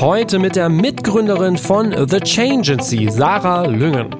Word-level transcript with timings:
Heute 0.00 0.38
mit 0.38 0.56
der 0.56 0.68
Mitgründerin 0.68 1.56
von 1.56 1.90
The 2.06 2.20
Changency, 2.20 3.08
Sarah 3.10 3.64
Lüngen. 3.64 4.14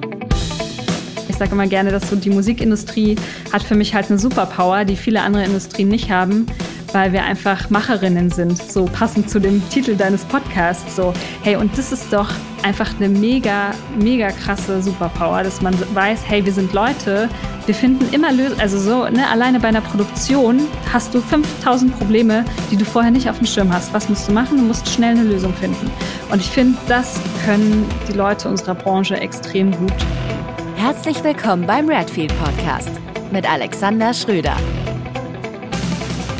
Ich 1.29 1.35
sage 1.35 1.51
immer 1.51 1.67
gerne, 1.67 1.91
dass 1.91 2.09
so 2.09 2.15
die 2.15 2.31
Musikindustrie 2.31 3.15
hat 3.53 3.61
für 3.61 3.75
mich 3.75 3.93
halt 3.93 4.09
eine 4.09 4.17
Superpower, 4.17 4.85
die 4.85 4.95
viele 4.95 5.21
andere 5.21 5.43
Industrien 5.43 5.89
nicht 5.89 6.09
haben 6.09 6.47
weil 6.93 7.13
wir 7.13 7.23
einfach 7.23 7.69
Macherinnen 7.69 8.29
sind, 8.29 8.57
so 8.57 8.85
passend 8.85 9.29
zu 9.29 9.39
dem 9.39 9.67
Titel 9.69 9.95
deines 9.95 10.23
Podcasts. 10.25 10.95
So, 10.95 11.13
hey, 11.43 11.55
und 11.55 11.77
das 11.77 11.91
ist 11.91 12.11
doch 12.11 12.29
einfach 12.63 12.95
eine 12.95 13.09
mega, 13.09 13.71
mega 13.99 14.31
krasse 14.31 14.81
Superpower, 14.81 15.43
dass 15.43 15.61
man 15.61 15.75
weiß, 15.93 16.21
hey, 16.25 16.45
wir 16.45 16.53
sind 16.53 16.73
Leute, 16.73 17.29
wir 17.67 17.75
finden 17.75 18.11
immer 18.13 18.31
Lösungen. 18.31 18.61
Also 18.61 18.79
so, 18.79 19.09
ne, 19.09 19.29
alleine 19.29 19.59
bei 19.59 19.67
einer 19.67 19.81
Produktion 19.81 20.61
hast 20.91 21.13
du 21.13 21.21
5000 21.21 21.97
Probleme, 21.97 22.45
die 22.71 22.77
du 22.77 22.85
vorher 22.85 23.11
nicht 23.11 23.29
auf 23.29 23.37
dem 23.37 23.45
Schirm 23.45 23.71
hast. 23.71 23.93
Was 23.93 24.09
musst 24.09 24.27
du 24.27 24.31
machen? 24.31 24.57
Du 24.57 24.63
musst 24.63 24.87
schnell 24.89 25.11
eine 25.17 25.23
Lösung 25.23 25.53
finden. 25.53 25.91
Und 26.31 26.39
ich 26.39 26.49
finde, 26.49 26.77
das 26.87 27.19
können 27.45 27.85
die 28.07 28.13
Leute 28.13 28.47
unserer 28.47 28.73
Branche 28.73 29.17
extrem 29.17 29.71
gut. 29.71 29.93
Herzlich 30.77 31.23
willkommen 31.23 31.67
beim 31.67 31.89
Redfield 31.89 32.33
Podcast 32.39 32.91
mit 33.31 33.49
Alexander 33.49 34.13
Schröder. 34.13 34.55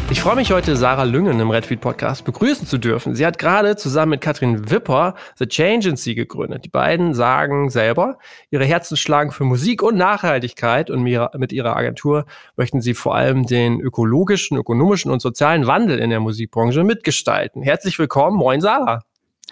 Ich 0.10 0.22
freue 0.22 0.38
mich 0.38 0.54
heute, 0.54 0.78
Sarah 0.78 1.04
Lüngen 1.04 1.38
im 1.42 1.52
Redfeed 1.52 1.82
Podcast 1.82 2.24
begrüßen 2.24 2.66
zu 2.66 2.78
dürfen. 2.78 3.14
Sie 3.14 3.26
hat 3.26 3.38
gerade 3.38 3.76
zusammen 3.76 4.12
mit 4.12 4.22
Katrin 4.22 4.72
Wipper 4.72 5.16
The 5.36 5.48
Changency 5.48 6.16
gegründet. 6.16 6.64
Die 6.64 6.70
beiden 6.70 7.14
sagen 7.14 7.70
selber, 7.70 8.18
ihre 8.50 8.64
Herzen 8.64 8.96
schlagen 8.96 9.32
für 9.32 9.44
Musik 9.44 9.84
und 9.84 9.98
Nachhaltigkeit 9.98 10.90
und 10.90 11.04
mit 11.04 11.52
ihrer 11.52 11.76
Agentur 11.76 12.26
möchten 12.56 12.80
sie 12.80 12.94
vor 12.94 13.16
allem 13.16 13.46
den 13.46 13.82
ökologischen, 13.82 14.58
ökonomischen 14.58 15.12
und 15.12 15.22
sozialen 15.22 15.68
Wandel 15.68 16.00
in 16.00 16.10
der 16.10 16.22
Musikbranche 16.22 16.86
mitgestalten. 16.86 17.62
Herzlich 17.62 18.00
willkommen. 18.00 18.38
Moin, 18.38 18.62
Sarah. 18.62 19.02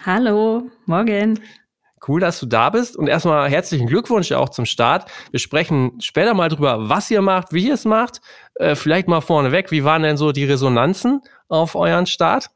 Hallo, 0.06 0.70
morgen. 0.86 1.38
Cool, 2.06 2.20
dass 2.20 2.40
du 2.40 2.46
da 2.46 2.70
bist 2.70 2.96
und 2.96 3.08
erstmal 3.08 3.48
herzlichen 3.50 3.86
Glückwunsch 3.86 4.32
auch 4.32 4.48
zum 4.48 4.66
Start. 4.66 5.10
Wir 5.30 5.40
sprechen 5.40 5.98
später 6.00 6.34
mal 6.34 6.48
drüber, 6.48 6.88
was 6.88 7.10
ihr 7.10 7.22
macht, 7.22 7.52
wie 7.52 7.68
ihr 7.68 7.74
es 7.74 7.84
macht. 7.84 8.20
Äh, 8.54 8.74
vielleicht 8.74 9.08
mal 9.08 9.20
vorneweg, 9.20 9.70
wie 9.70 9.84
waren 9.84 10.02
denn 10.02 10.16
so 10.16 10.32
die 10.32 10.44
Resonanzen 10.44 11.20
auf 11.48 11.74
euren 11.74 12.06
Start? 12.06 12.50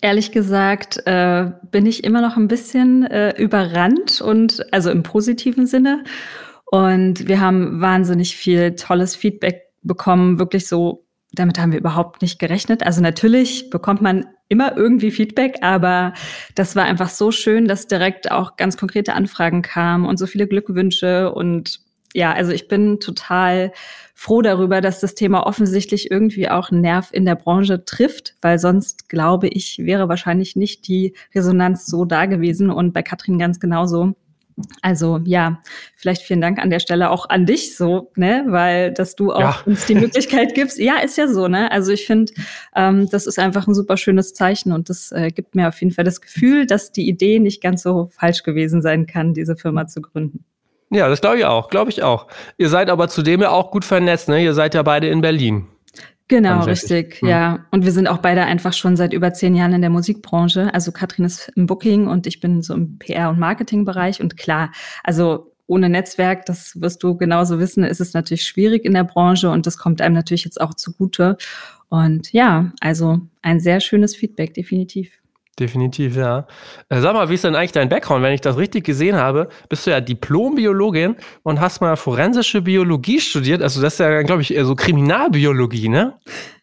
Ehrlich 0.00 0.32
gesagt 0.32 1.00
äh, 1.06 1.52
bin 1.70 1.86
ich 1.86 2.02
immer 2.02 2.20
noch 2.20 2.36
ein 2.36 2.48
bisschen 2.48 3.04
äh, 3.04 3.40
überrannt 3.40 4.20
und 4.20 4.66
also 4.72 4.90
im 4.90 5.04
positiven 5.04 5.66
Sinne. 5.66 6.02
Und 6.66 7.28
wir 7.28 7.40
haben 7.40 7.80
wahnsinnig 7.80 8.36
viel 8.36 8.74
tolles 8.74 9.14
Feedback 9.14 9.68
bekommen, 9.82 10.38
wirklich 10.38 10.66
so 10.66 11.01
damit 11.32 11.58
haben 11.58 11.72
wir 11.72 11.78
überhaupt 11.78 12.22
nicht 12.22 12.38
gerechnet. 12.38 12.84
Also 12.84 13.00
natürlich 13.00 13.70
bekommt 13.70 14.02
man 14.02 14.26
immer 14.48 14.76
irgendwie 14.76 15.10
Feedback, 15.10 15.58
aber 15.62 16.12
das 16.54 16.76
war 16.76 16.84
einfach 16.84 17.08
so 17.08 17.32
schön, 17.32 17.66
dass 17.66 17.86
direkt 17.86 18.30
auch 18.30 18.56
ganz 18.56 18.76
konkrete 18.76 19.14
Anfragen 19.14 19.62
kamen 19.62 20.04
und 20.04 20.18
so 20.18 20.26
viele 20.26 20.46
Glückwünsche 20.46 21.32
und 21.32 21.80
ja, 22.14 22.32
also 22.32 22.52
ich 22.52 22.68
bin 22.68 23.00
total 23.00 23.72
froh 24.14 24.42
darüber, 24.42 24.80
dass 24.80 25.00
das 25.00 25.14
Thema 25.14 25.46
offensichtlich 25.46 26.10
irgendwie 26.10 26.48
auch 26.48 26.70
einen 26.70 26.82
Nerv 26.82 27.08
in 27.12 27.24
der 27.24 27.36
Branche 27.36 27.84
trifft, 27.84 28.36
weil 28.42 28.58
sonst 28.58 29.08
glaube 29.08 29.48
ich, 29.48 29.78
wäre 29.78 30.08
wahrscheinlich 30.08 30.54
nicht 30.54 30.86
die 30.88 31.14
Resonanz 31.34 31.86
so 31.86 32.04
da 32.04 32.26
gewesen 32.26 32.70
und 32.70 32.92
bei 32.92 33.02
Katrin 33.02 33.38
ganz 33.38 33.60
genauso. 33.60 34.14
Also 34.82 35.20
ja, 35.24 35.60
vielleicht 35.94 36.22
vielen 36.22 36.40
Dank 36.40 36.58
an 36.58 36.70
der 36.70 36.80
Stelle 36.80 37.10
auch 37.10 37.28
an 37.28 37.46
dich 37.46 37.76
so, 37.76 38.10
ne, 38.16 38.44
weil 38.48 38.92
dass 38.92 39.16
du 39.16 39.32
auch 39.32 39.40
ja. 39.40 39.62
uns 39.66 39.86
die 39.86 39.94
Möglichkeit 39.94 40.54
gibst. 40.54 40.78
Ja, 40.78 40.98
ist 40.98 41.16
ja 41.16 41.28
so, 41.28 41.48
ne? 41.48 41.70
Also 41.70 41.92
ich 41.92 42.06
finde, 42.06 42.32
ähm, 42.74 43.08
das 43.10 43.26
ist 43.26 43.38
einfach 43.38 43.66
ein 43.66 43.74
super 43.74 43.96
schönes 43.96 44.34
Zeichen 44.34 44.72
und 44.72 44.88
das 44.88 45.12
äh, 45.12 45.30
gibt 45.30 45.54
mir 45.54 45.68
auf 45.68 45.80
jeden 45.80 45.92
Fall 45.92 46.04
das 46.04 46.20
Gefühl, 46.20 46.66
dass 46.66 46.92
die 46.92 47.08
Idee 47.08 47.38
nicht 47.38 47.62
ganz 47.62 47.82
so 47.82 48.08
falsch 48.12 48.42
gewesen 48.42 48.82
sein 48.82 49.06
kann, 49.06 49.34
diese 49.34 49.56
Firma 49.56 49.86
zu 49.86 50.00
gründen. 50.02 50.44
Ja, 50.90 51.08
das 51.08 51.22
glaube 51.22 51.38
ich 51.38 51.44
auch, 51.46 51.70
glaube 51.70 51.90
ich 51.90 52.02
auch. 52.02 52.26
Ihr 52.58 52.68
seid 52.68 52.90
aber 52.90 53.08
zudem 53.08 53.40
ja 53.40 53.50
auch 53.50 53.70
gut 53.70 53.84
vernetzt, 53.84 54.28
ne? 54.28 54.42
Ihr 54.42 54.52
seid 54.52 54.74
ja 54.74 54.82
beide 54.82 55.08
in 55.08 55.22
Berlin. 55.22 55.66
Genau, 56.32 56.64
richtig, 56.64 57.20
hm. 57.20 57.28
ja. 57.28 57.66
Und 57.72 57.84
wir 57.84 57.92
sind 57.92 58.06
auch 58.06 58.16
beide 58.16 58.44
einfach 58.44 58.72
schon 58.72 58.96
seit 58.96 59.12
über 59.12 59.34
zehn 59.34 59.54
Jahren 59.54 59.74
in 59.74 59.82
der 59.82 59.90
Musikbranche. 59.90 60.72
Also 60.72 60.90
Katrin 60.90 61.26
ist 61.26 61.52
im 61.56 61.66
Booking 61.66 62.06
und 62.06 62.26
ich 62.26 62.40
bin 62.40 62.62
so 62.62 62.72
im 62.72 62.98
PR- 62.98 63.28
und 63.28 63.38
Marketingbereich. 63.38 64.22
Und 64.22 64.38
klar, 64.38 64.72
also 65.04 65.52
ohne 65.66 65.90
Netzwerk, 65.90 66.46
das 66.46 66.80
wirst 66.80 67.02
du 67.02 67.18
genauso 67.18 67.58
wissen, 67.58 67.84
ist 67.84 68.00
es 68.00 68.14
natürlich 68.14 68.46
schwierig 68.46 68.86
in 68.86 68.94
der 68.94 69.04
Branche 69.04 69.50
und 69.50 69.66
das 69.66 69.76
kommt 69.76 70.00
einem 70.00 70.14
natürlich 70.14 70.44
jetzt 70.44 70.58
auch 70.58 70.72
zugute. 70.72 71.36
Und 71.90 72.32
ja, 72.32 72.72
also 72.80 73.20
ein 73.42 73.60
sehr 73.60 73.80
schönes 73.80 74.16
Feedback, 74.16 74.54
definitiv. 74.54 75.21
Definitiv, 75.58 76.16
ja. 76.16 76.46
Äh, 76.88 77.00
sag 77.00 77.12
mal, 77.12 77.28
wie 77.28 77.34
ist 77.34 77.44
denn 77.44 77.54
eigentlich 77.54 77.72
dein 77.72 77.90
Background? 77.90 78.22
Wenn 78.22 78.32
ich 78.32 78.40
das 78.40 78.56
richtig 78.56 78.84
gesehen 78.84 79.16
habe, 79.16 79.50
bist 79.68 79.86
du 79.86 79.90
ja 79.90 80.00
Diplombiologin 80.00 81.16
und 81.42 81.60
hast 81.60 81.82
mal 81.82 81.96
forensische 81.96 82.62
Biologie 82.62 83.20
studiert. 83.20 83.60
Also 83.60 83.82
das 83.82 83.94
ist 83.94 83.98
ja, 83.98 84.22
glaube 84.22 84.40
ich, 84.40 84.54
eher 84.54 84.64
so 84.64 84.74
Kriminalbiologie, 84.74 85.90
ne? 85.90 86.14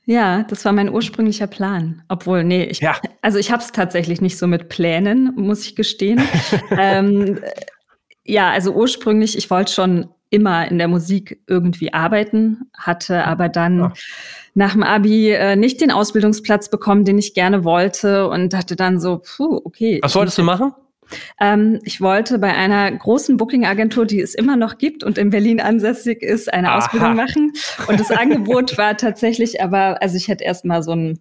Ja, 0.05 0.41
das 0.41 0.65
war 0.65 0.71
mein 0.71 0.89
ursprünglicher 0.89 1.45
Plan. 1.45 2.01
Obwohl, 2.07 2.43
nee, 2.43 2.63
ich, 2.63 2.79
ja. 2.79 2.95
also 3.21 3.37
ich 3.37 3.51
habe 3.51 3.61
es 3.61 3.71
tatsächlich 3.71 4.21
nicht 4.21 4.39
so 4.39 4.47
mit 4.47 4.67
Plänen, 4.67 5.35
muss 5.35 5.63
ich 5.65 5.75
gestehen. 5.75 6.19
ähm, 6.71 7.39
ja, 8.25 8.49
also 8.49 8.73
ursprünglich, 8.73 9.37
ich 9.37 9.51
wollte 9.51 9.71
schon 9.71 10.09
immer 10.29 10.69
in 10.69 10.77
der 10.77 10.87
Musik 10.87 11.41
irgendwie 11.47 11.93
arbeiten, 11.93 12.69
hatte 12.77 13.25
aber 13.25 13.49
dann 13.49 13.81
Ach. 13.81 13.93
nach 14.53 14.73
dem 14.73 14.83
Abi 14.83 15.31
äh, 15.31 15.55
nicht 15.55 15.81
den 15.81 15.91
Ausbildungsplatz 15.91 16.69
bekommen, 16.69 17.05
den 17.05 17.17
ich 17.17 17.33
gerne 17.33 17.63
wollte 17.63 18.27
und 18.29 18.53
dachte 18.53 18.75
dann 18.75 18.99
so, 18.99 19.19
puh, 19.19 19.61
okay. 19.63 19.99
Was 20.01 20.15
wolltest 20.15 20.37
du 20.37 20.43
machen? 20.43 20.73
Ähm, 21.39 21.79
ich 21.83 22.01
wollte 22.01 22.37
bei 22.37 22.53
einer 22.53 22.91
großen 22.91 23.37
Booking-Agentur, 23.37 24.05
die 24.05 24.21
es 24.21 24.35
immer 24.35 24.55
noch 24.55 24.77
gibt 24.77 25.03
und 25.03 25.17
in 25.17 25.31
Berlin 25.31 25.59
ansässig 25.59 26.21
ist, 26.21 26.53
eine 26.53 26.69
Aha. 26.69 26.77
Ausbildung 26.77 27.15
machen. 27.15 27.53
Und 27.87 27.99
das 27.99 28.11
Angebot 28.11 28.77
war 28.77 28.95
tatsächlich 28.97 29.61
aber, 29.61 30.01
also 30.01 30.17
ich 30.17 30.27
hätte 30.27 30.43
erst 30.43 30.65
mal 30.65 30.83
so 30.83 30.91
ein 30.91 31.19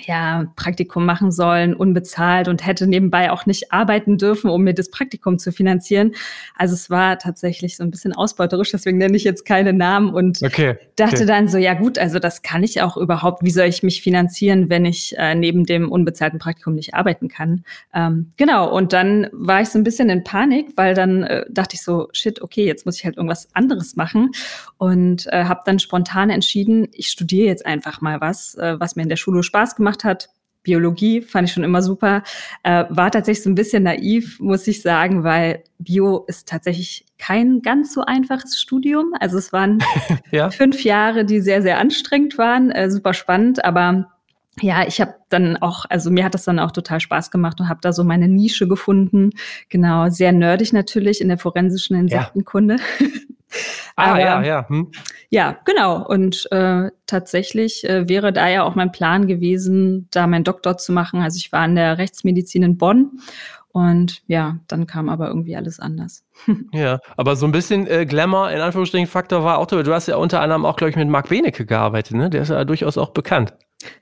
ja, 0.00 0.52
Praktikum 0.56 1.06
machen 1.06 1.30
sollen, 1.30 1.74
unbezahlt 1.74 2.48
und 2.48 2.66
hätte 2.66 2.86
nebenbei 2.86 3.30
auch 3.30 3.46
nicht 3.46 3.72
arbeiten 3.72 4.18
dürfen, 4.18 4.50
um 4.50 4.62
mir 4.62 4.74
das 4.74 4.90
Praktikum 4.90 5.38
zu 5.38 5.52
finanzieren. 5.52 6.12
Also 6.56 6.74
es 6.74 6.90
war 6.90 7.18
tatsächlich 7.18 7.76
so 7.76 7.84
ein 7.84 7.90
bisschen 7.90 8.12
ausbeuterisch, 8.12 8.72
deswegen 8.72 8.98
nenne 8.98 9.16
ich 9.16 9.24
jetzt 9.24 9.44
keine 9.44 9.72
Namen 9.72 10.12
und 10.12 10.42
okay, 10.42 10.76
dachte 10.96 11.16
okay. 11.16 11.26
dann 11.26 11.48
so, 11.48 11.58
ja 11.58 11.74
gut, 11.74 11.98
also 11.98 12.18
das 12.18 12.42
kann 12.42 12.62
ich 12.62 12.82
auch 12.82 12.96
überhaupt, 12.96 13.44
wie 13.44 13.50
soll 13.50 13.66
ich 13.66 13.82
mich 13.82 14.02
finanzieren, 14.02 14.68
wenn 14.68 14.84
ich 14.84 15.16
äh, 15.16 15.34
neben 15.34 15.64
dem 15.64 15.90
unbezahlten 15.90 16.38
Praktikum 16.38 16.74
nicht 16.74 16.94
arbeiten 16.94 17.28
kann? 17.28 17.64
Ähm, 17.94 18.32
genau, 18.36 18.74
und 18.74 18.92
dann 18.92 19.28
war 19.32 19.60
ich 19.60 19.68
so 19.68 19.78
ein 19.78 19.84
bisschen 19.84 20.10
in 20.10 20.24
Panik, 20.24 20.72
weil 20.76 20.94
dann 20.94 21.22
äh, 21.22 21.44
dachte 21.48 21.76
ich 21.76 21.82
so, 21.82 22.08
shit, 22.12 22.42
okay, 22.42 22.66
jetzt 22.66 22.84
muss 22.86 22.98
ich 22.98 23.04
halt 23.04 23.16
irgendwas 23.16 23.48
anderes 23.54 23.96
machen 23.96 24.30
und 24.78 25.26
äh, 25.28 25.44
habe 25.44 25.60
dann 25.64 25.78
spontan 25.78 26.30
entschieden, 26.30 26.88
ich 26.92 27.08
studiere 27.08 27.46
jetzt 27.46 27.64
einfach 27.64 28.00
mal 28.00 28.20
was, 28.20 28.56
äh, 28.56 28.78
was 28.80 28.96
mir 28.96 29.02
in 29.02 29.08
der 29.08 29.16
Schule 29.16 29.42
Spaß 29.42 29.76
gemacht 29.76 29.83
gemacht 29.84 30.04
hat. 30.04 30.30
Biologie 30.62 31.20
fand 31.20 31.46
ich 31.46 31.52
schon 31.52 31.62
immer 31.62 31.82
super. 31.82 32.22
Äh, 32.62 32.86
war 32.88 33.10
tatsächlich 33.10 33.44
so 33.44 33.50
ein 33.50 33.54
bisschen 33.54 33.82
naiv, 33.82 34.40
muss 34.40 34.66
ich 34.66 34.80
sagen, 34.80 35.22
weil 35.22 35.62
Bio 35.78 36.24
ist 36.26 36.48
tatsächlich 36.48 37.04
kein 37.18 37.60
ganz 37.60 37.92
so 37.92 38.00
einfaches 38.00 38.58
Studium. 38.58 39.12
Also 39.20 39.36
es 39.36 39.52
waren 39.52 39.82
ja. 40.32 40.50
fünf 40.50 40.82
Jahre, 40.82 41.26
die 41.26 41.40
sehr, 41.40 41.60
sehr 41.60 41.78
anstrengend 41.78 42.38
waren, 42.38 42.70
äh, 42.70 42.90
super 42.90 43.12
spannend, 43.12 43.62
aber 43.62 44.10
ja, 44.60 44.86
ich 44.86 45.00
habe 45.00 45.16
dann 45.30 45.56
auch, 45.56 45.84
also 45.88 46.10
mir 46.10 46.24
hat 46.24 46.34
das 46.34 46.44
dann 46.44 46.60
auch 46.60 46.70
total 46.70 47.00
Spaß 47.00 47.30
gemacht 47.32 47.60
und 47.60 47.68
habe 47.68 47.80
da 47.82 47.92
so 47.92 48.04
meine 48.04 48.28
Nische 48.28 48.68
gefunden. 48.68 49.30
Genau, 49.68 50.08
sehr 50.10 50.32
nerdig 50.32 50.72
natürlich 50.72 51.20
in 51.20 51.28
der 51.28 51.38
forensischen 51.38 51.96
Insektenkunde. 51.96 52.76
Ja. 53.00 53.06
Ah, 53.96 54.12
Aber, 54.12 54.20
ja, 54.20 54.42
ja. 54.42 54.68
Hm. 54.68 54.90
Ja, 55.30 55.56
genau. 55.64 56.04
Und 56.04 56.50
äh, 56.50 56.90
tatsächlich 57.06 57.88
äh, 57.88 58.08
wäre 58.08 58.32
da 58.32 58.48
ja 58.48 58.64
auch 58.64 58.74
mein 58.74 58.92
Plan 58.92 59.26
gewesen, 59.26 60.08
da 60.10 60.26
meinen 60.26 60.44
Doktor 60.44 60.76
zu 60.76 60.92
machen. 60.92 61.20
Also 61.20 61.36
ich 61.36 61.52
war 61.52 61.64
in 61.64 61.76
der 61.76 61.98
Rechtsmedizin 61.98 62.62
in 62.62 62.76
Bonn 62.76 63.20
und 63.74 64.22
ja, 64.28 64.60
dann 64.68 64.86
kam 64.86 65.08
aber 65.08 65.26
irgendwie 65.26 65.56
alles 65.56 65.80
anders. 65.80 66.22
ja, 66.72 67.00
aber 67.16 67.34
so 67.34 67.44
ein 67.44 67.50
bisschen 67.50 67.88
äh, 67.88 68.06
Glamour, 68.06 68.52
in 68.52 68.60
Anführungsstrichen, 68.60 69.08
Faktor 69.08 69.42
war 69.42 69.58
auch, 69.58 69.66
du 69.66 69.92
hast 69.92 70.06
ja 70.06 70.16
unter 70.16 70.40
anderem 70.40 70.64
auch, 70.64 70.76
glaube 70.76 70.90
ich, 70.90 70.96
mit 70.96 71.08
Marc 71.08 71.28
Benecke 71.28 71.66
gearbeitet, 71.66 72.16
ne? 72.16 72.30
Der 72.30 72.42
ist 72.42 72.50
ja 72.50 72.64
durchaus 72.64 72.98
auch 72.98 73.10
bekannt. 73.10 73.52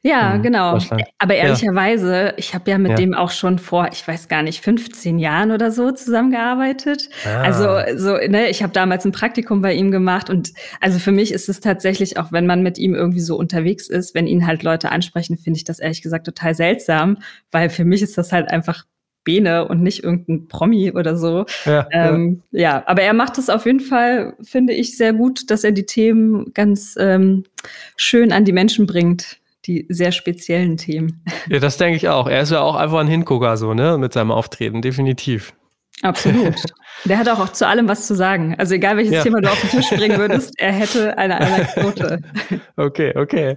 Ja, 0.02 0.34
mhm, 0.34 0.42
genau. 0.42 0.78
Aber 1.18 1.34
ehrlicherweise, 1.34 2.14
ja. 2.14 2.32
ich 2.36 2.54
habe 2.54 2.70
ja 2.70 2.78
mit 2.78 2.92
ja. 2.92 2.96
dem 2.96 3.14
auch 3.14 3.30
schon 3.30 3.58
vor, 3.58 3.88
ich 3.92 4.06
weiß 4.06 4.28
gar 4.28 4.42
nicht, 4.42 4.62
15 4.62 5.18
Jahren 5.18 5.50
oder 5.50 5.70
so 5.70 5.90
zusammengearbeitet. 5.90 7.08
Ah. 7.24 7.42
Also 7.42 7.68
so, 7.96 8.16
ne, 8.16 8.48
ich 8.48 8.62
habe 8.62 8.72
damals 8.72 9.04
ein 9.04 9.12
Praktikum 9.12 9.62
bei 9.62 9.74
ihm 9.74 9.90
gemacht 9.90 10.30
und 10.30 10.52
also 10.80 10.98
für 10.98 11.12
mich 11.12 11.32
ist 11.32 11.48
es 11.48 11.60
tatsächlich, 11.60 12.18
auch 12.18 12.32
wenn 12.32 12.46
man 12.46 12.62
mit 12.62 12.78
ihm 12.78 12.94
irgendwie 12.94 13.20
so 13.20 13.36
unterwegs 13.36 13.88
ist, 13.88 14.14
wenn 14.14 14.26
ihn 14.26 14.46
halt 14.46 14.62
Leute 14.62 14.90
ansprechen, 14.90 15.36
finde 15.36 15.58
ich 15.58 15.64
das 15.64 15.78
ehrlich 15.78 16.02
gesagt 16.02 16.26
total 16.26 16.54
seltsam, 16.54 17.18
weil 17.50 17.70
für 17.70 17.84
mich 17.84 18.02
ist 18.02 18.18
das 18.18 18.32
halt 18.32 18.50
einfach 18.50 18.84
Bene 19.24 19.68
und 19.68 19.82
nicht 19.82 20.02
irgendein 20.02 20.48
Promi 20.48 20.92
oder 20.92 21.16
so. 21.16 21.46
Ja, 21.64 21.86
ähm, 21.92 22.42
ja. 22.50 22.60
ja, 22.60 22.82
aber 22.86 23.02
er 23.02 23.12
macht 23.12 23.38
es 23.38 23.48
auf 23.48 23.66
jeden 23.66 23.80
Fall, 23.80 24.34
finde 24.42 24.72
ich, 24.72 24.96
sehr 24.96 25.12
gut, 25.12 25.50
dass 25.50 25.64
er 25.64 25.72
die 25.72 25.86
Themen 25.86 26.52
ganz 26.54 26.96
ähm, 26.98 27.44
schön 27.96 28.32
an 28.32 28.44
die 28.44 28.52
Menschen 28.52 28.86
bringt 28.86 29.38
die 29.66 29.86
sehr 29.88 30.12
speziellen 30.12 30.76
Themen. 30.76 31.24
Ja, 31.48 31.58
das 31.58 31.76
denke 31.76 31.96
ich 31.96 32.08
auch. 32.08 32.28
Er 32.28 32.42
ist 32.42 32.50
ja 32.50 32.60
auch 32.60 32.76
einfach 32.76 32.98
ein 32.98 33.08
Hingucker 33.08 33.56
so, 33.56 33.74
ne, 33.74 33.98
mit 33.98 34.12
seinem 34.12 34.30
Auftreten, 34.30 34.82
definitiv. 34.82 35.54
Absolut. 36.02 36.56
Der 37.04 37.18
hat 37.18 37.28
auch, 37.28 37.48
zu 37.50 37.66
allem 37.66 37.88
was 37.88 38.06
zu 38.06 38.14
sagen. 38.14 38.54
Also 38.58 38.74
egal 38.74 38.96
welches 38.96 39.14
ja. 39.14 39.22
Thema 39.22 39.40
du 39.40 39.48
auf 39.48 39.60
den 39.60 39.70
Tisch 39.70 39.90
bringen 39.90 40.18
würdest, 40.18 40.52
er 40.58 40.72
hätte 40.72 41.16
eine 41.16 41.40
Anekdote. 41.40 42.20
Okay, 42.76 43.12
okay. 43.16 43.56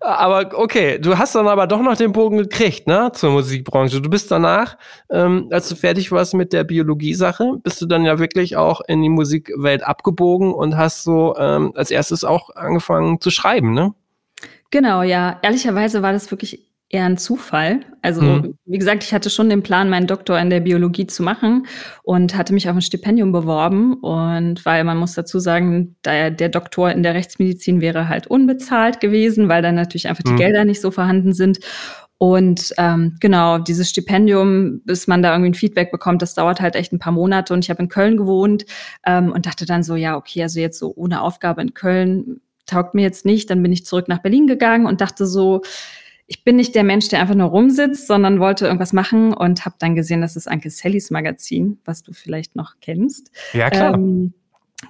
Aber 0.00 0.58
okay, 0.58 0.98
du 0.98 1.18
hast 1.18 1.34
dann 1.34 1.48
aber 1.48 1.66
doch 1.66 1.80
noch 1.80 1.96
den 1.96 2.12
Bogen 2.12 2.38
gekriegt, 2.38 2.86
ne, 2.86 3.10
zur 3.14 3.30
Musikbranche. 3.30 4.00
Du 4.00 4.10
bist 4.10 4.30
danach, 4.30 4.76
ähm, 5.10 5.48
als 5.50 5.68
du 5.68 5.74
fertig 5.74 6.12
warst 6.12 6.34
mit 6.34 6.52
der 6.52 6.64
Biologie-Sache, 6.64 7.58
bist 7.62 7.80
du 7.82 7.86
dann 7.86 8.04
ja 8.04 8.18
wirklich 8.18 8.56
auch 8.56 8.80
in 8.86 9.02
die 9.02 9.08
Musikwelt 9.08 9.82
abgebogen 9.82 10.52
und 10.52 10.76
hast 10.76 11.02
so 11.02 11.34
ähm, 11.36 11.72
als 11.74 11.90
erstes 11.90 12.22
auch 12.24 12.50
angefangen 12.54 13.20
zu 13.20 13.30
schreiben, 13.30 13.74
ne? 13.74 13.94
Genau, 14.72 15.02
ja. 15.02 15.38
Ehrlicherweise 15.42 16.02
war 16.02 16.12
das 16.12 16.30
wirklich 16.32 16.72
eher 16.88 17.04
ein 17.04 17.18
Zufall. 17.18 17.80
Also, 18.00 18.22
mhm. 18.22 18.54
wie 18.64 18.78
gesagt, 18.78 19.04
ich 19.04 19.12
hatte 19.12 19.30
schon 19.30 19.50
den 19.50 19.62
Plan, 19.62 19.90
meinen 19.90 20.06
Doktor 20.06 20.38
in 20.38 20.50
der 20.50 20.60
Biologie 20.60 21.06
zu 21.06 21.22
machen 21.22 21.66
und 22.02 22.36
hatte 22.36 22.54
mich 22.54 22.68
auf 22.68 22.74
ein 22.74 22.82
Stipendium 22.82 23.32
beworben. 23.32 23.94
Und 23.94 24.64
weil 24.64 24.82
man 24.84 24.96
muss 24.96 25.12
dazu 25.12 25.38
sagen, 25.40 25.96
der, 26.04 26.30
der 26.30 26.48
Doktor 26.48 26.90
in 26.90 27.02
der 27.02 27.14
Rechtsmedizin 27.14 27.82
wäre 27.82 28.08
halt 28.08 28.26
unbezahlt 28.26 28.98
gewesen, 29.00 29.48
weil 29.48 29.62
dann 29.62 29.74
natürlich 29.74 30.08
einfach 30.08 30.24
die 30.24 30.32
mhm. 30.32 30.38
Gelder 30.38 30.64
nicht 30.64 30.80
so 30.80 30.90
vorhanden 30.90 31.34
sind. 31.34 31.60
Und 32.16 32.72
ähm, 32.78 33.16
genau, 33.20 33.58
dieses 33.58 33.90
Stipendium, 33.90 34.80
bis 34.84 35.06
man 35.06 35.22
da 35.22 35.32
irgendwie 35.32 35.50
ein 35.50 35.54
Feedback 35.54 35.90
bekommt, 35.90 36.22
das 36.22 36.34
dauert 36.34 36.60
halt 36.60 36.76
echt 36.76 36.92
ein 36.92 36.98
paar 36.98 37.12
Monate. 37.12 37.52
Und 37.52 37.64
ich 37.64 37.68
habe 37.70 37.82
in 37.82 37.88
Köln 37.88 38.16
gewohnt 38.16 38.64
ähm, 39.04 39.32
und 39.32 39.44
dachte 39.44 39.66
dann 39.66 39.82
so, 39.82 39.96
ja, 39.96 40.16
okay, 40.16 40.42
also 40.44 40.60
jetzt 40.60 40.78
so 40.78 40.94
ohne 40.94 41.20
Aufgabe 41.20 41.60
in 41.60 41.74
Köln 41.74 42.41
taugt 42.66 42.94
mir 42.94 43.02
jetzt 43.02 43.24
nicht. 43.24 43.50
Dann 43.50 43.62
bin 43.62 43.72
ich 43.72 43.86
zurück 43.86 44.08
nach 44.08 44.22
Berlin 44.22 44.46
gegangen 44.46 44.86
und 44.86 45.00
dachte 45.00 45.26
so, 45.26 45.62
ich 46.26 46.44
bin 46.44 46.56
nicht 46.56 46.74
der 46.74 46.84
Mensch, 46.84 47.08
der 47.08 47.20
einfach 47.20 47.34
nur 47.34 47.48
rumsitzt, 47.48 48.06
sondern 48.06 48.40
wollte 48.40 48.66
irgendwas 48.66 48.92
machen 48.92 49.34
und 49.34 49.64
habe 49.64 49.76
dann 49.78 49.94
gesehen, 49.94 50.20
das 50.20 50.36
ist 50.36 50.48
Anke 50.48 50.70
Sallys 50.70 51.10
Magazin, 51.10 51.78
was 51.84 52.02
du 52.02 52.12
vielleicht 52.12 52.56
noch 52.56 52.76
kennst. 52.80 53.30
Ja, 53.52 53.68
klar. 53.68 53.94
Ähm, 53.94 54.32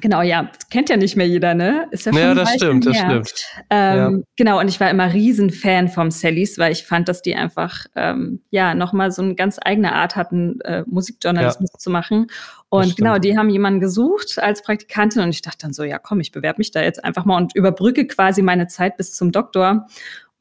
Genau, 0.00 0.22
ja, 0.22 0.50
kennt 0.70 0.88
ja 0.88 0.96
nicht 0.96 1.16
mehr 1.16 1.28
jeder, 1.28 1.54
ne? 1.54 1.86
Ist 1.90 2.06
ja, 2.06 2.12
schon 2.12 2.22
ja 2.22 2.34
das 2.34 2.54
stimmt, 2.54 2.86
das 2.86 2.96
stimmt. 2.96 3.32
Ähm, 3.70 3.96
ja. 3.96 4.24
Genau, 4.36 4.58
und 4.58 4.68
ich 4.68 4.80
war 4.80 4.90
immer 4.90 5.12
Riesenfan 5.12 5.88
vom 5.88 6.10
Sallys, 6.10 6.58
weil 6.58 6.72
ich 6.72 6.84
fand, 6.84 7.08
dass 7.08 7.22
die 7.22 7.36
einfach 7.36 7.86
ähm, 7.94 8.40
ja 8.50 8.74
nochmal 8.74 9.12
so 9.12 9.22
eine 9.22 9.34
ganz 9.34 9.58
eigene 9.62 9.92
Art 9.92 10.16
hatten, 10.16 10.60
äh, 10.62 10.82
Musikjournalismus 10.86 11.70
ja. 11.74 11.78
zu 11.78 11.90
machen. 11.90 12.26
Und 12.68 12.96
genau, 12.96 13.18
die 13.18 13.36
haben 13.36 13.50
jemanden 13.50 13.80
gesucht 13.80 14.38
als 14.38 14.62
Praktikantin 14.62 15.22
und 15.22 15.28
ich 15.28 15.42
dachte 15.42 15.58
dann 15.60 15.74
so, 15.74 15.84
ja 15.84 15.98
komm, 15.98 16.20
ich 16.20 16.32
bewerbe 16.32 16.58
mich 16.58 16.70
da 16.70 16.82
jetzt 16.82 17.04
einfach 17.04 17.26
mal 17.26 17.36
und 17.36 17.54
überbrücke 17.54 18.06
quasi 18.06 18.40
meine 18.40 18.66
Zeit 18.66 18.96
bis 18.96 19.14
zum 19.14 19.30
Doktor. 19.30 19.86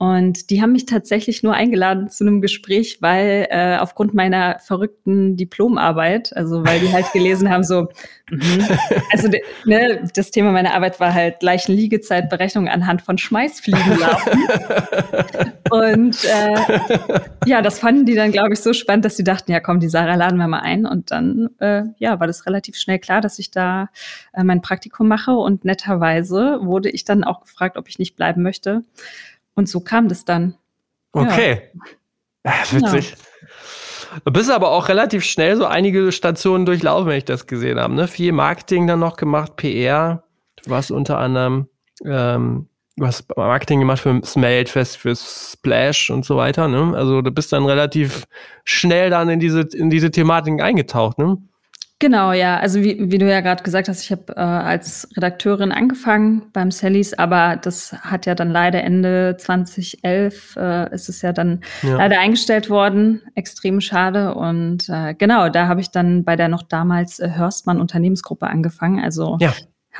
Und 0.02 0.50
die 0.50 0.64
haben 0.64 0.72
mich 0.72 0.88
tatsächlich 0.88 1.44
nur 1.44 1.54
eingeladen 1.54 2.10
zu 2.10 2.24
einem 2.24 2.42
Gespräch, 2.42 3.04
weil 3.04 3.46
äh, 3.52 3.78
aufgrund 3.78 4.16
meiner 4.16 4.58
verrückten 4.58 5.38
Diplomarbeit, 5.38 6.36
also 6.36 6.66
weil 6.66 6.80
die 6.80 6.92
halt 6.92 7.12
gelesen 7.14 7.52
haben, 7.52 7.64
so, 7.64 7.88
mh, 8.32 8.68
also 9.12 9.30
ne, 9.64 10.10
das 10.16 10.32
Thema 10.32 10.54
meiner 10.54 10.74
Arbeit 10.74 11.00
war 11.00 11.14
halt 11.14 11.44
Leichenliegezeitberechnung 11.44 12.68
anhand 12.68 13.04
von 13.04 13.20
Schmeißfliegen 13.20 14.00
laufen. 14.00 14.48
Und 15.70 16.18
äh, 16.26 17.20
ja, 17.46 17.62
das 17.62 17.78
fanden 17.78 18.08
die 18.08 18.16
dann, 18.16 18.32
glaube 18.32 18.54
ich, 18.54 18.60
so 18.60 18.74
spannend, 18.74 19.06
dass 19.06 19.18
sie 19.18 19.24
dachten, 19.24 19.52
ja 19.52 19.60
komm, 19.60 19.80
die 19.80 19.88
Sarah 19.88 20.16
laden 20.16 20.40
wir 20.40 20.48
mal 20.48 20.62
ein. 20.62 20.88
Und 20.88 21.12
dann 21.12 21.52
äh, 21.60 21.84
ja, 22.00 22.20
war 22.20 22.26
das 22.26 22.48
relativ 22.48 22.76
schnell 22.76 22.98
klar, 22.98 23.22
dass 23.22 23.38
ich 23.38 23.52
da 23.52 23.90
äh, 24.34 24.44
mein 24.44 24.64
Praktikum 24.64 25.08
mache. 25.08 25.34
Und 25.34 25.64
netterweise 25.64 26.58
wurde 26.64 26.90
ich 26.90 27.06
dann 27.06 27.24
auch 27.24 27.42
gefragt, 27.42 27.78
ob 27.78 27.88
ich 27.88 28.00
nicht 28.00 28.16
bleiben 28.16 28.42
möchte. 28.42 28.82
Und 29.62 29.68
so 29.68 29.80
kam 29.80 30.08
das 30.08 30.26
dann. 30.26 30.56
Okay. 31.12 31.70
Ja. 32.44 32.52
ja 32.52 32.72
witzig. 32.72 33.12
Genau. 33.12 34.22
Du 34.26 34.32
bist 34.32 34.50
aber 34.50 34.72
auch 34.72 34.90
relativ 34.90 35.24
schnell 35.24 35.56
so 35.56 35.68
einige 35.68 36.12
Stationen 36.12 36.66
durchlaufen, 36.66 37.08
wenn 37.08 37.20
ich 37.20 37.26
das 37.26 37.46
gesehen 37.46 37.80
habe. 37.80 37.94
Ne? 37.94 38.08
Viel 38.08 38.32
Marketing 38.32 38.88
dann 38.88 39.00
noch 39.00 39.18
gemacht, 39.18 39.56
PR. 39.56 40.24
Du 40.64 40.72
warst 40.72 40.90
unter 40.90 41.20
anderem, 41.20 41.68
ähm, 42.04 42.70
du 42.98 43.06
hast 43.06 43.38
Marketing 43.38 43.82
gemacht 43.82 44.00
für 44.00 44.20
Smelt 44.26 44.70
Fest, 44.70 44.98
für 44.98 45.16
Splash 45.16 46.10
und 46.10 46.26
so 46.26 46.38
weiter. 46.38 46.68
Ne? 46.68 46.98
Also 46.98 47.22
du 47.22 47.30
bist 47.30 47.54
dann 47.54 47.64
relativ 47.68 48.26
schnell 48.64 49.12
dann 49.12 49.30
in 49.30 49.40
diese, 49.40 49.62
in 49.62 49.92
diese 49.92 50.10
Thematik 50.10 50.60
eingetaucht. 50.60 51.20
Ne? 51.20 51.38
Genau, 52.02 52.34
ja. 52.34 52.58
Also 52.58 52.82
wie, 52.82 53.12
wie 53.12 53.20
du 53.20 53.30
ja 53.30 53.42
gerade 53.42 53.62
gesagt 53.62 53.88
hast, 53.88 54.02
ich 54.02 54.12
habe 54.12 54.34
äh, 54.36 54.40
als 54.40 55.08
Redakteurin 55.16 55.72
angefangen 55.72 56.50
beim 56.52 56.72
Sallys, 56.72 57.14
aber 57.14 57.58
das 57.58 57.94
hat 57.94 58.26
ja 58.26 58.34
dann 58.34 58.50
leider 58.50 58.84
Ende 58.84 59.38
2011 59.38 60.56
äh, 60.56 60.96
ist 60.96 61.10
es 61.10 61.22
ja 61.22 61.32
dann 61.32 61.62
ja. 61.84 61.98
leider 61.98 62.20
eingestellt 62.20 62.72
worden. 62.72 63.22
Extrem 63.36 63.82
schade. 63.82 64.34
Und 64.34 64.90
äh, 64.90 65.14
genau, 65.14 65.50
da 65.50 65.68
habe 65.68 65.80
ich 65.80 65.92
dann 65.92 66.24
bei 66.24 66.36
der 66.36 66.48
noch 66.48 66.64
damals 66.64 67.20
äh, 67.20 67.30
Hörstmann 67.36 67.80
Unternehmensgruppe 67.80 68.48
angefangen. 68.48 69.00
Also 69.00 69.38
ja. 69.40 69.54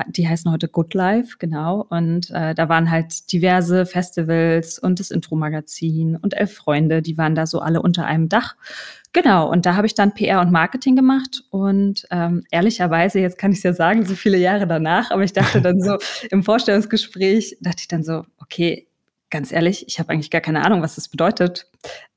Die 0.08 0.28
heißen 0.28 0.50
heute 0.50 0.70
Good 0.70 0.94
Life, 0.94 1.36
genau. 1.38 1.86
Und 1.90 2.30
äh, 2.32 2.56
da 2.56 2.70
waren 2.70 2.90
halt 2.90 3.32
diverse 3.34 3.86
Festivals 3.86 4.80
und 4.80 5.02
das 5.02 5.12
Intro-Magazin 5.12 6.16
und 6.16 6.34
Elf 6.34 6.54
Freunde, 6.56 7.02
die 7.02 7.18
waren 7.18 7.36
da 7.36 7.46
so 7.46 7.60
alle 7.60 7.82
unter 7.82 8.06
einem 8.06 8.30
Dach. 8.30 8.56
Genau, 9.14 9.50
und 9.50 9.66
da 9.66 9.76
habe 9.76 9.88
ich 9.88 9.94
dann 9.94 10.14
PR 10.14 10.40
und 10.40 10.52
Marketing 10.52 10.96
gemacht 10.96 11.44
und 11.50 12.08
ähm, 12.12 12.44
ehrlicherweise, 12.50 13.20
jetzt 13.20 13.38
kann 13.38 13.52
ich 13.52 13.58
es 13.58 13.64
ja 13.64 13.74
sagen, 13.74 14.06
so 14.06 14.16
viele 14.16 14.38
Jahre 14.38 14.68
danach, 14.68 15.12
aber 15.12 15.24
ich 15.24 15.34
dachte 15.34 15.62
dann 15.62 15.82
so 15.82 15.98
im 16.32 16.44
Vorstellungsgespräch, 16.44 17.58
dachte 17.60 17.80
ich 17.80 17.88
dann 17.90 18.04
so, 18.04 18.24
okay, 18.40 18.88
ganz 19.30 19.52
ehrlich, 19.52 19.86
ich 19.88 20.00
habe 20.00 20.14
eigentlich 20.14 20.30
gar 20.32 20.40
keine 20.40 20.64
Ahnung, 20.64 20.82
was 20.82 20.96
das 20.96 21.10
bedeutet. 21.10 21.68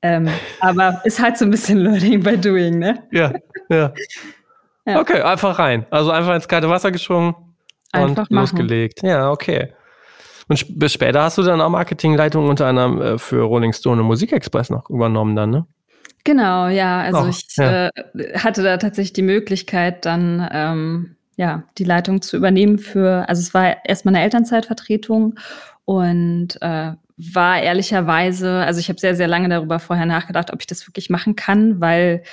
Ähm, 0.01 0.29
aber 0.61 1.01
ist 1.03 1.21
halt 1.21 1.37
so 1.37 1.45
ein 1.45 1.51
bisschen 1.51 1.77
Learning 1.83 2.23
by 2.23 2.37
Doing, 2.37 2.79
ne? 2.79 3.03
Ja, 3.11 3.33
ja. 3.69 3.93
ja. 4.85 4.99
Okay, 4.99 5.21
einfach 5.21 5.59
rein. 5.59 5.85
Also 5.89 6.11
einfach 6.11 6.35
ins 6.35 6.47
kalte 6.47 6.69
Wasser 6.69 6.91
geschwungen 6.91 7.35
einfach 7.91 8.29
und 8.29 8.37
losgelegt. 8.37 9.01
Ja, 9.03 9.31
okay. 9.31 9.73
Und 10.47 10.79
bis 10.79 10.93
später 10.93 11.23
hast 11.23 11.37
du 11.37 11.43
dann 11.43 11.59
auch 11.59 11.69
Marketingleitung 11.69 12.47
unter 12.47 12.67
anderem 12.67 13.01
äh, 13.01 13.17
für 13.17 13.41
Rolling 13.41 13.73
Stone 13.73 14.01
und 14.01 14.07
Musikexpress 14.07 14.69
noch 14.69 14.89
übernommen 14.89 15.35
dann, 15.35 15.49
ne? 15.49 15.67
Genau, 16.23 16.67
ja. 16.67 17.01
Also 17.01 17.21
oh, 17.21 17.27
ich 17.27 17.45
ja. 17.57 17.87
Äh, 17.87 17.91
hatte 18.37 18.63
da 18.63 18.77
tatsächlich 18.77 19.13
die 19.13 19.21
Möglichkeit, 19.21 20.05
dann 20.05 20.47
ähm, 20.51 21.15
ja 21.35 21.63
die 21.77 21.83
Leitung 21.83 22.21
zu 22.21 22.37
übernehmen 22.37 22.79
für, 22.79 23.27
also 23.29 23.41
es 23.41 23.53
war 23.53 23.85
erstmal 23.85 24.15
eine 24.15 24.23
Elternzeitvertretung 24.23 25.35
und 25.85 26.61
äh, 26.61 26.93
war 27.17 27.61
ehrlicherweise, 27.61 28.51
also 28.65 28.79
ich 28.79 28.89
habe 28.89 28.99
sehr, 28.99 29.15
sehr 29.15 29.27
lange 29.27 29.49
darüber 29.49 29.79
vorher 29.79 30.05
nachgedacht, 30.05 30.51
ob 30.51 30.59
ich 30.59 30.67
das 30.67 30.87
wirklich 30.87 31.09
machen 31.09 31.35
kann, 31.35 31.79
weil 31.79 32.23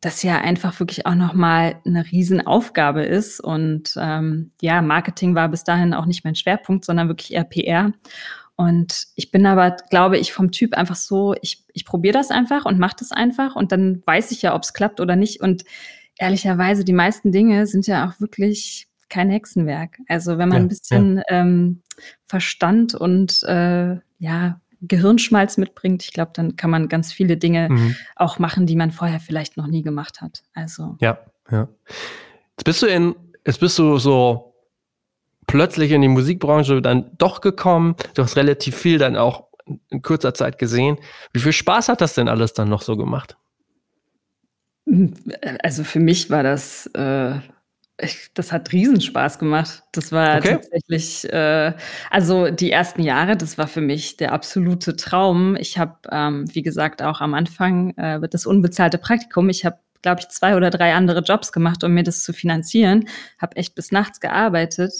das 0.00 0.22
ja 0.22 0.38
einfach 0.38 0.78
wirklich 0.78 1.06
auch 1.06 1.14
nochmal 1.14 1.76
eine 1.84 2.04
Riesenaufgabe 2.10 3.02
ist. 3.02 3.40
Und 3.40 3.94
ähm, 3.96 4.50
ja, 4.60 4.82
Marketing 4.82 5.34
war 5.34 5.48
bis 5.48 5.64
dahin 5.64 5.94
auch 5.94 6.06
nicht 6.06 6.24
mein 6.24 6.34
Schwerpunkt, 6.34 6.84
sondern 6.84 7.08
wirklich 7.08 7.32
eher 7.32 7.44
PR. 7.44 7.92
Und 8.56 9.08
ich 9.14 9.30
bin 9.30 9.44
aber, 9.44 9.76
glaube 9.90 10.18
ich, 10.18 10.32
vom 10.32 10.50
Typ 10.50 10.74
einfach 10.74 10.96
so, 10.96 11.34
ich, 11.42 11.64
ich 11.74 11.84
probiere 11.84 12.14
das 12.14 12.30
einfach 12.30 12.64
und 12.64 12.78
mache 12.78 12.96
das 12.98 13.12
einfach 13.12 13.54
und 13.54 13.70
dann 13.70 14.02
weiß 14.06 14.30
ich 14.30 14.42
ja, 14.42 14.54
ob 14.54 14.62
es 14.62 14.72
klappt 14.72 14.98
oder 14.98 15.14
nicht. 15.14 15.42
Und 15.42 15.64
ehrlicherweise, 16.18 16.82
die 16.82 16.94
meisten 16.94 17.32
Dinge 17.32 17.66
sind 17.66 17.86
ja 17.86 18.08
auch 18.08 18.18
wirklich 18.18 18.88
kein 19.10 19.30
Hexenwerk. 19.30 19.98
Also 20.08 20.38
wenn 20.38 20.48
man 20.48 20.58
ja, 20.58 20.64
ein 20.64 20.68
bisschen 20.68 21.16
ja. 21.18 21.22
ähm, 21.28 21.82
Verstand 22.24 22.94
und 22.94 23.42
äh, 23.44 23.96
ja, 24.18 24.60
Gehirnschmalz 24.80 25.58
mitbringt, 25.58 26.02
ich 26.02 26.12
glaube, 26.12 26.32
dann 26.34 26.56
kann 26.56 26.70
man 26.70 26.88
ganz 26.88 27.12
viele 27.12 27.36
Dinge 27.36 27.68
mhm. 27.68 27.96
auch 28.14 28.38
machen, 28.38 28.66
die 28.66 28.76
man 28.76 28.90
vorher 28.90 29.20
vielleicht 29.20 29.56
noch 29.56 29.66
nie 29.66 29.82
gemacht 29.82 30.20
hat. 30.20 30.42
Also. 30.54 30.96
Ja, 31.00 31.18
ja. 31.50 31.68
Jetzt 32.52 32.64
bist 32.64 32.82
du 32.82 32.86
in, 32.86 33.14
jetzt 33.44 33.60
bist 33.60 33.78
du 33.78 33.98
so 33.98 34.54
plötzlich 35.46 35.92
in 35.92 36.02
die 36.02 36.08
Musikbranche 36.08 36.82
dann 36.82 37.10
doch 37.18 37.40
gekommen. 37.40 37.96
Du 38.14 38.22
hast 38.22 38.36
relativ 38.36 38.76
viel 38.76 38.98
dann 38.98 39.16
auch 39.16 39.44
in 39.90 40.02
kurzer 40.02 40.34
Zeit 40.34 40.58
gesehen. 40.58 40.98
Wie 41.32 41.40
viel 41.40 41.52
Spaß 41.52 41.88
hat 41.88 42.00
das 42.00 42.14
denn 42.14 42.28
alles 42.28 42.52
dann 42.52 42.68
noch 42.68 42.82
so 42.82 42.96
gemacht? 42.96 43.36
Also 45.62 45.82
für 45.82 45.98
mich 45.98 46.30
war 46.30 46.44
das, 46.44 46.86
äh, 46.94 47.38
ich, 48.00 48.30
das 48.34 48.52
hat 48.52 48.72
Riesenspaß 48.72 49.38
gemacht. 49.38 49.82
Das 49.92 50.12
war 50.12 50.38
okay. 50.38 50.50
tatsächlich, 50.50 51.24
äh, 51.32 51.72
also 52.10 52.50
die 52.50 52.70
ersten 52.70 53.02
Jahre, 53.02 53.36
das 53.36 53.58
war 53.58 53.66
für 53.66 53.80
mich 53.80 54.16
der 54.16 54.32
absolute 54.32 54.94
Traum. 54.94 55.56
Ich 55.56 55.78
habe, 55.78 55.96
ähm, 56.12 56.44
wie 56.54 56.62
gesagt, 56.62 57.02
auch 57.02 57.20
am 57.20 57.34
Anfang 57.34 57.96
äh, 57.96 58.20
das 58.28 58.46
unbezahlte 58.46 58.98
Praktikum. 58.98 59.48
Ich 59.48 59.64
habe 59.64 59.78
glaube 60.06 60.20
ich, 60.20 60.28
zwei 60.28 60.54
oder 60.54 60.70
drei 60.70 60.94
andere 60.94 61.18
Jobs 61.18 61.50
gemacht, 61.50 61.82
um 61.82 61.92
mir 61.92 62.04
das 62.04 62.22
zu 62.22 62.32
finanzieren. 62.32 63.08
Habe 63.38 63.56
echt 63.56 63.74
bis 63.74 63.90
nachts 63.90 64.20
gearbeitet. 64.20 64.92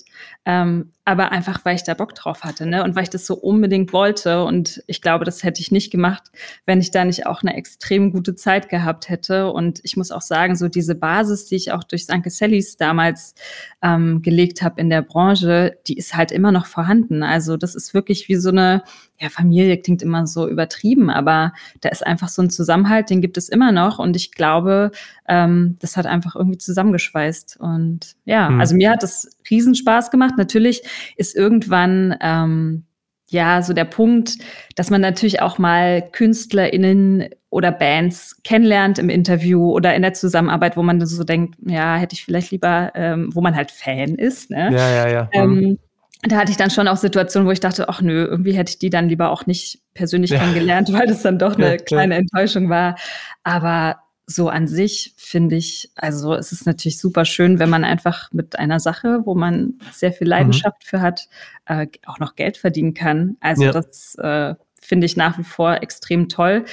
Ähm, 0.44 0.90
aber 1.04 1.30
einfach, 1.30 1.64
weil 1.64 1.76
ich 1.76 1.84
da 1.84 1.94
Bock 1.94 2.16
drauf 2.16 2.42
hatte, 2.42 2.66
ne? 2.66 2.82
Und 2.82 2.96
weil 2.96 3.04
ich 3.04 3.10
das 3.10 3.24
so 3.24 3.36
unbedingt 3.36 3.92
wollte. 3.92 4.42
Und 4.42 4.82
ich 4.88 5.00
glaube, 5.00 5.24
das 5.24 5.44
hätte 5.44 5.60
ich 5.60 5.70
nicht 5.70 5.92
gemacht, 5.92 6.24
wenn 6.64 6.80
ich 6.80 6.90
da 6.90 7.04
nicht 7.04 7.24
auch 7.24 7.42
eine 7.42 7.54
extrem 7.54 8.10
gute 8.10 8.34
Zeit 8.34 8.68
gehabt 8.68 9.08
hätte. 9.08 9.52
Und 9.52 9.78
ich 9.84 9.96
muss 9.96 10.10
auch 10.10 10.22
sagen, 10.22 10.56
so 10.56 10.66
diese 10.66 10.96
Basis, 10.96 11.46
die 11.46 11.54
ich 11.54 11.70
auch 11.70 11.84
durch 11.84 12.06
Sanke 12.06 12.30
Sallys 12.30 12.76
damals 12.76 13.36
ähm, 13.82 14.22
gelegt 14.22 14.62
habe 14.62 14.80
in 14.80 14.90
der 14.90 15.02
Branche, 15.02 15.78
die 15.86 15.96
ist 15.96 16.16
halt 16.16 16.32
immer 16.32 16.50
noch 16.50 16.66
vorhanden. 16.66 17.22
Also 17.22 17.56
das 17.56 17.76
ist 17.76 17.94
wirklich 17.94 18.28
wie 18.28 18.34
so 18.34 18.48
eine 18.48 18.82
ja, 19.18 19.28
Familie 19.30 19.78
klingt 19.78 20.02
immer 20.02 20.26
so 20.26 20.48
übertrieben, 20.48 21.10
aber 21.10 21.52
da 21.80 21.88
ist 21.88 22.06
einfach 22.06 22.28
so 22.28 22.42
ein 22.42 22.50
Zusammenhalt, 22.50 23.10
den 23.10 23.20
gibt 23.20 23.36
es 23.36 23.48
immer 23.48 23.72
noch. 23.72 23.98
Und 23.98 24.14
ich 24.16 24.32
glaube, 24.32 24.90
ähm, 25.28 25.76
das 25.80 25.96
hat 25.96 26.06
einfach 26.06 26.36
irgendwie 26.36 26.58
zusammengeschweißt. 26.58 27.58
Und 27.58 28.16
ja, 28.24 28.50
mhm. 28.50 28.60
also 28.60 28.74
mir 28.74 28.90
hat 28.90 29.02
das 29.02 29.36
Riesenspaß 29.48 30.10
gemacht. 30.10 30.34
Natürlich 30.36 30.82
ist 31.16 31.34
irgendwann 31.34 32.16
ähm, 32.20 32.84
ja, 33.28 33.60
so 33.62 33.72
der 33.72 33.84
Punkt, 33.84 34.38
dass 34.76 34.90
man 34.90 35.00
natürlich 35.00 35.42
auch 35.42 35.58
mal 35.58 36.02
KünstlerInnen 36.12 37.28
oder 37.50 37.72
Bands 37.72 38.40
kennenlernt 38.44 38.98
im 38.98 39.08
Interview 39.08 39.72
oder 39.72 39.94
in 39.94 40.02
der 40.02 40.14
Zusammenarbeit, 40.14 40.76
wo 40.76 40.82
man 40.82 41.04
so 41.04 41.24
denkt, 41.24 41.56
ja, 41.66 41.96
hätte 41.96 42.14
ich 42.14 42.24
vielleicht 42.24 42.50
lieber, 42.50 42.92
ähm, 42.94 43.30
wo 43.32 43.40
man 43.40 43.56
halt 43.56 43.70
Fan 43.70 44.14
ist. 44.14 44.50
Ne? 44.50 44.70
Ja, 44.72 44.90
ja, 44.90 45.08
ja. 45.08 45.28
Ähm, 45.32 45.50
mhm. 45.50 45.78
Da 46.22 46.36
hatte 46.36 46.50
ich 46.50 46.56
dann 46.56 46.70
schon 46.70 46.88
auch 46.88 46.96
Situationen, 46.96 47.46
wo 47.46 47.52
ich 47.52 47.60
dachte, 47.60 47.88
ach 47.88 48.00
nö, 48.00 48.24
irgendwie 48.24 48.52
hätte 48.52 48.70
ich 48.70 48.78
die 48.78 48.90
dann 48.90 49.08
lieber 49.08 49.30
auch 49.30 49.46
nicht 49.46 49.80
persönlich 49.94 50.30
ja. 50.30 50.38
kennengelernt, 50.38 50.92
weil 50.92 51.06
das 51.06 51.22
dann 51.22 51.38
doch 51.38 51.56
eine 51.56 51.72
ja, 51.72 51.76
kleine 51.76 52.16
Enttäuschung 52.16 52.68
war. 52.68 52.96
Aber 53.44 54.00
so 54.26 54.48
an 54.48 54.66
sich 54.66 55.14
finde 55.16 55.54
ich, 55.54 55.90
also 55.94 56.34
es 56.34 56.50
ist 56.50 56.66
natürlich 56.66 56.98
super 56.98 57.24
schön, 57.24 57.60
wenn 57.60 57.70
man 57.70 57.84
einfach 57.84 58.32
mit 58.32 58.58
einer 58.58 58.80
Sache, 58.80 59.20
wo 59.24 59.36
man 59.36 59.74
sehr 59.92 60.12
viel 60.12 60.26
Leidenschaft 60.26 60.82
mhm. 60.82 60.86
für 60.86 61.00
hat, 61.00 61.28
äh, 61.66 61.86
auch 62.06 62.18
noch 62.18 62.34
Geld 62.34 62.56
verdienen 62.56 62.94
kann. 62.94 63.36
Also 63.40 63.64
ja. 63.64 63.72
das 63.72 64.16
äh, 64.16 64.54
finde 64.80 65.06
ich 65.06 65.16
nach 65.16 65.38
wie 65.38 65.44
vor 65.44 65.80
extrem 65.82 66.28
toll. 66.28 66.64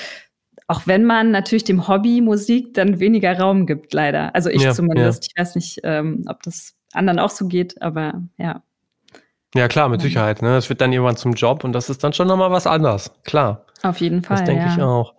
Auch 0.68 0.88
wenn 0.88 1.04
man 1.04 1.30
natürlich 1.30 1.66
dem 1.66 1.88
Hobby 1.88 2.22
Musik 2.22 2.74
dann 2.74 3.00
weniger 3.00 3.38
Raum 3.38 3.68
gibt, 3.68 3.94
leider. 3.94 4.34
Also 4.34 4.50
ich 4.50 4.68
zumindest. 4.72 5.28
Ich 5.28 5.40
weiß 5.40 5.56
nicht, 5.56 5.82
ähm, 5.84 6.26
ob 6.28 6.42
das 6.42 6.74
anderen 6.94 7.20
auch 7.20 7.30
so 7.30 7.48
geht, 7.48 7.80
aber 7.82 8.24
ja. 8.38 8.64
Ja, 9.56 9.68
klar, 9.68 9.90
mit 9.90 10.02
Sicherheit. 10.02 10.42
Ne? 10.42 10.56
Das 10.56 10.70
wird 10.70 10.82
dann 10.82 10.92
irgendwann 10.92 11.16
zum 11.16 11.34
Job 11.34 11.64
und 11.64 11.74
das 11.74 11.90
ist 11.90 12.04
dann 12.04 12.14
schon 12.14 12.28
nochmal 12.28 12.52
was 12.52 12.66
anderes. 12.66 13.12
Klar. 13.24 13.66
Auf 13.84 13.98
jeden 13.98 14.24
Fall. 14.24 14.38
Das 14.38 14.46
denke 14.46 14.66
ja. 14.66 14.74
ich 14.74 14.82
auch. 14.82 15.14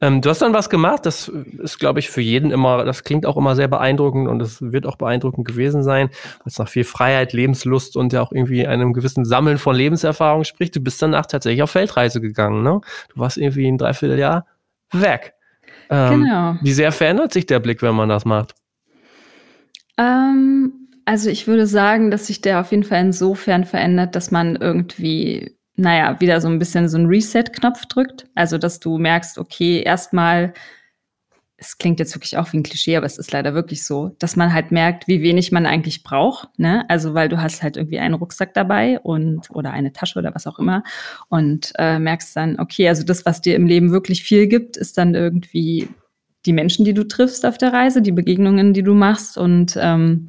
Ähm, 0.00 0.20
du 0.20 0.30
hast 0.30 0.42
dann 0.42 0.52
was 0.52 0.68
gemacht, 0.68 1.06
das 1.06 1.28
ist, 1.28 1.78
glaube 1.78 2.00
ich, 2.00 2.10
für 2.10 2.20
jeden 2.20 2.50
immer, 2.50 2.84
das 2.84 3.04
klingt 3.04 3.24
auch 3.24 3.36
immer 3.36 3.54
sehr 3.54 3.68
beeindruckend 3.68 4.28
und 4.28 4.42
es 4.42 4.60
wird 4.60 4.84
auch 4.84 4.96
beeindruckend 4.96 5.46
gewesen 5.46 5.84
sein, 5.84 6.08
weil 6.08 6.46
es 6.46 6.58
nach 6.58 6.68
viel 6.68 6.82
Freiheit, 6.82 7.32
Lebenslust 7.32 7.96
und 7.96 8.12
ja 8.12 8.20
auch 8.20 8.32
irgendwie 8.32 8.66
einem 8.66 8.94
gewissen 8.94 9.24
Sammeln 9.24 9.58
von 9.58 9.76
Lebenserfahrung 9.76 10.42
spricht. 10.42 10.74
Du 10.74 10.80
bist 10.80 11.00
danach 11.00 11.26
tatsächlich 11.26 11.62
auf 11.62 11.74
Weltreise 11.76 12.20
gegangen, 12.20 12.64
ne? 12.64 12.80
Du 13.14 13.20
warst 13.20 13.38
irgendwie 13.38 13.68
ein 13.68 13.78
Dreivierteljahr 13.78 14.44
weg. 14.90 15.34
Ähm, 15.88 16.24
genau. 16.24 16.56
Wie 16.60 16.72
sehr 16.72 16.90
verändert 16.90 17.32
sich 17.32 17.46
der 17.46 17.60
Blick, 17.60 17.80
wenn 17.80 17.94
man 17.94 18.08
das 18.08 18.24
macht? 18.24 18.56
Ähm, 19.98 20.81
also 21.12 21.28
ich 21.28 21.46
würde 21.46 21.66
sagen, 21.66 22.10
dass 22.10 22.28
sich 22.28 22.40
der 22.40 22.58
auf 22.58 22.70
jeden 22.70 22.84
Fall 22.84 23.02
insofern 23.02 23.66
verändert, 23.66 24.16
dass 24.16 24.30
man 24.30 24.56
irgendwie 24.56 25.58
naja, 25.76 26.18
wieder 26.20 26.40
so 26.40 26.48
ein 26.48 26.58
bisschen 26.58 26.88
so 26.88 26.96
ein 26.96 27.04
Reset-Knopf 27.04 27.84
drückt. 27.84 28.26
Also, 28.34 28.56
dass 28.56 28.80
du 28.80 28.96
merkst, 28.96 29.36
okay, 29.36 29.82
erstmal, 29.82 30.54
es 31.58 31.76
klingt 31.76 31.98
jetzt 31.98 32.14
wirklich 32.14 32.38
auch 32.38 32.50
wie 32.52 32.58
ein 32.58 32.62
Klischee, 32.62 32.96
aber 32.96 33.04
es 33.04 33.18
ist 33.18 33.30
leider 33.30 33.52
wirklich 33.52 33.84
so, 33.84 34.16
dass 34.20 34.36
man 34.36 34.54
halt 34.54 34.72
merkt, 34.72 35.06
wie 35.06 35.20
wenig 35.20 35.52
man 35.52 35.66
eigentlich 35.66 36.02
braucht. 36.02 36.48
Ne? 36.58 36.88
Also, 36.88 37.12
weil 37.12 37.28
du 37.28 37.42
hast 37.42 37.62
halt 37.62 37.76
irgendwie 37.76 37.98
einen 37.98 38.14
Rucksack 38.14 38.54
dabei 38.54 38.98
und 39.00 39.50
oder 39.50 39.70
eine 39.70 39.92
Tasche 39.92 40.18
oder 40.18 40.34
was 40.34 40.46
auch 40.46 40.58
immer 40.58 40.82
und 41.28 41.72
äh, 41.78 41.98
merkst 41.98 42.34
dann, 42.34 42.58
okay, 42.58 42.88
also 42.88 43.02
das, 43.02 43.26
was 43.26 43.42
dir 43.42 43.54
im 43.54 43.66
Leben 43.66 43.90
wirklich 43.92 44.22
viel 44.22 44.46
gibt, 44.46 44.78
ist 44.78 44.96
dann 44.96 45.14
irgendwie 45.14 45.90
die 46.46 46.54
Menschen, 46.54 46.86
die 46.86 46.94
du 46.94 47.06
triffst 47.06 47.44
auf 47.44 47.58
der 47.58 47.74
Reise, 47.74 48.00
die 48.00 48.12
Begegnungen, 48.12 48.72
die 48.72 48.82
du 48.82 48.94
machst 48.94 49.36
und 49.36 49.78
ähm, 49.78 50.28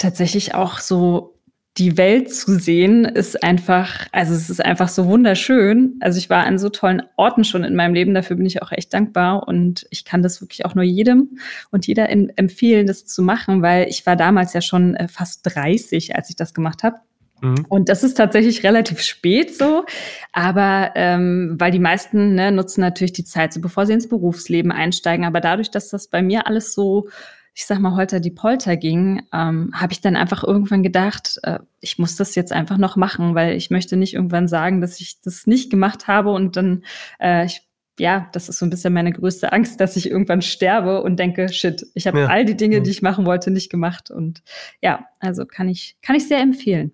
tatsächlich 0.00 0.54
auch 0.54 0.78
so 0.78 1.36
die 1.78 1.96
Welt 1.96 2.34
zu 2.34 2.58
sehen, 2.58 3.04
ist 3.04 3.42
einfach, 3.44 4.08
also 4.10 4.34
es 4.34 4.50
ist 4.50 4.62
einfach 4.62 4.88
so 4.88 5.06
wunderschön. 5.06 5.96
Also 6.00 6.18
ich 6.18 6.28
war 6.28 6.44
an 6.44 6.58
so 6.58 6.68
tollen 6.68 7.02
Orten 7.16 7.44
schon 7.44 7.62
in 7.62 7.76
meinem 7.76 7.94
Leben, 7.94 8.12
dafür 8.12 8.36
bin 8.36 8.46
ich 8.46 8.60
auch 8.60 8.72
echt 8.72 8.92
dankbar 8.92 9.46
und 9.46 9.86
ich 9.90 10.04
kann 10.04 10.22
das 10.22 10.40
wirklich 10.40 10.64
auch 10.64 10.74
nur 10.74 10.84
jedem 10.84 11.38
und 11.70 11.86
jeder 11.86 12.08
in, 12.08 12.36
empfehlen, 12.36 12.86
das 12.86 13.06
zu 13.06 13.22
machen, 13.22 13.62
weil 13.62 13.88
ich 13.88 14.04
war 14.04 14.16
damals 14.16 14.52
ja 14.52 14.60
schon 14.60 14.96
äh, 14.96 15.06
fast 15.06 15.42
30, 15.44 16.16
als 16.16 16.28
ich 16.28 16.36
das 16.36 16.54
gemacht 16.54 16.82
habe. 16.82 16.96
Mhm. 17.40 17.66
Und 17.68 17.88
das 17.88 18.02
ist 18.02 18.14
tatsächlich 18.14 18.64
relativ 18.64 19.00
spät 19.00 19.56
so, 19.56 19.84
aber 20.32 20.90
ähm, 20.96 21.54
weil 21.58 21.70
die 21.70 21.78
meisten 21.78 22.34
ne, 22.34 22.50
nutzen 22.50 22.80
natürlich 22.80 23.12
die 23.12 23.24
Zeit 23.24 23.52
so, 23.52 23.60
bevor 23.60 23.86
sie 23.86 23.92
ins 23.92 24.08
Berufsleben 24.08 24.72
einsteigen. 24.72 25.24
Aber 25.24 25.40
dadurch, 25.40 25.70
dass 25.70 25.88
das 25.88 26.08
bei 26.08 26.20
mir 26.20 26.48
alles 26.48 26.74
so 26.74 27.08
ich 27.54 27.66
sag 27.66 27.78
mal, 27.80 27.96
holter 27.96 28.20
die 28.20 28.30
Polter 28.30 28.76
ging, 28.76 29.22
ähm, 29.32 29.72
habe 29.74 29.92
ich 29.92 30.00
dann 30.00 30.16
einfach 30.16 30.44
irgendwann 30.44 30.82
gedacht, 30.82 31.38
äh, 31.42 31.58
ich 31.80 31.98
muss 31.98 32.16
das 32.16 32.34
jetzt 32.34 32.52
einfach 32.52 32.78
noch 32.78 32.96
machen, 32.96 33.34
weil 33.34 33.56
ich 33.56 33.70
möchte 33.70 33.96
nicht 33.96 34.14
irgendwann 34.14 34.48
sagen, 34.48 34.80
dass 34.80 35.00
ich 35.00 35.20
das 35.20 35.46
nicht 35.46 35.70
gemacht 35.70 36.06
habe 36.06 36.30
und 36.30 36.56
dann, 36.56 36.84
äh, 37.18 37.46
ich, 37.46 37.62
ja, 37.98 38.28
das 38.32 38.48
ist 38.48 38.58
so 38.58 38.66
ein 38.66 38.70
bisschen 38.70 38.92
meine 38.92 39.12
größte 39.12 39.52
Angst, 39.52 39.80
dass 39.80 39.96
ich 39.96 40.10
irgendwann 40.10 40.42
sterbe 40.42 41.02
und 41.02 41.16
denke, 41.18 41.48
shit, 41.48 41.86
ich 41.94 42.06
habe 42.06 42.20
ja. 42.20 42.26
all 42.26 42.44
die 42.44 42.56
Dinge, 42.56 42.82
die 42.82 42.90
ich 42.90 43.02
machen 43.02 43.26
wollte, 43.26 43.50
nicht 43.50 43.70
gemacht. 43.70 44.10
Und 44.10 44.42
ja, 44.80 45.06
also 45.18 45.44
kann 45.44 45.68
ich, 45.68 45.96
kann 46.02 46.16
ich 46.16 46.28
sehr 46.28 46.40
empfehlen. 46.40 46.92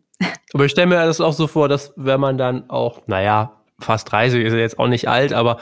Aber 0.54 0.64
ich 0.64 0.72
stelle 0.72 0.86
mir 0.86 0.96
das 0.96 1.20
auch 1.20 1.34
so 1.34 1.46
vor, 1.46 1.68
dass 1.68 1.92
wenn 1.96 2.20
man 2.20 2.38
dann 2.38 2.70
auch, 2.70 3.06
naja, 3.06 3.56
fast 3.78 4.10
30 4.10 4.44
ist 4.44 4.52
er 4.52 4.58
jetzt 4.58 4.78
auch 4.78 4.88
nicht 4.88 5.08
alt, 5.08 5.32
aber 5.32 5.58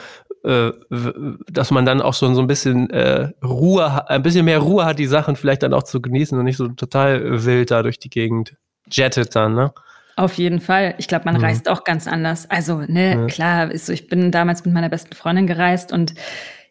dass 1.49 1.71
man 1.71 1.85
dann 1.85 2.01
auch 2.01 2.13
schon 2.13 2.35
so 2.35 2.41
ein 2.41 2.47
bisschen 2.47 2.89
äh, 2.91 3.29
Ruhe, 3.43 4.07
ein 4.09 4.21
bisschen 4.21 4.45
mehr 4.45 4.59
Ruhe 4.59 4.85
hat, 4.85 4.99
die 4.99 5.07
Sachen 5.07 5.35
vielleicht 5.35 5.63
dann 5.63 5.73
auch 5.73 5.83
zu 5.83 6.01
genießen 6.01 6.37
und 6.37 6.45
nicht 6.45 6.57
so 6.57 6.67
total 6.67 7.43
wild 7.45 7.71
da 7.71 7.81
durch 7.81 7.99
die 7.99 8.09
Gegend 8.09 8.55
jettet 8.91 9.35
dann, 9.35 9.55
ne? 9.55 9.73
Auf 10.17 10.35
jeden 10.35 10.61
Fall. 10.61 10.95
Ich 10.97 11.07
glaube, 11.07 11.25
man 11.25 11.35
mhm. 11.35 11.43
reist 11.43 11.67
auch 11.67 11.83
ganz 11.83 12.07
anders. 12.07 12.49
Also, 12.49 12.83
ne, 12.87 13.11
ja. 13.11 13.25
klar, 13.25 13.71
ist 13.71 13.87
so, 13.87 13.93
ich 13.93 14.07
bin 14.07 14.31
damals 14.31 14.63
mit 14.63 14.73
meiner 14.73 14.87
besten 14.87 15.13
Freundin 15.13 15.45
gereist 15.45 15.91
und 15.91 16.13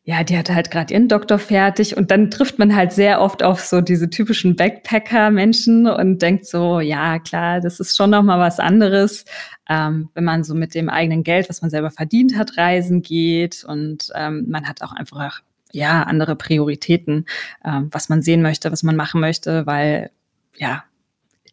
ja, 0.06 0.22
die 0.22 0.36
hatte 0.36 0.54
halt 0.54 0.70
gerade 0.70 0.92
ihren 0.92 1.08
Doktor 1.08 1.38
fertig 1.38 1.96
und 1.96 2.10
dann 2.10 2.30
trifft 2.30 2.58
man 2.58 2.76
halt 2.76 2.92
sehr 2.92 3.22
oft 3.22 3.42
auf 3.42 3.60
so 3.60 3.80
diese 3.80 4.10
typischen 4.10 4.54
Backpacker-Menschen 4.54 5.86
und 5.86 6.20
denkt 6.20 6.46
so, 6.46 6.80
ja, 6.80 7.18
klar, 7.18 7.60
das 7.60 7.80
ist 7.80 7.96
schon 7.96 8.10
noch 8.10 8.22
mal 8.22 8.38
was 8.38 8.60
anderes, 8.60 9.24
ähm, 9.68 10.10
wenn 10.14 10.24
man 10.24 10.44
so 10.44 10.54
mit 10.54 10.74
dem 10.74 10.88
eigenen 10.88 11.22
Geld, 11.24 11.48
was 11.48 11.62
man 11.62 11.70
selber 11.70 11.90
verdient 11.90 12.36
hat, 12.36 12.56
reisen 12.56 13.02
geht 13.02 13.64
und 13.64 14.10
ähm, 14.14 14.46
man 14.48 14.68
hat 14.68 14.82
auch 14.82 14.92
einfach 14.92 15.42
ja 15.72 16.02
andere 16.02 16.36
Prioritäten, 16.36 17.26
ähm, 17.64 17.88
was 17.90 18.08
man 18.08 18.22
sehen 18.22 18.42
möchte, 18.42 18.70
was 18.70 18.82
man 18.82 18.96
machen 18.96 19.20
möchte, 19.20 19.66
weil 19.66 20.10
ja 20.56 20.84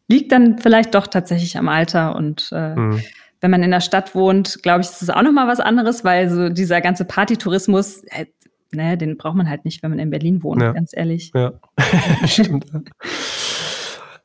liegt 0.08 0.32
dann 0.34 0.60
vielleicht 0.60 0.94
doch 0.94 1.08
tatsächlich 1.08 1.58
am 1.58 1.70
Alter 1.70 2.16
und 2.16 2.50
äh, 2.52 2.76
mhm 2.76 3.02
wenn 3.42 3.52
man 3.52 3.64
in 3.64 3.72
der 3.72 3.82
Stadt 3.82 4.14
wohnt, 4.16 4.62
glaube 4.62 4.82
ich, 4.82 4.88
ist 4.88 5.02
es 5.02 5.10
auch 5.10 5.24
noch 5.24 5.32
mal 5.32 5.48
was 5.48 5.60
anderes, 5.60 6.04
weil 6.04 6.30
so 6.30 6.50
dieser 6.50 6.80
ganze 6.80 7.06
Partytourismus, 7.06 8.04
äh, 8.06 8.28
ne, 8.72 8.98
den 8.98 9.18
braucht 9.18 9.36
man 9.36 9.50
halt 9.50 9.66
nicht, 9.66 9.82
wenn 9.84 9.90
man 9.90 10.00
in 10.00 10.12
Berlin 10.12 10.44
wohnt, 10.44 10.62
ja. 10.62 10.72
ganz 10.72 10.92
ehrlich. 10.96 11.32
Ja, 11.34 11.54
stimmt. 12.28 12.68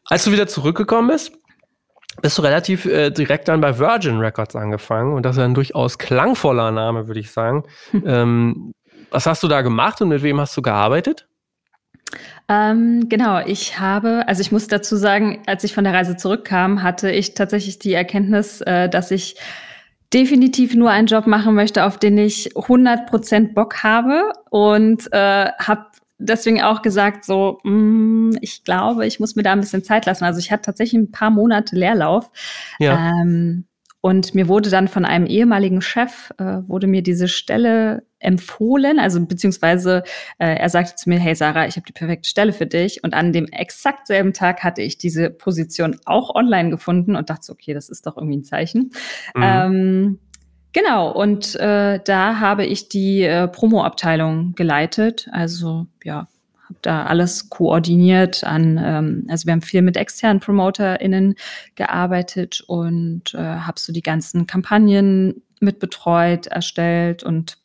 Als 0.05 0.25
du 0.25 0.33
wieder 0.33 0.47
zurückgekommen 0.47 1.09
bist, 1.09 1.33
bist 2.23 2.39
du 2.39 2.43
relativ 2.43 2.87
äh, 2.87 3.11
direkt 3.11 3.49
dann 3.49 3.61
bei 3.61 3.79
Virgin 3.79 4.19
Records 4.19 4.57
angefangen 4.57 5.15
und 5.15 5.25
das 5.25 5.37
ist 5.37 5.43
ein 5.43 5.55
durchaus 5.55 5.99
klangvoller 5.99 6.71
Name, 6.71 7.09
würde 7.09 7.21
ich 7.21 7.31
sagen. 7.31 7.65
ähm, 8.05 8.73
was 9.11 9.27
hast 9.27 9.43
du 9.43 9.49
da 9.49 9.63
gemacht 9.63 10.01
und 10.01 10.09
mit 10.09 10.23
wem 10.23 10.41
hast 10.41 10.57
du 10.57 10.63
gearbeitet? 10.63 11.29
Ähm, 12.49 13.09
genau, 13.09 13.41
ich 13.45 13.81
habe, 13.81 14.25
also 14.29 14.41
ich 14.41 14.53
muss 14.53 14.69
dazu 14.69 14.97
sagen, 14.97 15.43
als 15.47 15.65
ich 15.65 15.75
von 15.75 15.85
der 15.85 15.93
Reise 15.93 16.17
zurückkam, 16.17 16.83
hatte 16.83 17.11
ich 17.11 17.35
tatsächlich 17.35 17.79
die 17.79 17.95
Erkenntnis, 17.95 18.61
äh, 18.61 18.89
dass 18.89 19.11
ich 19.11 19.37
definitiv 20.13 20.75
nur 20.75 20.91
einen 20.91 21.09
Job 21.09 21.27
machen 21.27 21.55
möchte, 21.55 21.85
auf 21.85 21.99
den 21.99 22.17
ich 22.17 22.55
100% 22.55 23.55
Bock 23.55 23.83
habe 23.83 24.33
und 24.51 25.13
äh, 25.13 25.51
habe 25.59 25.87
deswegen 26.19 26.63
auch 26.63 26.83
gesagt, 26.83 27.25
so, 27.25 27.59
mh, 27.65 27.73
mm, 27.73 28.39
ich 28.41 28.65
glaube, 28.65 29.07
ich 29.07 29.21
muss 29.21 29.37
mir 29.37 29.43
da 29.43 29.53
ein 29.53 29.61
bisschen 29.61 29.85
Zeit 29.85 30.07
lassen. 30.07 30.25
Also 30.25 30.39
ich 30.39 30.51
hatte 30.51 30.63
tatsächlich 30.63 31.01
ein 31.01 31.11
paar 31.11 31.31
Monate 31.31 31.77
Leerlauf. 31.77 32.31
Ja. 32.79 33.13
Ähm, 33.21 33.67
und 34.01 34.37
mir 34.37 34.47
wurde 34.47 34.71
dann 34.71 34.87
von 34.87 35.05
einem 35.05 35.27
ehemaligen 35.27 35.81
Chef, 35.81 36.31
äh, 36.39 36.59
wurde 36.69 36.87
mir 36.87 37.03
diese 37.03 37.27
Stelle 37.27 38.05
empfohlen, 38.21 38.99
also 38.99 39.25
beziehungsweise 39.27 40.05
äh, 40.39 40.55
er 40.57 40.69
sagte 40.69 40.95
zu 40.95 41.09
mir, 41.09 41.19
hey 41.19 41.35
Sarah, 41.35 41.67
ich 41.67 41.75
habe 41.77 41.87
die 41.87 41.93
perfekte 41.93 42.29
Stelle 42.29 42.53
für 42.53 42.67
dich. 42.67 43.03
Und 43.03 43.15
an 43.15 43.33
dem 43.33 43.47
exakt 43.47 44.07
selben 44.07 44.33
Tag 44.33 44.63
hatte 44.63 44.81
ich 44.81 44.97
diese 44.97 45.31
Position 45.31 45.97
auch 46.05 46.35
online 46.35 46.71
gefunden 46.71 47.17
und 47.17 47.31
dachte, 47.31 47.51
okay, 47.51 47.75
das 47.75 47.89
ist 47.89 48.07
doch 48.07 48.17
irgendwie 48.17 48.37
ein 48.37 48.45
Zeichen. 48.45 48.91
Mhm. 49.35 49.43
Ähm, 49.43 50.19
genau, 50.77 51.11
und 51.11 51.55
äh, 51.57 51.99
da 52.05 52.39
habe 52.39 52.67
ich 52.67 52.91
die 52.91 53.23
äh, 53.23 53.49
Promo-Abteilung 53.49 54.55
geleitet. 54.55 55.27
Also 55.33 55.87
ja, 56.05 56.29
habe 56.65 56.79
da 56.83 57.07
alles 57.07 57.49
koordiniert 57.49 58.45
an, 58.45 58.79
ähm, 58.83 59.27
also 59.29 59.47
wir 59.47 59.53
haben 59.53 59.63
viel 59.63 59.81
mit 59.81 59.97
externen 59.97 60.41
PromoterInnen 60.41 61.35
gearbeitet 61.77 62.63
und 62.67 63.35
äh, 63.35 63.39
habe 63.39 63.81
so 63.81 63.93
die 63.93 64.03
ganzen 64.03 64.47
Kampagnen 64.47 65.43
mitbetreut, 65.61 66.47
erstellt 66.47 67.23
und 67.23 67.57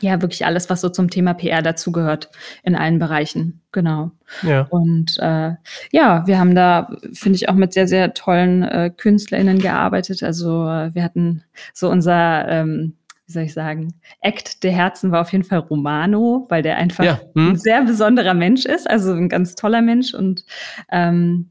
ja, 0.00 0.20
wirklich 0.20 0.44
alles, 0.44 0.70
was 0.70 0.80
so 0.80 0.88
zum 0.88 1.10
Thema 1.10 1.34
PR 1.34 1.62
dazugehört, 1.62 2.30
in 2.62 2.76
allen 2.76 2.98
Bereichen. 2.98 3.62
Genau. 3.72 4.10
Ja. 4.42 4.66
Und 4.70 5.18
äh, 5.18 5.52
ja, 5.90 6.26
wir 6.26 6.38
haben 6.38 6.54
da, 6.54 6.90
finde 7.12 7.36
ich, 7.36 7.48
auch 7.48 7.54
mit 7.54 7.72
sehr, 7.72 7.88
sehr 7.88 8.14
tollen 8.14 8.62
äh, 8.62 8.90
KünstlerInnen 8.94 9.58
gearbeitet. 9.58 10.22
Also 10.22 10.66
äh, 10.68 10.94
wir 10.94 11.02
hatten 11.02 11.42
so 11.72 11.90
unser, 11.90 12.46
ähm, 12.48 12.96
wie 13.26 13.32
soll 13.32 13.42
ich 13.44 13.54
sagen, 13.54 13.94
Act 14.20 14.62
der 14.62 14.72
Herzen 14.72 15.10
war 15.10 15.22
auf 15.22 15.32
jeden 15.32 15.44
Fall 15.44 15.58
Romano, 15.58 16.46
weil 16.48 16.62
der 16.62 16.76
einfach 16.76 17.04
ja. 17.04 17.20
hm. 17.34 17.52
ein 17.52 17.56
sehr 17.56 17.82
besonderer 17.82 18.34
Mensch 18.34 18.66
ist, 18.66 18.88
also 18.88 19.12
ein 19.12 19.28
ganz 19.28 19.54
toller 19.54 19.82
Mensch. 19.82 20.14
Und 20.14 20.44
ähm, 20.90 21.50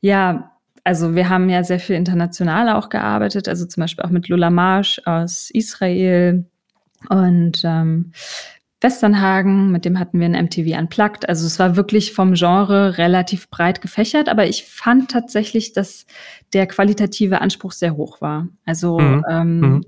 ja, 0.00 0.52
also 0.84 1.14
wir 1.14 1.28
haben 1.28 1.48
ja 1.48 1.64
sehr 1.64 1.80
viel 1.80 1.96
international 1.96 2.68
auch 2.70 2.88
gearbeitet, 2.88 3.48
also 3.48 3.66
zum 3.66 3.80
Beispiel 3.80 4.04
auch 4.04 4.10
mit 4.10 4.28
Lula 4.28 4.50
Marsh 4.50 5.00
aus 5.04 5.50
Israel 5.50 6.46
und 7.08 7.62
ähm, 7.64 8.12
Westernhagen, 8.80 9.72
mit 9.72 9.84
dem 9.84 9.98
hatten 9.98 10.20
wir 10.20 10.26
ein 10.26 10.44
MTV 10.44 10.78
Unplugged. 10.78 11.28
Also 11.28 11.46
es 11.46 11.58
war 11.58 11.76
wirklich 11.76 12.12
vom 12.12 12.34
Genre 12.34 12.98
relativ 12.98 13.48
breit 13.48 13.80
gefächert, 13.80 14.28
aber 14.28 14.46
ich 14.46 14.64
fand 14.64 15.10
tatsächlich, 15.10 15.72
dass 15.72 16.06
der 16.52 16.66
qualitative 16.66 17.40
Anspruch 17.40 17.72
sehr 17.72 17.96
hoch 17.96 18.20
war. 18.20 18.48
Also 18.66 18.98
mhm. 18.98 19.24
Ähm, 19.28 19.60
mhm. 19.60 19.84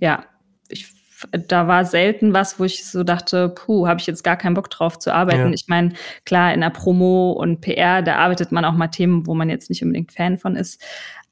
ja, 0.00 0.24
ich, 0.68 0.88
da 1.30 1.68
war 1.68 1.84
selten 1.84 2.32
was, 2.32 2.58
wo 2.58 2.64
ich 2.64 2.86
so 2.86 3.04
dachte, 3.04 3.50
puh, 3.50 3.86
habe 3.86 4.00
ich 4.00 4.06
jetzt 4.06 4.24
gar 4.24 4.36
keinen 4.36 4.54
Bock 4.54 4.70
drauf 4.70 4.98
zu 4.98 5.12
arbeiten. 5.12 5.48
Ja. 5.48 5.54
Ich 5.54 5.66
meine, 5.68 5.92
klar, 6.24 6.54
in 6.54 6.62
der 6.62 6.70
Promo 6.70 7.32
und 7.32 7.60
PR, 7.60 8.00
da 8.00 8.16
arbeitet 8.16 8.50
man 8.50 8.64
auch 8.64 8.74
mal 8.74 8.88
Themen, 8.88 9.26
wo 9.26 9.34
man 9.34 9.50
jetzt 9.50 9.68
nicht 9.68 9.82
unbedingt 9.82 10.12
Fan 10.12 10.38
von 10.38 10.56
ist. 10.56 10.82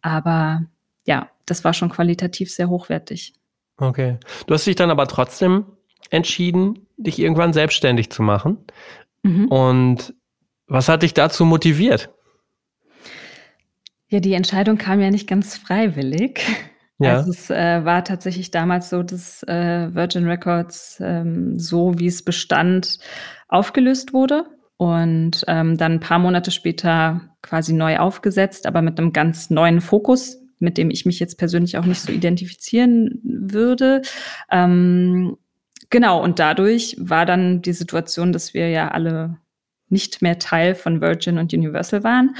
Aber 0.03 0.65
ja, 1.07 1.31
das 1.47 1.65
war 1.65 1.73
schon 1.73 1.89
qualitativ 1.89 2.53
sehr 2.53 2.69
hochwertig. 2.69 3.33
Okay. 3.77 4.19
Du 4.47 4.55
hast 4.55 4.67
dich 4.67 4.77
dann 4.77 4.91
aber 4.91 5.07
trotzdem 5.07 5.67
entschieden, 6.11 6.87
dich 6.97 7.19
irgendwann 7.19 7.53
selbstständig 7.53 8.11
zu 8.11 8.23
machen. 8.23 8.59
Mhm. 9.23 9.49
Und 9.49 10.15
was 10.67 10.89
hat 10.89 11.03
dich 11.03 11.15
dazu 11.15 11.45
motiviert? 11.45 12.11
Ja, 14.09 14.21
die 14.21 14.35
Entscheidung 14.35 14.79
kam 14.79 15.01
ja 15.01 15.11
nicht 15.11 15.29
ganz 15.29 15.57
freiwillig. 15.57 16.41
Ja. 16.99 17.17
Also 17.17 17.33
es 17.33 17.51
äh, 17.51 17.85
war 17.85 18.05
tatsächlich 18.05 18.53
damals 18.53 18.89
so, 18.91 19.03
dass 19.03 19.43
äh, 19.45 19.93
Virgin 19.93 20.29
Records 20.29 20.99
ähm, 21.01 21.59
so, 21.59 21.99
wie 21.99 22.07
es 22.07 22.25
bestand, 22.25 23.01
aufgelöst 23.49 24.13
wurde 24.13 24.45
und 24.77 25.45
ähm, 25.49 25.77
dann 25.77 25.93
ein 25.93 26.01
paar 26.01 26.21
Monate 26.21 26.53
später 26.53 27.23
quasi 27.43 27.73
neu 27.73 27.99
aufgesetzt, 27.99 28.67
aber 28.67 28.81
mit 28.81 28.99
einem 28.99 29.13
ganz 29.13 29.51
neuen 29.51 29.81
Fokus 29.81 30.44
mit 30.59 30.79
dem 30.79 30.91
ich 30.91 31.07
mich 31.07 31.21
jetzt 31.21 31.39
persönlich 31.39 31.77
auch 31.79 31.85
nicht 31.85 32.01
so 32.01 32.13
identifizieren 32.13 33.21
würde. 33.23 34.03
Ähm, 34.51 35.37
genau, 35.91 36.23
und 36.23 36.39
dadurch 36.39 36.97
war 36.99 37.27
dann 37.27 37.63
die 37.63 37.73
Situation, 37.73 38.33
dass 38.33 38.55
wir 38.55 38.69
ja 38.69 38.89
alle 38.89 39.39
nicht 39.89 40.23
mehr 40.23 40.39
Teil 40.39 40.75
von 40.75 41.01
Virgin 41.01 41.39
und 41.39 41.53
Universal 41.53 42.05
waren. 42.05 42.35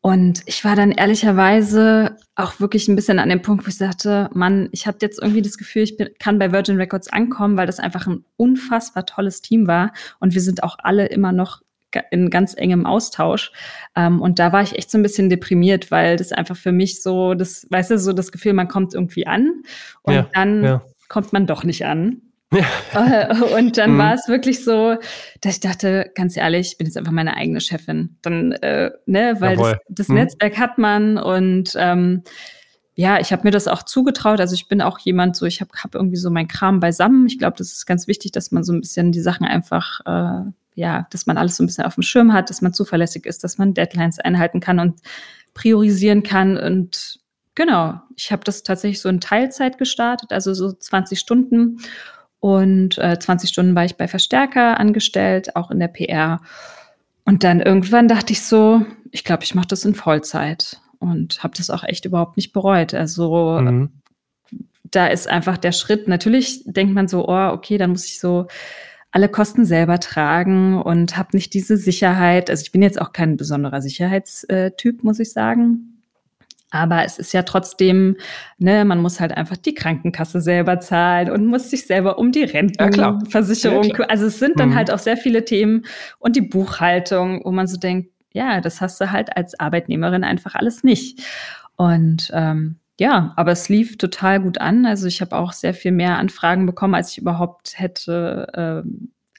Und 0.00 0.42
ich 0.46 0.64
war 0.64 0.76
dann 0.76 0.92
ehrlicherweise 0.92 2.16
auch 2.36 2.60
wirklich 2.60 2.86
ein 2.86 2.94
bisschen 2.94 3.18
an 3.18 3.28
dem 3.28 3.42
Punkt, 3.42 3.64
wo 3.64 3.68
ich 3.68 3.76
sagte, 3.76 4.30
Mann, 4.32 4.68
ich 4.70 4.86
hatte 4.86 5.04
jetzt 5.04 5.20
irgendwie 5.20 5.42
das 5.42 5.58
Gefühl, 5.58 5.82
ich 5.82 5.96
bin, 5.96 6.10
kann 6.20 6.38
bei 6.38 6.52
Virgin 6.52 6.76
Records 6.76 7.08
ankommen, 7.08 7.56
weil 7.56 7.66
das 7.66 7.80
einfach 7.80 8.06
ein 8.06 8.24
unfassbar 8.36 9.06
tolles 9.06 9.42
Team 9.42 9.66
war. 9.66 9.92
Und 10.20 10.34
wir 10.34 10.40
sind 10.40 10.62
auch 10.62 10.76
alle 10.78 11.06
immer 11.06 11.32
noch 11.32 11.62
in 12.10 12.30
ganz 12.30 12.54
engem 12.56 12.86
Austausch. 12.86 13.52
Ähm, 13.96 14.20
und 14.20 14.38
da 14.38 14.52
war 14.52 14.62
ich 14.62 14.76
echt 14.76 14.90
so 14.90 14.98
ein 14.98 15.02
bisschen 15.02 15.30
deprimiert, 15.30 15.90
weil 15.90 16.16
das 16.16 16.32
einfach 16.32 16.56
für 16.56 16.72
mich 16.72 17.02
so, 17.02 17.34
das, 17.34 17.66
weißt 17.70 17.92
du, 17.92 17.98
so 17.98 18.12
das 18.12 18.32
Gefühl, 18.32 18.52
man 18.52 18.68
kommt 18.68 18.94
irgendwie 18.94 19.26
an 19.26 19.62
und 20.02 20.14
ja, 20.14 20.26
dann 20.34 20.64
ja. 20.64 20.82
kommt 21.08 21.32
man 21.32 21.46
doch 21.46 21.64
nicht 21.64 21.84
an. 21.86 22.22
Ja. 22.52 22.64
Äh, 22.94 23.58
und 23.58 23.76
dann 23.76 23.94
mhm. 23.94 23.98
war 23.98 24.14
es 24.14 24.28
wirklich 24.28 24.64
so, 24.64 24.96
dass 25.42 25.54
ich 25.54 25.60
dachte, 25.60 26.10
ganz 26.14 26.36
ehrlich, 26.36 26.68
ich 26.68 26.78
bin 26.78 26.86
jetzt 26.86 26.96
einfach 26.96 27.12
meine 27.12 27.36
eigene 27.36 27.60
Chefin. 27.60 28.16
Dann, 28.22 28.52
äh, 28.52 28.90
ne, 29.06 29.36
weil 29.38 29.56
das, 29.56 29.76
das 29.88 30.08
mhm. 30.08 30.14
Netzwerk 30.16 30.58
hat 30.58 30.78
man 30.78 31.18
und 31.18 31.74
ähm, 31.76 32.22
ja, 32.94 33.20
ich 33.20 33.32
habe 33.32 33.44
mir 33.44 33.52
das 33.52 33.68
auch 33.68 33.84
zugetraut. 33.84 34.40
Also 34.40 34.54
ich 34.54 34.66
bin 34.66 34.82
auch 34.82 34.98
jemand, 34.98 35.36
so 35.36 35.46
ich 35.46 35.60
habe 35.60 35.70
hab 35.76 35.94
irgendwie 35.94 36.16
so 36.16 36.30
mein 36.30 36.48
Kram 36.48 36.80
beisammen. 36.80 37.26
Ich 37.26 37.38
glaube, 37.38 37.56
das 37.56 37.68
ist 37.72 37.86
ganz 37.86 38.08
wichtig, 38.08 38.32
dass 38.32 38.50
man 38.50 38.64
so 38.64 38.72
ein 38.72 38.80
bisschen 38.80 39.12
die 39.12 39.20
Sachen 39.20 39.46
einfach 39.46 40.00
äh, 40.04 40.50
ja, 40.78 41.08
dass 41.10 41.26
man 41.26 41.36
alles 41.36 41.56
so 41.56 41.64
ein 41.64 41.66
bisschen 41.66 41.84
auf 41.84 41.94
dem 41.94 42.04
Schirm 42.04 42.32
hat, 42.32 42.50
dass 42.50 42.62
man 42.62 42.72
zuverlässig 42.72 43.26
ist, 43.26 43.42
dass 43.42 43.58
man 43.58 43.74
Deadlines 43.74 44.20
einhalten 44.20 44.60
kann 44.60 44.78
und 44.78 45.00
priorisieren 45.52 46.22
kann. 46.22 46.56
Und 46.56 47.18
genau, 47.56 48.00
ich 48.14 48.30
habe 48.30 48.44
das 48.44 48.62
tatsächlich 48.62 49.00
so 49.00 49.08
in 49.08 49.20
Teilzeit 49.20 49.76
gestartet, 49.76 50.32
also 50.32 50.54
so 50.54 50.72
20 50.72 51.18
Stunden. 51.18 51.80
Und 52.38 52.96
äh, 52.98 53.18
20 53.18 53.50
Stunden 53.50 53.74
war 53.74 53.84
ich 53.84 53.96
bei 53.96 54.06
Verstärker 54.06 54.78
angestellt, 54.78 55.56
auch 55.56 55.72
in 55.72 55.80
der 55.80 55.88
PR. 55.88 56.40
Und 57.24 57.42
dann 57.42 57.60
irgendwann 57.60 58.06
dachte 58.06 58.32
ich 58.32 58.42
so, 58.42 58.86
ich 59.10 59.24
glaube, 59.24 59.42
ich 59.42 59.56
mache 59.56 59.66
das 59.66 59.84
in 59.84 59.96
Vollzeit 59.96 60.80
und 61.00 61.42
habe 61.42 61.56
das 61.56 61.70
auch 61.70 61.82
echt 61.82 62.04
überhaupt 62.04 62.36
nicht 62.36 62.52
bereut. 62.52 62.94
Also 62.94 63.58
mhm. 63.60 63.90
da 64.84 65.08
ist 65.08 65.26
einfach 65.26 65.58
der 65.58 65.72
Schritt. 65.72 66.06
Natürlich 66.06 66.62
denkt 66.66 66.94
man 66.94 67.08
so, 67.08 67.26
oh, 67.26 67.48
okay, 67.48 67.78
dann 67.78 67.90
muss 67.90 68.06
ich 68.06 68.20
so 68.20 68.46
alle 69.18 69.28
Kosten 69.28 69.64
selber 69.64 69.98
tragen 69.98 70.80
und 70.80 71.16
habe 71.16 71.30
nicht 71.32 71.52
diese 71.52 71.76
Sicherheit. 71.76 72.50
Also 72.50 72.62
ich 72.62 72.70
bin 72.70 72.82
jetzt 72.82 73.00
auch 73.00 73.10
kein 73.10 73.36
besonderer 73.36 73.82
Sicherheitstyp, 73.82 75.02
muss 75.02 75.18
ich 75.18 75.32
sagen. 75.32 76.04
Aber 76.70 77.04
es 77.04 77.18
ist 77.18 77.32
ja 77.32 77.42
trotzdem, 77.42 78.16
ne, 78.58 78.84
man 78.84 79.02
muss 79.02 79.18
halt 79.18 79.36
einfach 79.36 79.56
die 79.56 79.74
Krankenkasse 79.74 80.40
selber 80.40 80.78
zahlen 80.78 81.32
und 81.32 81.46
muss 81.46 81.68
sich 81.68 81.84
selber 81.84 82.16
um 82.16 82.30
die 82.30 82.44
Rentenversicherung. 82.44 83.86
Ja, 83.86 84.04
also 84.04 84.26
es 84.26 84.38
sind 84.38 84.60
dann 84.60 84.68
mhm. 84.68 84.74
halt 84.76 84.92
auch 84.92 85.00
sehr 85.00 85.16
viele 85.16 85.44
Themen 85.44 85.84
und 86.20 86.36
die 86.36 86.42
Buchhaltung, 86.42 87.40
wo 87.44 87.50
man 87.50 87.66
so 87.66 87.76
denkt, 87.76 88.12
ja, 88.32 88.60
das 88.60 88.80
hast 88.80 89.00
du 89.00 89.10
halt 89.10 89.36
als 89.36 89.58
Arbeitnehmerin 89.58 90.22
einfach 90.22 90.54
alles 90.54 90.84
nicht. 90.84 91.24
Und 91.74 92.30
ähm, 92.32 92.76
ja, 92.98 93.32
aber 93.36 93.52
es 93.52 93.68
lief 93.68 93.96
total 93.96 94.40
gut 94.40 94.60
an. 94.60 94.84
Also 94.84 95.06
ich 95.06 95.20
habe 95.20 95.36
auch 95.36 95.52
sehr 95.52 95.72
viel 95.72 95.92
mehr 95.92 96.18
Anfragen 96.18 96.66
bekommen, 96.66 96.94
als 96.94 97.12
ich 97.12 97.18
überhaupt 97.18 97.78
hätte 97.78 98.84
äh, 98.84 98.88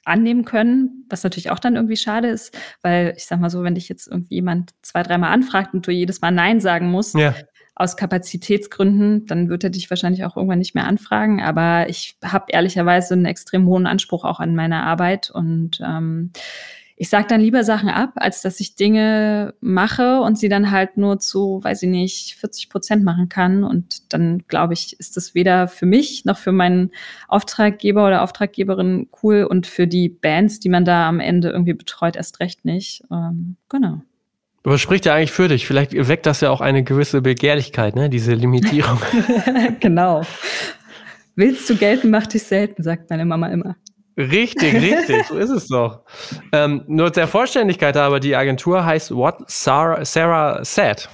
annehmen 0.04 0.46
können, 0.46 1.04
was 1.10 1.22
natürlich 1.24 1.50
auch 1.50 1.58
dann 1.58 1.76
irgendwie 1.76 1.96
schade 1.96 2.28
ist, 2.28 2.56
weil 2.82 3.12
ich 3.16 3.26
sag 3.26 3.38
mal 3.38 3.50
so, 3.50 3.62
wenn 3.62 3.74
dich 3.74 3.88
jetzt 3.88 4.08
irgendwie 4.08 4.36
jemand 4.36 4.72
zwei, 4.82 5.02
dreimal 5.02 5.32
anfragt 5.32 5.74
und 5.74 5.86
du 5.86 5.90
jedes 5.90 6.22
Mal 6.22 6.30
Nein 6.30 6.60
sagen 6.60 6.90
musst, 6.90 7.14
ja. 7.16 7.34
aus 7.74 7.98
Kapazitätsgründen, 7.98 9.26
dann 9.26 9.50
wird 9.50 9.62
er 9.62 9.70
dich 9.70 9.90
wahrscheinlich 9.90 10.24
auch 10.24 10.36
irgendwann 10.36 10.58
nicht 10.58 10.74
mehr 10.74 10.86
anfragen. 10.86 11.42
Aber 11.42 11.88
ich 11.90 12.16
habe 12.24 12.46
ehrlicherweise 12.48 13.12
einen 13.12 13.26
extrem 13.26 13.66
hohen 13.66 13.86
Anspruch 13.86 14.24
auch 14.24 14.40
an 14.40 14.54
meine 14.54 14.84
Arbeit 14.84 15.30
und 15.30 15.80
ähm, 15.84 16.32
ich 17.00 17.08
sage 17.08 17.26
dann 17.28 17.40
lieber 17.40 17.64
Sachen 17.64 17.88
ab, 17.88 18.10
als 18.16 18.42
dass 18.42 18.60
ich 18.60 18.74
Dinge 18.74 19.54
mache 19.62 20.20
und 20.20 20.38
sie 20.38 20.50
dann 20.50 20.70
halt 20.70 20.98
nur 20.98 21.18
zu, 21.18 21.60
weiß 21.62 21.84
ich 21.84 21.88
nicht, 21.88 22.36
40 22.38 22.68
Prozent 22.68 23.04
machen 23.04 23.30
kann. 23.30 23.64
Und 23.64 24.12
dann 24.12 24.44
glaube 24.48 24.74
ich, 24.74 25.00
ist 25.00 25.16
das 25.16 25.34
weder 25.34 25.66
für 25.66 25.86
mich 25.86 26.26
noch 26.26 26.36
für 26.36 26.52
meinen 26.52 26.90
Auftraggeber 27.26 28.06
oder 28.06 28.20
Auftraggeberin 28.20 29.08
cool 29.22 29.44
und 29.44 29.66
für 29.66 29.86
die 29.86 30.10
Bands, 30.10 30.60
die 30.60 30.68
man 30.68 30.84
da 30.84 31.08
am 31.08 31.20
Ende 31.20 31.48
irgendwie 31.48 31.72
betreut, 31.72 32.16
erst 32.16 32.38
recht 32.38 32.66
nicht. 32.66 33.02
Ähm, 33.10 33.56
genau. 33.70 34.02
Aber 34.62 34.76
spricht 34.76 35.06
ja 35.06 35.14
eigentlich 35.14 35.32
für 35.32 35.48
dich. 35.48 35.66
Vielleicht 35.66 35.94
weckt 35.94 36.26
das 36.26 36.42
ja 36.42 36.50
auch 36.50 36.60
eine 36.60 36.84
gewisse 36.84 37.22
Begehrlichkeit, 37.22 37.96
ne? 37.96 38.10
diese 38.10 38.34
Limitierung. 38.34 39.00
genau. 39.80 40.20
Willst 41.34 41.70
du 41.70 41.76
gelten, 41.76 42.10
mach 42.10 42.26
dich 42.26 42.42
selten, 42.42 42.82
sagt 42.82 43.08
meine 43.08 43.24
Mama 43.24 43.46
immer. 43.46 43.76
Richtig, 44.16 44.74
richtig, 44.74 45.26
so 45.26 45.36
ist 45.36 45.50
es 45.50 45.68
doch. 45.68 46.00
Ähm, 46.52 46.82
nur 46.86 47.10
der 47.10 47.28
Vollständigkeit 47.28 47.96
aber, 47.96 48.20
die 48.20 48.36
Agentur 48.36 48.84
heißt 48.84 49.14
What 49.14 49.36
Sarah, 49.46 50.04
Sarah 50.04 50.64
Said. 50.64 51.08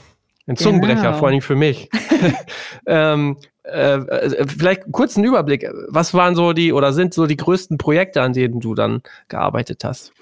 Ein 0.46 0.56
Zungenbrecher, 0.56 1.02
genau. 1.02 1.18
vor 1.18 1.28
allem 1.28 1.40
für 1.40 1.56
mich. 1.56 1.88
ähm, 2.86 3.36
äh, 3.64 4.46
vielleicht 4.46 4.84
kurz 4.92 5.16
einen 5.16 5.26
Überblick. 5.26 5.68
Was 5.88 6.14
waren 6.14 6.36
so 6.36 6.52
die 6.52 6.72
oder 6.72 6.92
sind 6.92 7.14
so 7.14 7.26
die 7.26 7.36
größten 7.36 7.78
Projekte, 7.78 8.22
an 8.22 8.32
denen 8.32 8.60
du 8.60 8.74
dann 8.74 9.02
gearbeitet 9.28 9.82
hast? 9.84 10.12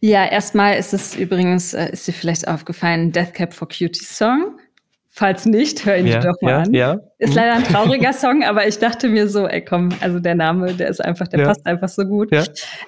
Ja, 0.00 0.26
erstmal 0.26 0.76
ist 0.76 0.92
es 0.92 1.16
übrigens, 1.16 1.72
äh, 1.72 1.90
ist 1.90 2.06
dir 2.06 2.12
vielleicht 2.12 2.46
aufgefallen, 2.48 3.12
Death 3.12 3.32
Cap 3.32 3.54
for 3.54 3.68
Cutie 3.68 4.04
Song. 4.04 4.58
Falls 5.18 5.46
nicht, 5.46 5.86
hör 5.86 5.96
ihn 5.96 6.06
ja, 6.06 6.20
doch 6.20 6.42
mal 6.42 6.50
ja, 6.50 6.58
an. 6.58 6.74
Ja. 6.74 7.00
Ist 7.16 7.32
leider 7.32 7.54
ein 7.54 7.64
trauriger 7.72 8.12
Song, 8.12 8.44
aber 8.44 8.68
ich 8.68 8.78
dachte 8.78 9.08
mir 9.08 9.30
so, 9.30 9.46
ey 9.46 9.64
komm, 9.64 9.88
also 10.00 10.20
der 10.20 10.34
Name, 10.34 10.74
der 10.74 10.88
ist 10.88 11.02
einfach, 11.02 11.26
der 11.26 11.42
passt 11.42 11.64
einfach 11.64 11.88
so 11.88 12.04
gut. 12.04 12.28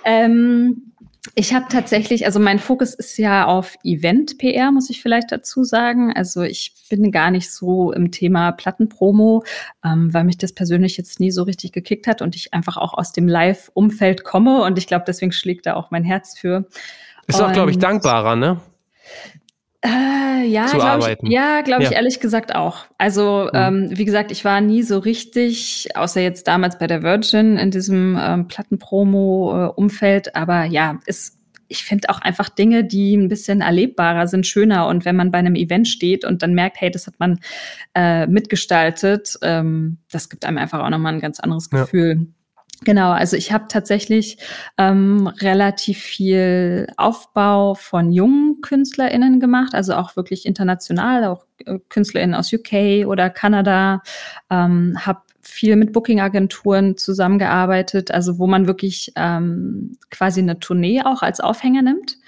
Ähm, 0.05 0.93
ich 1.35 1.55
habe 1.55 1.65
tatsächlich, 1.71 2.27
also 2.27 2.39
mein 2.39 2.59
Fokus 2.59 2.93
ist 2.93 3.17
ja 3.17 3.47
auf 3.47 3.77
Event-PR, 3.83 4.71
muss 4.73 4.91
ich 4.91 5.01
vielleicht 5.01 5.33
dazu 5.33 5.65
sagen. 5.65 6.13
Also 6.15 6.43
ich 6.43 6.75
bin 6.91 7.11
gar 7.13 7.31
nicht 7.31 7.51
so 7.51 7.93
im 7.93 8.11
Thema 8.11 8.53
Plattenpromo, 8.53 9.43
ähm, 9.83 10.13
weil 10.13 10.25
mich 10.25 10.37
das 10.37 10.53
persönlich 10.53 10.99
jetzt 10.99 11.21
nie 11.21 11.31
so 11.31 11.45
richtig 11.45 11.73
gekickt 11.73 12.07
hat 12.07 12.21
und 12.21 12.37
ich 12.37 12.53
einfach 12.53 12.77
auch 12.77 12.93
aus 12.93 13.13
dem 13.13 13.27
Live-Umfeld 13.27 14.23
komme 14.25 14.61
und 14.65 14.77
ich 14.77 14.87
glaube, 14.87 15.07
deswegen 15.09 15.33
schlägt 15.33 15.65
da 15.65 15.77
auch 15.77 15.91
mein 15.91 16.05
Herz 16.05 16.39
für. 16.39 16.67
Ist 17.27 17.41
auch, 17.41 17.53
glaube 17.53 17.71
ich, 17.71 17.79
dankbarer, 17.79 18.37
ne? 18.37 18.61
Äh, 19.85 20.47
ja, 20.47 20.67
zu 20.67 20.77
glaub 20.77 20.89
arbeiten? 20.89 21.27
Ich, 21.27 21.33
ja, 21.33 21.61
glaube 21.61 21.85
ich 21.85 21.93
ehrlich 21.93 22.21
gesagt 22.21 22.55
auch. 22.55 22.87
Also, 22.99 23.49
mhm. 23.53 23.59
ähm, 23.59 23.89
wie 23.93 24.05
gesagt, 24.05 24.33
ich 24.33 24.45
war 24.45 24.61
nie 24.61 24.83
so 24.83 24.99
richtig, 24.99 25.89
außer 25.95 26.21
jetzt 26.21 26.49
damals 26.49 26.79
bei 26.79 26.87
der 26.87 27.03
Virgin 27.03 27.57
in 27.57 27.71
diesem 27.71 28.19
ähm, 28.21 28.49
Plattenpromo-Umfeld. 28.49 30.35
Aber 30.35 30.65
ja, 30.65 30.99
ist 31.07 31.39
ich 31.69 31.85
finde 31.85 32.09
auch 32.09 32.21
einfach 32.21 32.49
Dinge, 32.49 32.83
die 32.83 33.15
ein 33.15 33.29
bisschen 33.29 33.61
erlebbarer 33.61 34.27
sind, 34.27 34.47
schöner. 34.47 34.87
Und 34.87 35.05
wenn 35.05 35.17
man 35.17 35.31
bei 35.31 35.39
einem 35.39 35.55
Event 35.55 35.87
steht 35.87 36.25
und 36.25 36.43
dann 36.43 36.55
merkt, 36.55 36.81
hey, 36.81 36.91
das 36.91 37.07
hat 37.07 37.15
man 37.19 37.41
äh, 37.95 38.27
mitgestaltet, 38.27 39.37
ähm, 39.43 39.99
das 40.11 40.31
gibt 40.31 40.45
einem 40.47 40.59
einfach 40.59 40.81
auch 40.81 40.91
nochmal 40.91 41.13
ein 41.13 41.21
ganz 41.21 41.41
anderes 41.41 41.69
Gefühl. 41.71 42.17
Ja. 42.19 42.38
Genau, 42.85 43.11
also 43.11 43.37
ich 43.37 43.53
habe 43.53 43.65
tatsächlich 43.69 44.39
ähm, 44.77 45.27
relativ 45.27 45.99
viel 45.99 46.87
Aufbau 46.97 47.75
von 47.75 48.13
jungen 48.13 48.61
KünstlerInnen 48.61 49.41
gemacht, 49.41 49.75
also 49.75 49.95
auch 49.95 50.15
wirklich 50.15 50.47
international, 50.47 51.25
auch 51.25 51.45
äh, 51.67 51.81
KünstlerInnen 51.89 52.37
aus 52.37 52.53
UK 52.53 53.07
oder 53.07 53.31
Kanada, 53.31 54.03
ähm, 54.49 54.97
habe 55.05 55.23
viel 55.43 55.75
mit 55.75 55.93
Booking-Agenturen 55.93 56.97
zusammengearbeitet, 56.97 58.13
also 58.13 58.39
wo 58.39 58.47
man 58.47 58.69
wirklich 58.69 59.13
ähm, 59.17 59.97
quasi 60.11 60.41
eine 60.41 60.61
Tournee 60.61 61.03
auch 61.03 61.23
als 61.23 61.41
Aufhänger 61.41 61.83
nimmt 61.83 62.19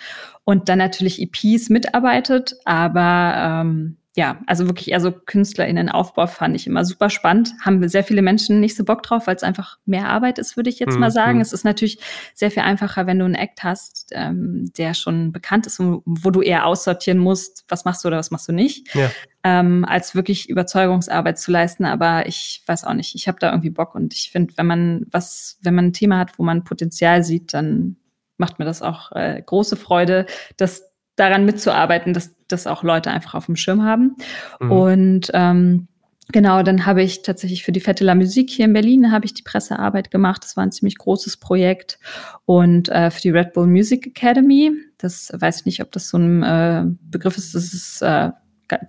und 0.42 0.68
dann 0.68 0.78
natürlich 0.78 1.22
EPs 1.22 1.68
mitarbeitet, 1.68 2.56
aber 2.64 3.34
ähm, 3.36 3.96
ja, 4.16 4.40
also 4.46 4.66
wirklich 4.66 4.90
eher 4.90 5.00
so 5.00 5.12
KünstlerInnen-Aufbau 5.12 6.26
fand 6.26 6.56
ich 6.56 6.66
immer 6.66 6.84
super 6.84 7.10
spannend. 7.10 7.52
Haben 7.60 7.88
sehr 7.88 8.02
viele 8.02 8.22
Menschen 8.22 8.58
nicht 8.58 8.76
so 8.76 8.84
Bock 8.84 9.04
drauf, 9.04 9.28
weil 9.28 9.36
es 9.36 9.44
einfach 9.44 9.78
mehr 9.86 10.08
Arbeit 10.08 10.40
ist, 10.40 10.56
würde 10.56 10.68
ich 10.68 10.80
jetzt 10.80 10.94
mhm. 10.94 11.00
mal 11.00 11.12
sagen. 11.12 11.36
Mhm. 11.36 11.42
Es 11.42 11.52
ist 11.52 11.64
natürlich 11.64 12.00
sehr 12.34 12.50
viel 12.50 12.64
einfacher, 12.64 13.06
wenn 13.06 13.20
du 13.20 13.24
einen 13.24 13.36
Act 13.36 13.62
hast, 13.62 14.10
ähm, 14.12 14.72
der 14.76 14.94
schon 14.94 15.30
bekannt 15.30 15.68
ist 15.68 15.78
und 15.78 16.02
wo 16.04 16.30
du 16.30 16.42
eher 16.42 16.66
aussortieren 16.66 17.18
musst, 17.18 17.64
was 17.68 17.84
machst 17.84 18.02
du 18.02 18.08
oder 18.08 18.18
was 18.18 18.32
machst 18.32 18.48
du 18.48 18.52
nicht, 18.52 18.92
ja. 18.96 19.10
ähm, 19.44 19.84
als 19.84 20.16
wirklich 20.16 20.50
Überzeugungsarbeit 20.50 21.38
zu 21.38 21.52
leisten. 21.52 21.84
Aber 21.84 22.26
ich 22.26 22.64
weiß 22.66 22.82
auch 22.84 22.94
nicht, 22.94 23.14
ich 23.14 23.28
habe 23.28 23.38
da 23.38 23.50
irgendwie 23.50 23.70
Bock 23.70 23.94
und 23.94 24.12
ich 24.12 24.32
finde, 24.32 24.54
wenn 24.56 24.66
man 24.66 25.06
was, 25.12 25.58
wenn 25.62 25.76
man 25.76 25.86
ein 25.86 25.92
Thema 25.92 26.18
hat, 26.18 26.36
wo 26.36 26.42
man 26.42 26.64
Potenzial 26.64 27.22
sieht, 27.22 27.54
dann 27.54 27.96
macht 28.38 28.58
mir 28.58 28.64
das 28.64 28.82
auch 28.82 29.12
äh, 29.12 29.40
große 29.40 29.76
Freude, 29.76 30.26
dass 30.56 30.82
daran 31.14 31.44
mitzuarbeiten, 31.44 32.12
dass 32.12 32.39
das 32.52 32.66
auch 32.66 32.82
Leute 32.82 33.10
einfach 33.10 33.34
auf 33.34 33.46
dem 33.46 33.56
Schirm 33.56 33.82
haben. 33.82 34.16
Mhm. 34.60 34.72
Und 34.72 35.30
ähm, 35.34 35.88
Genau, 36.32 36.62
dann 36.62 36.86
habe 36.86 37.02
ich 37.02 37.22
tatsächlich 37.22 37.64
für 37.64 37.72
die 37.72 37.80
Fette 37.80 38.04
La 38.04 38.14
Musik 38.14 38.50
hier 38.50 38.66
in 38.66 38.72
Berlin 38.72 39.10
habe 39.10 39.24
ich 39.24 39.34
die 39.34 39.42
Pressearbeit 39.42 40.10
gemacht. 40.10 40.44
Das 40.44 40.56
war 40.56 40.64
ein 40.64 40.72
ziemlich 40.72 40.96
großes 40.96 41.38
Projekt. 41.38 41.98
Und 42.44 42.88
äh, 42.88 43.10
für 43.10 43.20
die 43.20 43.30
Red 43.30 43.52
Bull 43.52 43.66
Music 43.66 44.06
Academy, 44.06 44.72
das 44.98 45.32
weiß 45.34 45.60
ich 45.60 45.66
nicht, 45.66 45.82
ob 45.82 45.90
das 45.92 46.08
so 46.08 46.18
ein 46.18 46.42
äh, 46.42 46.84
Begriff 47.02 47.36
ist, 47.36 47.54
das 47.54 47.72
ist 47.72 48.02
äh, 48.02 48.30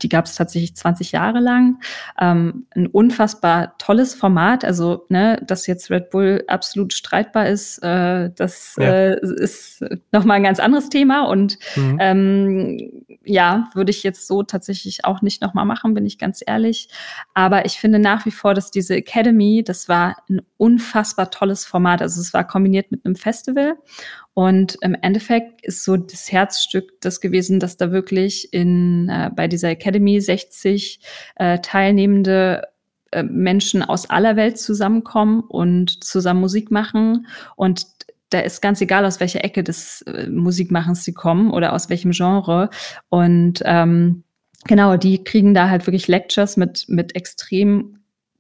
die 0.02 0.10
gab 0.10 0.26
es 0.26 0.36
tatsächlich 0.36 0.76
20 0.76 1.12
Jahre 1.12 1.40
lang. 1.40 1.82
Ähm, 2.20 2.66
ein 2.76 2.88
unfassbar 2.88 3.78
tolles 3.78 4.14
Format. 4.14 4.66
Also, 4.66 5.06
ne, 5.10 5.42
dass 5.46 5.68
jetzt 5.68 5.90
Red 5.90 6.10
Bull 6.10 6.44
absolut 6.48 6.94
streitbar 6.94 7.48
ist, 7.48 7.80
äh, 7.84 8.30
das 8.36 8.76
ja. 8.80 8.86
äh, 8.86 9.20
ist 9.22 9.84
nochmal 10.12 10.38
ein 10.38 10.44
ganz 10.44 10.60
anderes 10.60 10.90
Thema. 10.90 11.24
Und 11.28 11.58
mhm. 11.76 11.98
ähm, 12.00 13.04
ja, 13.24 13.70
würde 13.74 13.92
ich 13.92 14.04
jetzt 14.04 14.28
so 14.28 14.44
tatsächlich 14.44 15.06
auch 15.06 15.22
nicht 15.22 15.42
nochmal 15.42 15.66
machen, 15.66 15.94
bin 15.94 16.06
ich 16.06 16.18
ganz 16.18 16.42
ehrlich. 16.46 16.90
Aber 17.34 17.66
ich 17.66 17.80
finde 17.80 18.00
nach 18.00 18.26
wie 18.26 18.32
vor, 18.32 18.54
dass 18.54 18.72
diese 18.72 18.96
Academy, 18.96 19.64
das 19.64 19.90
war 19.90 20.18
ein 20.30 20.42
unfassbar 20.58 21.32
tolles 21.32 21.66
Format. 21.66 22.02
Also 22.02 22.22
es 22.22 22.34
war 22.34 22.46
kombiniert 22.46 22.92
mit 22.92 23.06
einem 23.06 23.16
Festival. 23.16 23.78
Und 24.34 24.78
im 24.82 24.96
Endeffekt 24.96 25.66
ist 25.66 25.84
so 25.84 25.98
das 25.98 26.32
Herzstück 26.32 27.02
das 27.02 27.20
gewesen, 27.20 27.60
dass 27.60 27.78
da 27.78 27.92
wirklich 27.92 28.54
in, 28.54 29.10
äh, 29.10 29.30
bei 29.36 29.48
dieser 29.48 29.70
Academy 29.70 30.22
60 30.22 31.00
äh, 31.36 31.60
teilnehmende 31.60 32.68
äh, 33.12 33.24
Menschen 33.24 33.84
aus 33.84 34.10
aller 34.10 34.38
Welt 34.38 34.58
zusammenkommen 34.58 35.42
und 35.42 36.04
zusammen 36.04 36.40
Musik 36.40 36.72
machen. 36.72 37.28
Und 37.58 37.86
da 38.30 38.40
ist 38.40 38.62
ganz 38.62 38.80
egal, 38.80 39.06
aus 39.06 39.20
welcher 39.20 39.44
Ecke 39.44 39.64
des 39.64 40.02
äh, 40.04 40.28
Musikmachens 40.28 41.04
sie 41.04 41.14
kommen 41.14 41.52
oder 41.52 41.74
aus 41.74 41.90
welchem 41.90 42.12
Genre. 42.12 42.70
Und 43.10 43.62
ähm, 43.66 44.24
genau, 44.66 44.96
die 44.96 45.24
kriegen 45.24 45.54
da 45.54 45.70
halt 45.70 45.86
wirklich 45.88 46.08
Lectures 46.08 46.56
mit, 46.56 46.86
mit 46.88 47.16
extrem 47.16 48.00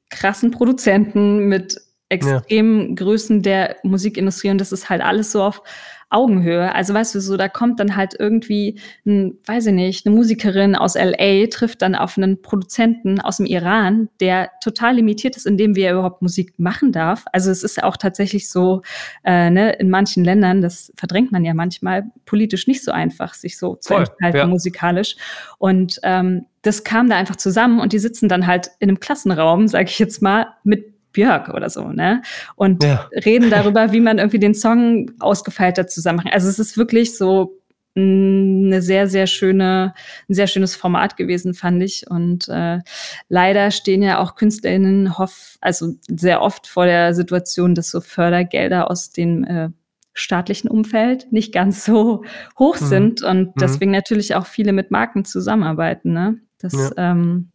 krassen 0.09 0.51
Produzenten, 0.51 1.49
mit 1.49 1.81
extremen 2.11 2.89
ja. 2.89 2.95
Größen 2.95 3.41
der 3.41 3.77
Musikindustrie 3.83 4.49
und 4.49 4.59
das 4.59 4.71
ist 4.71 4.89
halt 4.89 5.01
alles 5.01 5.31
so 5.31 5.41
auf 5.41 5.63
Augenhöhe. 6.11 6.75
Also 6.75 6.93
weißt 6.93 7.15
du, 7.15 7.21
so 7.21 7.37
da 7.37 7.47
kommt 7.47 7.79
dann 7.79 7.95
halt 7.95 8.15
irgendwie, 8.19 8.79
ein, 9.05 9.37
weiß 9.45 9.67
ich 9.67 9.73
nicht, 9.73 10.05
eine 10.05 10.13
Musikerin 10.13 10.75
aus 10.75 10.95
LA 10.95 11.47
trifft 11.49 11.81
dann 11.81 11.95
auf 11.95 12.17
einen 12.17 12.41
Produzenten 12.41 13.21
aus 13.21 13.37
dem 13.37 13.45
Iran, 13.45 14.09
der 14.19 14.51
total 14.61 14.95
limitiert 14.95 15.37
ist, 15.37 15.47
in 15.47 15.57
dem 15.57 15.75
wie 15.75 15.83
er 15.83 15.93
überhaupt 15.93 16.21
Musik 16.21 16.53
machen 16.57 16.91
darf. 16.91 17.23
Also 17.31 17.49
es 17.49 17.63
ist 17.63 17.81
auch 17.81 17.95
tatsächlich 17.95 18.49
so, 18.49 18.81
äh, 19.23 19.49
ne, 19.49 19.71
in 19.73 19.89
manchen 19.89 20.25
Ländern, 20.25 20.61
das 20.61 20.91
verdrängt 20.97 21.31
man 21.31 21.45
ja 21.45 21.53
manchmal, 21.53 22.03
politisch 22.25 22.67
nicht 22.67 22.83
so 22.83 22.91
einfach, 22.91 23.33
sich 23.33 23.57
so 23.57 23.75
zu 23.75 23.93
enthalten 23.93 24.37
ja. 24.37 24.47
musikalisch. 24.47 25.15
Und 25.59 25.99
ähm, 26.03 26.45
das 26.61 26.83
kam 26.83 27.09
da 27.09 27.15
einfach 27.15 27.37
zusammen 27.37 27.79
und 27.79 27.93
die 27.93 27.99
sitzen 27.99 28.27
dann 28.27 28.47
halt 28.47 28.69
in 28.79 28.89
einem 28.89 28.99
Klassenraum, 28.99 29.69
sage 29.69 29.85
ich 29.85 29.97
jetzt 29.97 30.21
mal, 30.21 30.47
mit 30.63 30.91
Björk 31.11 31.49
oder 31.49 31.69
so, 31.69 31.89
ne? 31.89 32.21
Und 32.55 32.83
ja. 32.83 33.09
reden 33.25 33.49
darüber, 33.49 33.91
wie 33.91 33.99
man 33.99 34.17
irgendwie 34.17 34.39
den 34.39 34.55
Song 34.55 35.11
ausgefeilter 35.19 35.87
zusammen 35.87 36.17
macht. 36.23 36.33
Also 36.33 36.49
es 36.49 36.59
ist 36.59 36.77
wirklich 36.77 37.17
so 37.17 37.61
eine 37.95 38.81
sehr, 38.81 39.07
sehr 39.07 39.27
schöne, 39.27 39.93
ein 40.29 40.33
sehr 40.33 40.47
schönes 40.47 40.75
Format 40.75 41.17
gewesen, 41.17 41.53
fand 41.53 41.83
ich. 41.83 42.09
Und 42.09 42.47
äh, 42.47 42.79
leider 43.27 43.71
stehen 43.71 44.01
ja 44.01 44.19
auch 44.19 44.35
KünstlerInnen 44.35 45.17
hoff, 45.17 45.57
also 45.59 45.93
sehr 46.07 46.41
oft 46.41 46.67
vor 46.67 46.85
der 46.85 47.13
Situation, 47.13 47.75
dass 47.75 47.91
so 47.91 47.99
Fördergelder 47.99 48.89
aus 48.89 49.11
dem 49.11 49.43
äh, 49.43 49.69
staatlichen 50.13 50.69
Umfeld 50.69 51.31
nicht 51.31 51.53
ganz 51.53 51.83
so 51.85 52.23
hoch 52.57 52.79
mhm. 52.79 52.85
sind 52.85 53.23
und 53.23 53.47
mhm. 53.47 53.59
deswegen 53.59 53.91
natürlich 53.91 54.35
auch 54.35 54.45
viele 54.45 54.71
mit 54.71 54.91
Marken 54.91 55.25
zusammenarbeiten. 55.25 56.13
Ne? 56.13 56.39
Das 56.59 56.73
ja. 56.73 57.11
Ähm, 57.11 57.49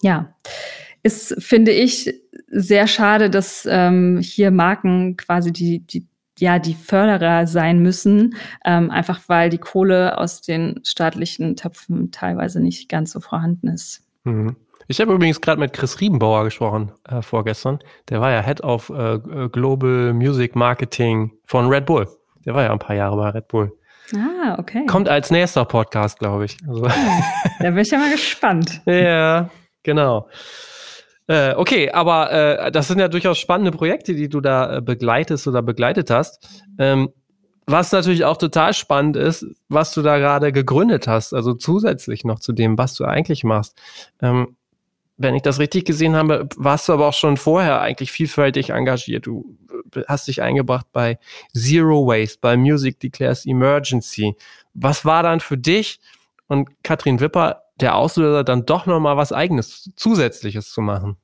ja 0.00 0.34
ist, 1.06 1.36
finde 1.38 1.70
ich, 1.70 2.12
sehr 2.48 2.86
schade, 2.86 3.30
dass 3.30 3.66
ähm, 3.70 4.18
hier 4.20 4.50
Marken 4.50 5.16
quasi 5.16 5.52
die, 5.52 5.86
die, 5.86 6.06
ja, 6.38 6.58
die 6.58 6.74
Förderer 6.74 7.46
sein 7.46 7.80
müssen, 7.80 8.36
ähm, 8.64 8.90
einfach 8.90 9.20
weil 9.28 9.48
die 9.48 9.58
Kohle 9.58 10.18
aus 10.18 10.42
den 10.42 10.80
staatlichen 10.84 11.56
Töpfen 11.56 12.10
teilweise 12.10 12.60
nicht 12.60 12.88
ganz 12.88 13.12
so 13.12 13.20
vorhanden 13.20 13.68
ist. 13.68 14.02
Mhm. 14.24 14.56
Ich 14.88 15.00
habe 15.00 15.12
übrigens 15.12 15.40
gerade 15.40 15.60
mit 15.60 15.72
Chris 15.72 16.00
Riebenbauer 16.00 16.44
gesprochen 16.44 16.92
äh, 17.08 17.22
vorgestern. 17.22 17.78
Der 18.08 18.20
war 18.20 18.30
ja 18.30 18.40
Head 18.42 18.62
of 18.62 18.90
äh, 18.90 19.18
Global 19.50 20.12
Music 20.12 20.54
Marketing 20.54 21.32
von 21.44 21.68
Red 21.68 21.86
Bull. 21.86 22.08
Der 22.44 22.54
war 22.54 22.62
ja 22.62 22.72
ein 22.72 22.78
paar 22.78 22.94
Jahre 22.94 23.16
bei 23.16 23.30
Red 23.30 23.48
Bull. 23.48 23.72
Ah, 24.14 24.56
okay. 24.58 24.86
Kommt 24.86 25.08
als 25.08 25.30
nächster 25.30 25.64
Podcast, 25.64 26.18
glaube 26.20 26.44
ich. 26.44 26.56
Also. 26.68 26.86
Da 27.58 27.70
bin 27.70 27.78
ich 27.78 27.90
ja 27.90 27.98
mal 27.98 28.12
gespannt. 28.12 28.80
ja, 28.86 29.50
genau. 29.82 30.28
Äh, 31.28 31.54
okay, 31.54 31.90
aber 31.90 32.30
äh, 32.30 32.70
das 32.70 32.88
sind 32.88 33.00
ja 33.00 33.08
durchaus 33.08 33.38
spannende 33.38 33.72
Projekte, 33.72 34.14
die 34.14 34.28
du 34.28 34.40
da 34.40 34.76
äh, 34.76 34.80
begleitest 34.80 35.46
oder 35.48 35.62
begleitet 35.62 36.10
hast. 36.10 36.48
Ähm, 36.78 37.10
was 37.66 37.90
natürlich 37.90 38.24
auch 38.24 38.36
total 38.36 38.74
spannend 38.74 39.16
ist, 39.16 39.44
was 39.68 39.92
du 39.92 40.02
da 40.02 40.18
gerade 40.18 40.52
gegründet 40.52 41.08
hast, 41.08 41.34
also 41.34 41.54
zusätzlich 41.54 42.24
noch 42.24 42.38
zu 42.38 42.52
dem, 42.52 42.78
was 42.78 42.94
du 42.94 43.04
eigentlich 43.04 43.42
machst. 43.42 43.76
Ähm, 44.22 44.56
wenn 45.18 45.34
ich 45.34 45.42
das 45.42 45.58
richtig 45.58 45.84
gesehen 45.84 46.14
habe, 46.14 46.48
warst 46.56 46.88
du 46.88 46.92
aber 46.92 47.08
auch 47.08 47.14
schon 47.14 47.36
vorher 47.36 47.80
eigentlich 47.80 48.12
vielfältig 48.12 48.70
engagiert. 48.70 49.26
Du 49.26 49.56
äh, 49.96 50.02
hast 50.06 50.28
dich 50.28 50.42
eingebracht 50.42 50.86
bei 50.92 51.18
Zero 51.52 52.06
Waste, 52.06 52.38
bei 52.40 52.56
Music 52.56 53.00
Declares 53.00 53.46
Emergency. 53.46 54.36
Was 54.74 55.04
war 55.04 55.24
dann 55.24 55.40
für 55.40 55.58
dich 55.58 55.98
und 56.46 56.68
Katrin 56.84 57.18
Wipper 57.18 57.62
der 57.80 57.94
Auslöser, 57.96 58.44
dann 58.44 58.66
doch 58.66 58.86
nochmal 58.86 59.16
was 59.16 59.32
Eigenes, 59.32 59.90
Zusätzliches 59.96 60.70
zu 60.70 60.80
machen? 60.80 61.16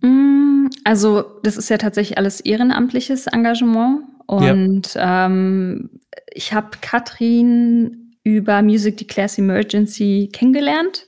Mm, 0.00 0.66
also, 0.84 1.22
das 1.42 1.56
ist 1.56 1.70
ja 1.70 1.78
tatsächlich 1.78 2.18
alles 2.18 2.40
ehrenamtliches 2.40 3.26
Engagement. 3.26 4.02
Und 4.26 4.94
ja. 4.94 5.26
ähm, 5.26 5.90
ich 6.32 6.52
habe 6.52 6.70
Katrin 6.80 8.16
über 8.22 8.62
Music 8.62 8.96
Declares 8.96 9.38
Emergency 9.38 10.28
kennengelernt. 10.32 11.06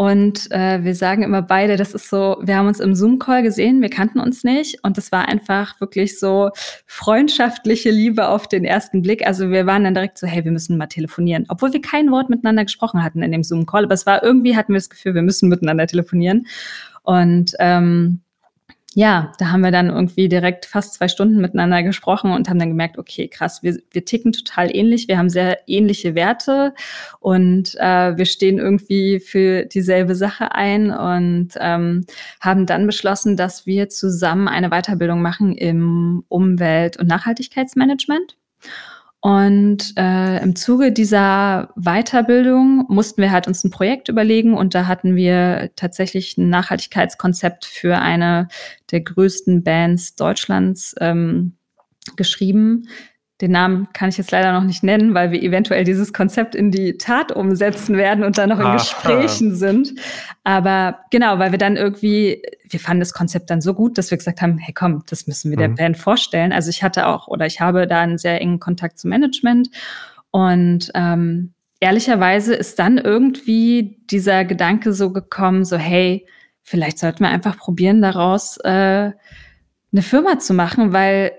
Und 0.00 0.50
äh, 0.50 0.82
wir 0.82 0.94
sagen 0.94 1.22
immer 1.22 1.42
beide, 1.42 1.76
das 1.76 1.92
ist 1.92 2.08
so, 2.08 2.38
wir 2.40 2.56
haben 2.56 2.68
uns 2.68 2.80
im 2.80 2.94
Zoom-Call 2.94 3.42
gesehen, 3.42 3.82
wir 3.82 3.90
kannten 3.90 4.18
uns 4.18 4.44
nicht. 4.44 4.82
Und 4.82 4.96
das 4.96 5.12
war 5.12 5.28
einfach 5.28 5.78
wirklich 5.78 6.18
so 6.18 6.52
freundschaftliche 6.86 7.90
Liebe 7.90 8.26
auf 8.28 8.48
den 8.48 8.64
ersten 8.64 9.02
Blick. 9.02 9.26
Also 9.26 9.50
wir 9.50 9.66
waren 9.66 9.84
dann 9.84 9.92
direkt 9.92 10.16
so, 10.16 10.26
hey, 10.26 10.42
wir 10.42 10.52
müssen 10.52 10.78
mal 10.78 10.86
telefonieren. 10.86 11.44
Obwohl 11.50 11.74
wir 11.74 11.82
kein 11.82 12.10
Wort 12.10 12.30
miteinander 12.30 12.64
gesprochen 12.64 13.04
hatten 13.04 13.22
in 13.22 13.30
dem 13.30 13.42
Zoom-Call. 13.42 13.84
Aber 13.84 13.92
es 13.92 14.06
war 14.06 14.22
irgendwie, 14.22 14.56
hatten 14.56 14.72
wir 14.72 14.78
das 14.78 14.88
Gefühl, 14.88 15.14
wir 15.14 15.20
müssen 15.20 15.50
miteinander 15.50 15.86
telefonieren. 15.86 16.46
Und 17.02 17.52
ähm, 17.58 18.22
ja, 19.00 19.32
da 19.38 19.50
haben 19.50 19.62
wir 19.62 19.70
dann 19.70 19.88
irgendwie 19.88 20.28
direkt 20.28 20.66
fast 20.66 20.92
zwei 20.92 21.08
Stunden 21.08 21.40
miteinander 21.40 21.82
gesprochen 21.82 22.32
und 22.32 22.50
haben 22.50 22.58
dann 22.58 22.68
gemerkt, 22.68 22.98
okay, 22.98 23.28
krass, 23.28 23.62
wir, 23.62 23.78
wir 23.90 24.04
ticken 24.04 24.32
total 24.32 24.76
ähnlich, 24.76 25.08
wir 25.08 25.16
haben 25.16 25.30
sehr 25.30 25.58
ähnliche 25.66 26.14
Werte 26.14 26.74
und 27.18 27.76
äh, 27.78 28.18
wir 28.18 28.26
stehen 28.26 28.58
irgendwie 28.58 29.18
für 29.18 29.64
dieselbe 29.64 30.14
Sache 30.14 30.54
ein 30.54 30.90
und 30.90 31.48
ähm, 31.58 32.04
haben 32.40 32.66
dann 32.66 32.86
beschlossen, 32.86 33.38
dass 33.38 33.64
wir 33.64 33.88
zusammen 33.88 34.48
eine 34.48 34.68
Weiterbildung 34.68 35.22
machen 35.22 35.54
im 35.54 36.22
Umwelt- 36.28 36.98
und 36.98 37.06
Nachhaltigkeitsmanagement. 37.06 38.36
Und 39.22 39.92
äh, 39.98 40.42
im 40.42 40.56
Zuge 40.56 40.92
dieser 40.92 41.74
Weiterbildung 41.76 42.86
mussten 42.88 43.20
wir 43.20 43.30
halt 43.30 43.46
uns 43.46 43.62
ein 43.64 43.70
Projekt 43.70 44.08
überlegen 44.08 44.56
und 44.56 44.74
da 44.74 44.86
hatten 44.86 45.14
wir 45.14 45.70
tatsächlich 45.76 46.38
ein 46.38 46.48
Nachhaltigkeitskonzept 46.48 47.66
für 47.66 47.98
eine 47.98 48.48
der 48.90 49.02
größten 49.02 49.62
Bands 49.62 50.14
Deutschlands 50.14 50.94
ähm, 51.00 51.52
geschrieben, 52.16 52.88
den 53.40 53.52
Namen 53.52 53.88
kann 53.92 54.10
ich 54.10 54.18
jetzt 54.18 54.30
leider 54.30 54.52
noch 54.52 54.64
nicht 54.64 54.82
nennen, 54.82 55.14
weil 55.14 55.30
wir 55.30 55.42
eventuell 55.42 55.84
dieses 55.84 56.12
Konzept 56.12 56.54
in 56.54 56.70
die 56.70 56.98
Tat 56.98 57.32
umsetzen 57.32 57.96
werden 57.96 58.22
und 58.22 58.36
dann 58.36 58.50
noch 58.50 58.58
in 58.58 58.66
Aha. 58.66 58.76
Gesprächen 58.76 59.54
sind. 59.54 59.94
Aber 60.44 61.00
genau, 61.10 61.38
weil 61.38 61.50
wir 61.50 61.58
dann 61.58 61.76
irgendwie, 61.76 62.42
wir 62.68 62.80
fanden 62.80 63.00
das 63.00 63.14
Konzept 63.14 63.48
dann 63.48 63.62
so 63.62 63.72
gut, 63.72 63.96
dass 63.96 64.10
wir 64.10 64.18
gesagt 64.18 64.42
haben, 64.42 64.58
hey 64.58 64.74
komm, 64.74 65.04
das 65.08 65.26
müssen 65.26 65.50
wir 65.50 65.56
mhm. 65.56 65.76
der 65.76 65.82
Band 65.82 65.96
vorstellen. 65.96 66.52
Also 66.52 66.68
ich 66.68 66.82
hatte 66.82 67.06
auch 67.06 67.28
oder 67.28 67.46
ich 67.46 67.60
habe 67.60 67.86
da 67.86 68.00
einen 68.00 68.18
sehr 68.18 68.40
engen 68.40 68.60
Kontakt 68.60 68.98
zum 68.98 69.10
Management 69.10 69.70
und 70.30 70.90
ähm, 70.94 71.54
ehrlicherweise 71.80 72.54
ist 72.54 72.78
dann 72.78 72.98
irgendwie 72.98 73.98
dieser 74.10 74.44
Gedanke 74.44 74.92
so 74.92 75.12
gekommen, 75.12 75.64
so 75.64 75.76
hey, 75.78 76.26
vielleicht 76.62 76.98
sollten 76.98 77.24
wir 77.24 77.30
einfach 77.30 77.56
probieren, 77.56 78.02
daraus 78.02 78.58
äh, 78.58 79.12
eine 79.92 80.02
Firma 80.02 80.38
zu 80.38 80.54
machen, 80.54 80.92
weil 80.92 81.32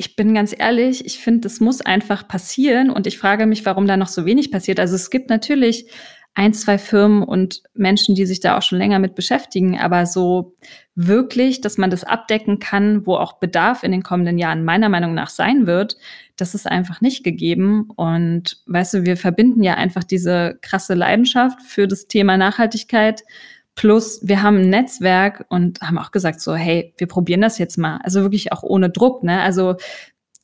ich 0.00 0.16
bin 0.16 0.32
ganz 0.32 0.54
ehrlich, 0.58 1.04
ich 1.04 1.18
finde, 1.18 1.40
das 1.40 1.60
muss 1.60 1.82
einfach 1.82 2.26
passieren 2.26 2.88
und 2.88 3.06
ich 3.06 3.18
frage 3.18 3.44
mich, 3.44 3.66
warum 3.66 3.86
da 3.86 3.98
noch 3.98 4.08
so 4.08 4.24
wenig 4.24 4.50
passiert. 4.50 4.80
Also 4.80 4.94
es 4.94 5.10
gibt 5.10 5.28
natürlich 5.28 5.90
ein, 6.32 6.54
zwei 6.54 6.78
Firmen 6.78 7.22
und 7.22 7.62
Menschen, 7.74 8.14
die 8.14 8.24
sich 8.24 8.40
da 8.40 8.56
auch 8.56 8.62
schon 8.62 8.78
länger 8.78 8.98
mit 8.98 9.14
beschäftigen, 9.14 9.78
aber 9.78 10.06
so 10.06 10.54
wirklich, 10.94 11.60
dass 11.60 11.76
man 11.76 11.90
das 11.90 12.04
abdecken 12.04 12.60
kann, 12.60 13.04
wo 13.04 13.16
auch 13.16 13.40
Bedarf 13.40 13.82
in 13.82 13.92
den 13.92 14.02
kommenden 14.02 14.38
Jahren 14.38 14.64
meiner 14.64 14.88
Meinung 14.88 15.12
nach 15.12 15.28
sein 15.28 15.66
wird, 15.66 15.98
das 16.36 16.54
ist 16.54 16.66
einfach 16.66 17.02
nicht 17.02 17.22
gegeben. 17.22 17.90
Und 17.94 18.62
weißt 18.68 18.94
du, 18.94 19.04
wir 19.04 19.18
verbinden 19.18 19.62
ja 19.62 19.74
einfach 19.74 20.04
diese 20.04 20.58
krasse 20.62 20.94
Leidenschaft 20.94 21.60
für 21.60 21.86
das 21.86 22.06
Thema 22.06 22.38
Nachhaltigkeit 22.38 23.22
Plus, 23.74 24.20
wir 24.22 24.42
haben 24.42 24.58
ein 24.58 24.70
Netzwerk 24.70 25.46
und 25.48 25.80
haben 25.80 25.98
auch 25.98 26.10
gesagt, 26.10 26.40
so, 26.40 26.54
hey, 26.54 26.92
wir 26.98 27.06
probieren 27.06 27.40
das 27.40 27.58
jetzt 27.58 27.78
mal. 27.78 27.98
Also 28.02 28.22
wirklich 28.22 28.52
auch 28.52 28.62
ohne 28.62 28.90
Druck, 28.90 29.22
ne? 29.22 29.40
Also 29.40 29.76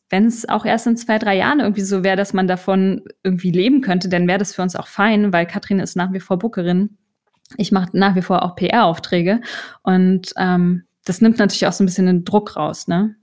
wenn 0.08 0.26
es 0.26 0.48
auch 0.48 0.64
erst 0.64 0.86
in 0.86 0.96
zwei, 0.96 1.18
drei 1.18 1.36
Jahren 1.36 1.60
irgendwie 1.60 1.82
so 1.82 2.04
wäre, 2.04 2.16
dass 2.16 2.32
man 2.32 2.46
davon 2.46 3.02
irgendwie 3.24 3.50
leben 3.50 3.80
könnte, 3.80 4.08
dann 4.08 4.28
wäre 4.28 4.38
das 4.38 4.54
für 4.54 4.62
uns 4.62 4.76
auch 4.76 4.86
fein, 4.86 5.32
weil 5.32 5.46
Katrin 5.46 5.80
ist 5.80 5.96
nach 5.96 6.12
wie 6.12 6.20
vor 6.20 6.38
Bookerin. 6.38 6.96
Ich 7.56 7.72
mache 7.72 7.90
nach 7.92 8.14
wie 8.14 8.22
vor 8.22 8.42
auch 8.42 8.56
PR-Aufträge 8.56 9.40
und 9.82 10.32
ähm, 10.36 10.84
das 11.04 11.20
nimmt 11.20 11.38
natürlich 11.38 11.66
auch 11.66 11.72
so 11.72 11.84
ein 11.84 11.86
bisschen 11.86 12.06
den 12.06 12.24
Druck 12.24 12.56
raus, 12.56 12.88
ne? 12.88 13.16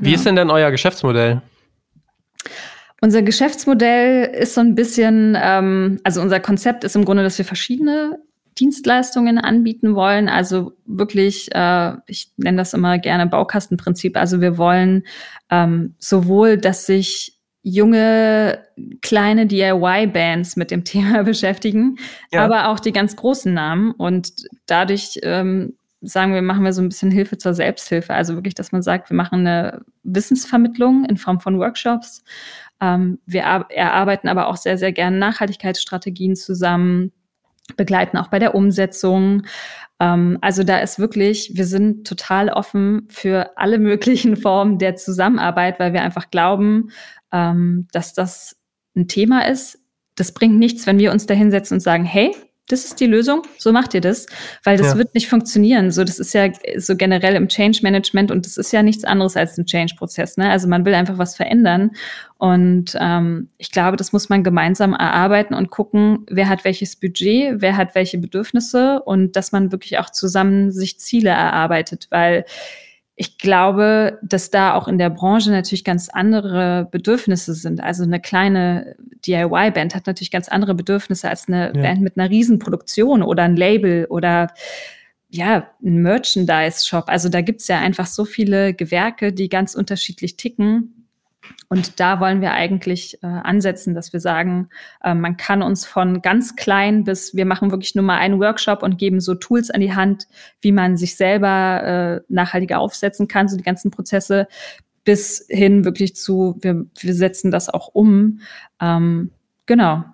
Wie 0.00 0.10
ja. 0.10 0.16
ist 0.16 0.26
denn 0.26 0.36
denn 0.36 0.50
euer 0.50 0.70
Geschäftsmodell? 0.70 1.42
Unser 3.00 3.22
Geschäftsmodell 3.22 4.24
ist 4.24 4.54
so 4.54 4.60
ein 4.60 4.74
bisschen, 4.74 5.36
ähm, 5.40 6.00
also 6.04 6.20
unser 6.20 6.40
Konzept 6.40 6.84
ist 6.84 6.96
im 6.96 7.04
Grunde, 7.04 7.22
dass 7.22 7.38
wir 7.38 7.44
verschiedene 7.44 8.18
Dienstleistungen 8.60 9.38
anbieten 9.38 9.94
wollen. 9.94 10.28
Also 10.28 10.72
wirklich, 10.84 11.48
äh, 11.54 11.94
ich 12.06 12.32
nenne 12.36 12.58
das 12.58 12.74
immer 12.74 12.98
gerne 12.98 13.26
Baukastenprinzip. 13.26 14.16
Also 14.16 14.40
wir 14.40 14.58
wollen 14.58 15.04
ähm, 15.48 15.94
sowohl, 15.98 16.58
dass 16.58 16.86
sich 16.86 17.38
junge 17.62 18.58
kleine 19.02 19.46
DIY-Bands 19.46 20.56
mit 20.56 20.70
dem 20.70 20.84
Thema 20.84 21.24
beschäftigen, 21.24 21.96
ja. 22.32 22.44
aber 22.44 22.68
auch 22.68 22.80
die 22.80 22.92
ganz 22.92 23.16
großen 23.16 23.52
Namen. 23.52 23.92
Und 23.92 24.32
dadurch 24.66 25.18
ähm, 25.22 25.76
sagen 26.02 26.32
wir, 26.32 26.42
machen 26.42 26.64
wir 26.64 26.72
so 26.72 26.82
ein 26.82 26.88
bisschen 26.88 27.10
Hilfe 27.10 27.38
zur 27.38 27.54
Selbsthilfe. 27.54 28.14
Also 28.14 28.34
wirklich, 28.34 28.54
dass 28.54 28.72
man 28.72 28.82
sagt, 28.82 29.10
wir 29.10 29.16
machen 29.16 29.46
eine 29.46 29.82
Wissensvermittlung 30.02 31.04
in 31.04 31.16
Form 31.16 31.40
von 31.40 31.58
Workshops. 31.58 32.22
Ähm, 32.80 33.18
wir 33.26 33.42
erarbeiten 33.42 34.28
aber 34.28 34.48
auch 34.48 34.56
sehr, 34.56 34.78
sehr 34.78 34.92
gerne 34.92 35.18
Nachhaltigkeitsstrategien 35.18 36.36
zusammen 36.36 37.12
begleiten 37.76 38.16
auch 38.16 38.28
bei 38.28 38.38
der 38.38 38.54
Umsetzung. 38.54 39.42
Ähm, 39.98 40.38
also 40.40 40.64
da 40.64 40.78
ist 40.78 40.98
wirklich, 40.98 41.52
wir 41.54 41.66
sind 41.66 42.06
total 42.06 42.48
offen 42.48 43.06
für 43.08 43.56
alle 43.56 43.78
möglichen 43.90 44.36
Formen 44.36 44.78
der 44.78 44.96
Zusammenarbeit, 44.96 45.78
weil 45.78 45.92
wir 45.92 46.02
einfach 46.02 46.30
glauben, 46.30 46.90
ähm, 47.32 47.86
dass 47.92 48.14
das 48.14 48.56
ein 48.96 49.08
Thema 49.08 49.46
ist. 49.46 49.78
Das 50.16 50.32
bringt 50.32 50.58
nichts, 50.58 50.86
wenn 50.86 50.98
wir 50.98 51.12
uns 51.12 51.26
da 51.26 51.34
hinsetzen 51.34 51.76
und 51.76 51.80
sagen, 51.80 52.04
hey, 52.04 52.34
das 52.70 52.84
ist 52.84 53.00
die 53.00 53.06
Lösung, 53.06 53.42
so 53.58 53.72
macht 53.72 53.94
ihr 53.94 54.00
das, 54.00 54.26
weil 54.64 54.76
das 54.76 54.88
ja. 54.88 54.98
wird 54.98 55.14
nicht 55.14 55.28
funktionieren. 55.28 55.90
So, 55.90 56.04
das 56.04 56.18
ist 56.18 56.32
ja 56.32 56.48
so 56.76 56.96
generell 56.96 57.34
im 57.34 57.48
Change 57.48 57.80
Management 57.82 58.30
und 58.30 58.46
das 58.46 58.56
ist 58.56 58.72
ja 58.72 58.82
nichts 58.82 59.04
anderes 59.04 59.36
als 59.36 59.58
ein 59.58 59.66
Change-Prozess. 59.66 60.36
Ne? 60.36 60.50
Also 60.50 60.68
man 60.68 60.84
will 60.84 60.94
einfach 60.94 61.18
was 61.18 61.36
verändern 61.36 61.92
und 62.38 62.96
ähm, 62.98 63.48
ich 63.58 63.70
glaube, 63.70 63.96
das 63.96 64.12
muss 64.12 64.28
man 64.28 64.44
gemeinsam 64.44 64.92
erarbeiten 64.92 65.54
und 65.54 65.70
gucken, 65.70 66.24
wer 66.30 66.48
hat 66.48 66.64
welches 66.64 66.96
Budget, 66.96 67.60
wer 67.60 67.76
hat 67.76 67.94
welche 67.94 68.18
Bedürfnisse 68.18 69.02
und 69.02 69.36
dass 69.36 69.52
man 69.52 69.72
wirklich 69.72 69.98
auch 69.98 70.10
zusammen 70.10 70.70
sich 70.70 70.98
Ziele 70.98 71.30
erarbeitet, 71.30 72.06
weil 72.10 72.44
ich 73.20 73.36
glaube, 73.36 74.18
dass 74.22 74.48
da 74.48 74.72
auch 74.72 74.88
in 74.88 74.96
der 74.96 75.10
Branche 75.10 75.50
natürlich 75.50 75.84
ganz 75.84 76.08
andere 76.08 76.88
Bedürfnisse 76.90 77.52
sind. 77.52 77.82
Also 77.82 78.02
eine 78.02 78.18
kleine 78.18 78.96
DIY-Band 79.26 79.94
hat 79.94 80.06
natürlich 80.06 80.30
ganz 80.30 80.48
andere 80.48 80.74
Bedürfnisse 80.74 81.28
als 81.28 81.46
eine 81.46 81.66
ja. 81.66 81.82
Band 81.82 82.00
mit 82.00 82.16
einer 82.16 82.30
Riesenproduktion 82.30 83.22
oder 83.22 83.42
ein 83.42 83.56
Label 83.56 84.06
oder 84.06 84.46
ja, 85.28 85.68
ein 85.84 86.00
Merchandise-Shop. 86.00 87.10
Also 87.10 87.28
da 87.28 87.42
gibt's 87.42 87.68
ja 87.68 87.78
einfach 87.78 88.06
so 88.06 88.24
viele 88.24 88.72
Gewerke, 88.72 89.34
die 89.34 89.50
ganz 89.50 89.74
unterschiedlich 89.74 90.38
ticken. 90.38 90.99
Und 91.68 92.00
da 92.00 92.20
wollen 92.20 92.40
wir 92.40 92.52
eigentlich 92.52 93.22
äh, 93.22 93.26
ansetzen, 93.26 93.94
dass 93.94 94.12
wir 94.12 94.20
sagen, 94.20 94.68
äh, 95.02 95.14
man 95.14 95.36
kann 95.36 95.62
uns 95.62 95.86
von 95.86 96.20
ganz 96.22 96.56
klein 96.56 97.04
bis 97.04 97.34
wir 97.34 97.46
machen 97.46 97.70
wirklich 97.70 97.94
nur 97.94 98.04
mal 98.04 98.18
einen 98.18 98.40
Workshop 98.40 98.82
und 98.82 98.98
geben 98.98 99.20
so 99.20 99.34
Tools 99.34 99.70
an 99.70 99.80
die 99.80 99.94
Hand, 99.94 100.26
wie 100.60 100.72
man 100.72 100.96
sich 100.96 101.16
selber 101.16 101.82
äh, 101.82 102.20
nachhaltiger 102.28 102.80
aufsetzen 102.80 103.28
kann, 103.28 103.48
so 103.48 103.56
die 103.56 103.62
ganzen 103.62 103.90
Prozesse, 103.90 104.48
bis 105.04 105.46
hin 105.48 105.84
wirklich 105.84 106.14
zu, 106.14 106.58
wir, 106.60 106.84
wir 106.98 107.14
setzen 107.14 107.50
das 107.50 107.68
auch 107.68 107.88
um. 107.92 108.40
Ähm, 108.80 109.30
genau. 109.66 110.04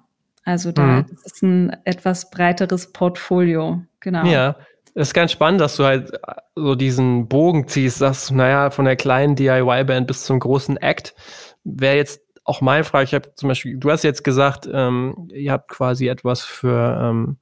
Also 0.45 0.71
da 0.71 1.03
mhm. 1.03 1.07
ist 1.25 1.43
ein 1.43 1.77
etwas 1.85 2.31
breiteres 2.31 2.93
Portfolio. 2.93 3.83
Genau. 4.01 4.25
Ja, 4.27 4.57
es 4.97 5.09
ist 5.09 5.15
ganz 5.15 5.31
spannend, 5.31 5.61
dass 5.61 5.77
du 5.77 5.85
halt 5.85 6.15
äh, 6.15 6.19
so 6.55 6.75
diesen 6.75 7.29
Bogen 7.29 7.69
ziehst, 7.69 7.99
sagst, 7.99 8.33
naja, 8.33 8.71
von 8.71 8.87
der 8.87 8.97
kleinen 8.97 9.37
DIY-Band 9.37 10.07
bis 10.07 10.25
zum 10.25 10.41
großen 10.41 10.79
Act 10.79 11.15
wäre 11.65 11.97
jetzt 11.97 12.23
auch 12.45 12.63
meine 12.63 12.85
Frage. 12.85 13.05
Ich 13.05 13.15
habe 13.15 13.35
zum 13.35 13.49
Beispiel, 13.49 13.77
du 13.77 13.91
hast 13.91 14.05
jetzt 14.05 14.25
gesagt, 14.25 14.69
ähm, 14.73 15.29
ihr 15.35 15.53
habt 15.53 15.69
quasi 15.69 16.09
etwas 16.09 16.43
für, 16.43 16.99
ähm, 17.03 17.37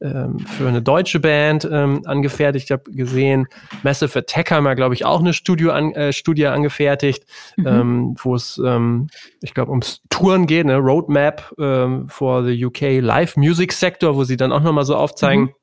ähm, 0.00 0.38
für 0.40 0.68
eine 0.68 0.80
deutsche 0.80 1.18
Band 1.18 1.68
ähm, 1.68 2.02
angefertigt. 2.04 2.66
Ich 2.66 2.70
habe 2.70 2.92
gesehen, 2.92 3.48
Massive 3.82 4.20
Attack 4.20 4.52
haben 4.52 4.66
ja, 4.66 4.74
glaube 4.74 4.94
ich, 4.94 5.04
auch 5.04 5.20
eine 5.20 5.32
Studio 5.32 5.72
an, 5.72 5.92
äh, 5.94 6.12
Studie 6.12 6.46
angefertigt, 6.46 7.24
mhm. 7.56 7.66
ähm, 7.66 8.14
wo 8.22 8.36
es, 8.36 8.60
ähm, 8.64 9.08
ich 9.40 9.54
glaube, 9.54 9.70
ums 9.70 10.02
Touren 10.08 10.46
geht, 10.46 10.66
eine 10.66 10.76
Roadmap 10.76 11.52
ähm, 11.58 12.08
for 12.08 12.44
the 12.44 12.64
UK 12.64 13.00
Live 13.00 13.36
Music 13.36 13.72
Sector, 13.72 14.14
wo 14.14 14.22
sie 14.22 14.36
dann 14.36 14.52
auch 14.52 14.62
nochmal 14.62 14.84
so 14.84 14.94
aufzeigen, 14.94 15.44
mhm 15.46 15.54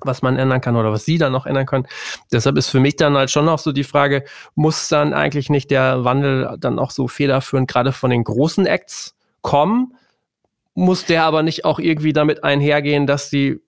was 0.00 0.22
man 0.22 0.36
ändern 0.36 0.60
kann 0.60 0.76
oder 0.76 0.92
was 0.92 1.04
sie 1.04 1.18
dann 1.18 1.32
noch 1.32 1.46
ändern 1.46 1.66
können. 1.66 1.86
Deshalb 2.32 2.56
ist 2.56 2.68
für 2.68 2.80
mich 2.80 2.96
dann 2.96 3.16
halt 3.16 3.30
schon 3.30 3.44
noch 3.44 3.58
so 3.58 3.72
die 3.72 3.84
Frage, 3.84 4.24
muss 4.54 4.88
dann 4.88 5.14
eigentlich 5.14 5.50
nicht 5.50 5.70
der 5.70 6.04
Wandel 6.04 6.56
dann 6.58 6.78
auch 6.78 6.90
so 6.90 7.08
federführend 7.08 7.68
gerade 7.68 7.92
von 7.92 8.10
den 8.10 8.24
großen 8.24 8.66
Acts 8.66 9.14
kommen? 9.42 9.94
Muss 10.74 11.06
der 11.06 11.24
aber 11.24 11.42
nicht 11.42 11.64
auch 11.64 11.78
irgendwie 11.78 12.12
damit 12.12 12.44
einhergehen, 12.44 13.06
dass 13.06 13.30
die 13.30 13.60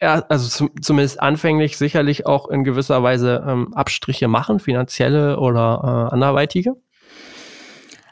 also 0.00 0.48
zum, 0.48 0.70
zumindest 0.80 1.20
anfänglich 1.20 1.76
sicherlich 1.76 2.24
auch 2.26 2.48
in 2.48 2.64
gewisser 2.64 3.02
Weise 3.02 3.44
ähm, 3.46 3.74
Abstriche 3.74 4.28
machen, 4.28 4.58
finanzielle 4.58 5.38
oder 5.38 6.08
äh, 6.10 6.14
anderweitige? 6.14 6.76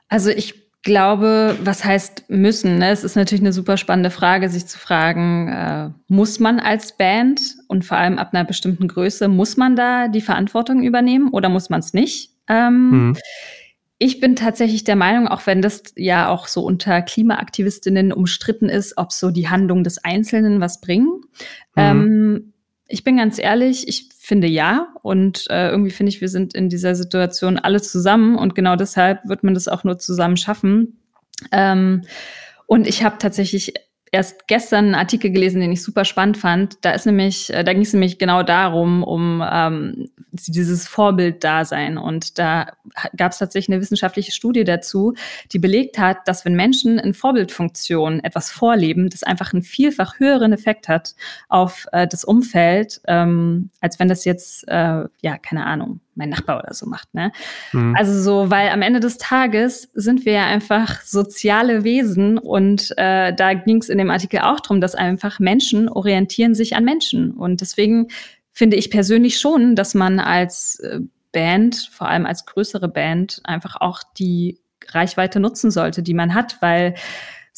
Also 0.08 0.30
ich 0.30 0.67
glaube, 0.82 1.58
was 1.62 1.84
heißt 1.84 2.24
müssen? 2.28 2.78
Ne? 2.78 2.90
Es 2.90 3.04
ist 3.04 3.16
natürlich 3.16 3.42
eine 3.42 3.52
super 3.52 3.76
spannende 3.76 4.10
Frage, 4.10 4.48
sich 4.48 4.66
zu 4.66 4.78
fragen, 4.78 5.48
äh, 5.48 5.90
muss 6.08 6.38
man 6.40 6.60
als 6.60 6.96
Band 6.96 7.40
und 7.66 7.84
vor 7.84 7.98
allem 7.98 8.18
ab 8.18 8.30
einer 8.32 8.44
bestimmten 8.44 8.88
Größe, 8.88 9.28
muss 9.28 9.56
man 9.56 9.76
da 9.76 10.08
die 10.08 10.20
Verantwortung 10.20 10.82
übernehmen 10.82 11.30
oder 11.30 11.48
muss 11.48 11.68
man 11.68 11.80
es 11.80 11.94
nicht? 11.94 12.30
Ähm, 12.48 12.90
mhm. 12.90 13.16
Ich 13.98 14.20
bin 14.20 14.36
tatsächlich 14.36 14.84
der 14.84 14.94
Meinung, 14.94 15.26
auch 15.26 15.46
wenn 15.46 15.60
das 15.60 15.82
ja 15.96 16.28
auch 16.28 16.46
so 16.46 16.62
unter 16.62 17.02
Klimaaktivistinnen 17.02 18.12
umstritten 18.12 18.68
ist, 18.68 18.96
ob 18.96 19.12
so 19.12 19.32
die 19.32 19.48
Handlung 19.48 19.82
des 19.82 20.04
Einzelnen 20.04 20.60
was 20.60 20.80
bringen. 20.80 21.08
Mhm. 21.74 21.82
Ähm, 21.82 22.52
ich 22.86 23.02
bin 23.02 23.16
ganz 23.16 23.38
ehrlich, 23.38 23.88
ich 23.88 24.10
finde 24.28 24.46
ja. 24.46 24.88
Und 25.02 25.46
äh, 25.48 25.70
irgendwie 25.70 25.90
finde 25.90 26.10
ich, 26.10 26.20
wir 26.20 26.28
sind 26.28 26.54
in 26.54 26.68
dieser 26.68 26.94
Situation 26.94 27.58
alle 27.58 27.80
zusammen 27.80 28.36
und 28.36 28.54
genau 28.54 28.76
deshalb 28.76 29.26
wird 29.26 29.42
man 29.42 29.54
das 29.54 29.68
auch 29.68 29.84
nur 29.84 29.98
zusammen 29.98 30.36
schaffen. 30.36 31.00
Ähm, 31.50 32.02
und 32.66 32.86
ich 32.86 33.02
habe 33.02 33.16
tatsächlich 33.18 33.72
erst 34.12 34.46
gestern 34.48 34.86
einen 34.86 34.94
Artikel 34.94 35.30
gelesen, 35.30 35.60
den 35.60 35.72
ich 35.72 35.82
super 35.82 36.04
spannend 36.04 36.36
fand. 36.36 36.84
Da 36.84 36.92
ist 36.92 37.06
nämlich, 37.06 37.52
äh, 37.52 37.64
da 37.64 37.72
ging 37.72 37.82
es 37.82 37.92
nämlich 37.92 38.18
genau 38.18 38.42
darum, 38.42 39.02
um 39.02 39.42
ähm, 39.50 40.08
dieses 40.32 40.86
Vorbilddasein. 40.88 41.98
Und 41.98 42.38
da 42.38 42.72
gab 43.16 43.32
es 43.32 43.38
tatsächlich 43.38 43.74
eine 43.74 43.82
wissenschaftliche 43.82 44.32
Studie 44.32 44.64
dazu, 44.64 45.14
die 45.52 45.58
belegt 45.58 45.98
hat, 45.98 46.26
dass 46.26 46.44
wenn 46.44 46.54
Menschen 46.54 46.98
in 46.98 47.14
Vorbildfunktion 47.14 48.20
etwas 48.20 48.50
vorleben, 48.50 49.08
das 49.10 49.22
einfach 49.22 49.52
einen 49.52 49.62
vielfach 49.62 50.18
höheren 50.18 50.52
Effekt 50.52 50.88
hat 50.88 51.14
auf 51.48 51.86
äh, 51.92 52.06
das 52.06 52.24
Umfeld, 52.24 53.00
ähm, 53.06 53.70
als 53.80 53.98
wenn 53.98 54.08
das 54.08 54.24
jetzt, 54.24 54.66
äh, 54.68 55.04
ja, 55.22 55.38
keine 55.40 55.66
Ahnung, 55.66 56.00
mein 56.18 56.28
Nachbar 56.28 56.58
oder 56.58 56.74
so 56.74 56.86
macht. 56.86 57.14
Ne? 57.14 57.32
Mhm. 57.72 57.94
Also 57.96 58.20
so, 58.20 58.50
weil 58.50 58.68
am 58.68 58.82
Ende 58.82 59.00
des 59.00 59.16
Tages 59.16 59.88
sind 59.94 60.26
wir 60.26 60.32
ja 60.34 60.46
einfach 60.46 61.00
soziale 61.02 61.84
Wesen 61.84 62.36
und 62.36 62.92
äh, 62.98 63.32
da 63.34 63.54
ging 63.54 63.78
es 63.78 63.88
in 63.88 63.98
dem 63.98 64.10
Artikel 64.10 64.40
auch 64.40 64.60
drum, 64.60 64.80
dass 64.80 64.94
einfach 64.94 65.38
Menschen 65.38 65.88
orientieren 65.88 66.54
sich 66.54 66.76
an 66.76 66.84
Menschen 66.84 67.32
und 67.32 67.60
deswegen 67.60 68.08
finde 68.52 68.76
ich 68.76 68.90
persönlich 68.90 69.38
schon, 69.38 69.76
dass 69.76 69.94
man 69.94 70.18
als 70.20 70.80
äh, 70.80 71.00
Band, 71.32 71.90
vor 71.92 72.08
allem 72.08 72.26
als 72.26 72.44
größere 72.44 72.88
Band, 72.88 73.40
einfach 73.44 73.76
auch 73.80 74.02
die 74.18 74.58
Reichweite 74.88 75.38
nutzen 75.38 75.70
sollte, 75.70 76.02
die 76.02 76.14
man 76.14 76.34
hat, 76.34 76.56
weil 76.60 76.94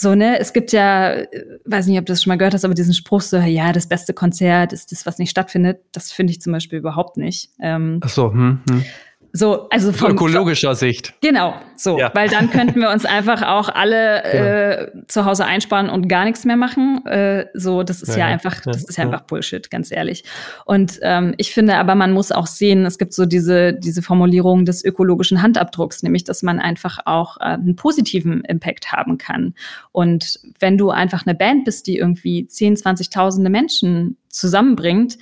so, 0.00 0.14
ne, 0.14 0.38
es 0.38 0.54
gibt 0.54 0.72
ja, 0.72 1.12
äh, 1.12 1.28
weiß 1.66 1.86
nicht, 1.86 1.98
ob 1.98 2.06
du 2.06 2.12
das 2.12 2.22
schon 2.22 2.30
mal 2.30 2.38
gehört 2.38 2.54
hast, 2.54 2.64
aber 2.64 2.72
diesen 2.72 2.94
Spruch 2.94 3.20
so, 3.20 3.36
ja, 3.36 3.70
das 3.70 3.86
beste 3.86 4.14
Konzert 4.14 4.72
ist 4.72 4.92
das, 4.92 5.04
was 5.04 5.18
nicht 5.18 5.28
stattfindet, 5.28 5.80
das 5.92 6.10
finde 6.10 6.30
ich 6.30 6.40
zum 6.40 6.54
Beispiel 6.54 6.78
überhaupt 6.78 7.18
nicht. 7.18 7.50
Ähm, 7.60 8.00
Ach 8.02 8.08
so, 8.08 8.32
hm, 8.32 8.60
hm. 8.66 8.84
So, 9.32 9.68
also 9.70 9.92
von 9.92 10.12
ökologischer 10.12 10.74
Sicht. 10.74 11.14
Genau, 11.20 11.54
so, 11.76 11.98
ja. 11.98 12.10
weil 12.14 12.28
dann 12.28 12.50
könnten 12.50 12.80
wir 12.80 12.90
uns 12.90 13.04
einfach 13.04 13.42
auch 13.42 13.68
alle 13.68 14.24
äh, 14.94 15.06
zu 15.06 15.24
Hause 15.24 15.46
einsparen 15.46 15.88
und 15.88 16.08
gar 16.08 16.24
nichts 16.24 16.44
mehr 16.44 16.56
machen. 16.56 17.04
Äh, 17.06 17.46
so, 17.54 17.82
das 17.82 18.02
ist 18.02 18.10
ja, 18.10 18.18
ja 18.18 18.26
einfach, 18.26 18.60
das 18.60 18.84
ist 18.84 18.98
ja, 18.98 19.04
einfach 19.04 19.22
Bullshit, 19.22 19.70
ganz 19.70 19.90
ehrlich. 19.90 20.24
Und 20.64 20.98
ähm, 21.02 21.34
ich 21.36 21.52
finde, 21.52 21.76
aber 21.76 21.94
man 21.94 22.12
muss 22.12 22.32
auch 22.32 22.46
sehen, 22.46 22.84
es 22.86 22.98
gibt 22.98 23.14
so 23.14 23.26
diese 23.26 23.72
diese 23.72 24.02
Formulierung 24.02 24.64
des 24.64 24.84
ökologischen 24.84 25.42
Handabdrucks, 25.42 26.02
nämlich, 26.02 26.24
dass 26.24 26.42
man 26.42 26.58
einfach 26.58 26.98
auch 27.04 27.36
äh, 27.38 27.44
einen 27.44 27.76
positiven 27.76 28.42
Impact 28.42 28.92
haben 28.92 29.18
kann. 29.18 29.54
Und 29.92 30.40
wenn 30.58 30.78
du 30.78 30.90
einfach 30.90 31.26
eine 31.26 31.34
Band 31.34 31.64
bist, 31.64 31.86
die 31.86 31.96
irgendwie 31.96 32.46
10, 32.46 32.76
20.000 32.76 33.48
Menschen 33.48 34.16
zusammenbringt, 34.28 35.18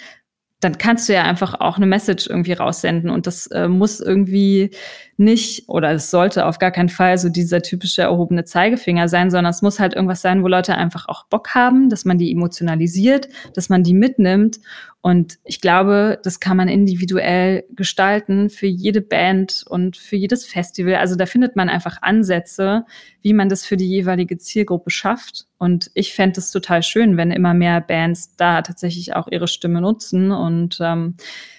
dann 0.61 0.79
kannst 0.79 1.09
du 1.09 1.13
ja 1.13 1.23
einfach 1.23 1.61
auch 1.61 1.77
eine 1.77 1.87
Message 1.87 2.27
irgendwie 2.29 2.53
raussenden 2.53 3.11
und 3.11 3.27
das 3.27 3.47
äh, 3.49 3.69
muss 3.69 4.01
irgendwie 4.01 4.71
nicht 5.19 5.69
oder 5.69 5.91
es 5.91 6.11
sollte 6.11 6.47
auf 6.47 6.59
gar 6.59 6.71
keinen 6.71 6.89
Fall 6.89 7.19
so 7.19 7.29
dieser 7.29 7.61
typische 7.61 8.03
erhobene 8.03 8.45
Zeigefinger 8.45 9.09
sein, 9.09 9.31
sondern 9.31 9.51
es 9.51 9.63
muss 9.63 9.81
halt 9.81 9.95
irgendwas 9.95 10.23
sein, 10.23 10.43
wo 10.43 10.49
Leute 10.49 10.77
einfach 10.77 11.09
auch 11.09 11.25
Bock 11.25 11.55
haben, 11.55 11.91
dass 11.91 12.05
man 12.05 12.19
die 12.19 12.33
emotionalisiert, 12.33 13.29
dass 13.55 13.69
man 13.69 13.83
die 13.83 13.95
mitnimmt 13.95 14.61
und 15.01 15.39
ich 15.45 15.61
glaube, 15.61 16.19
das 16.25 16.41
kann 16.41 16.57
man 16.57 16.69
individuell 16.69 17.65
gestalten 17.71 18.51
für 18.51 18.67
jede 18.67 19.01
Band 19.01 19.65
und 19.69 19.97
für 19.97 20.17
jedes 20.17 20.45
Festival. 20.45 20.97
Also 20.97 21.15
da 21.15 21.25
findet 21.25 21.55
man 21.55 21.69
einfach 21.69 22.03
Ansätze, 22.03 22.85
wie 23.23 23.33
man 23.33 23.49
das 23.49 23.65
für 23.65 23.77
die 23.77 23.89
jeweilige 23.89 24.39
Zielgruppe 24.39 24.91
schafft. 24.91 25.47
Und 25.57 25.91
ich 25.95 26.15
fände 26.15 26.41
es 26.41 26.51
total 26.51 26.83
schön, 26.83 27.17
wenn 27.17 27.31
immer 27.31 27.55
mehr 27.55 27.81
Bands 27.81 28.35
da 28.37 28.61
tatsächlich 28.63 29.15
auch 29.15 29.29
ihre 29.31 29.47
Stimme 29.47 29.81
nutzen. 29.81 30.33
Und 30.33 30.79
ähm, 30.81 31.15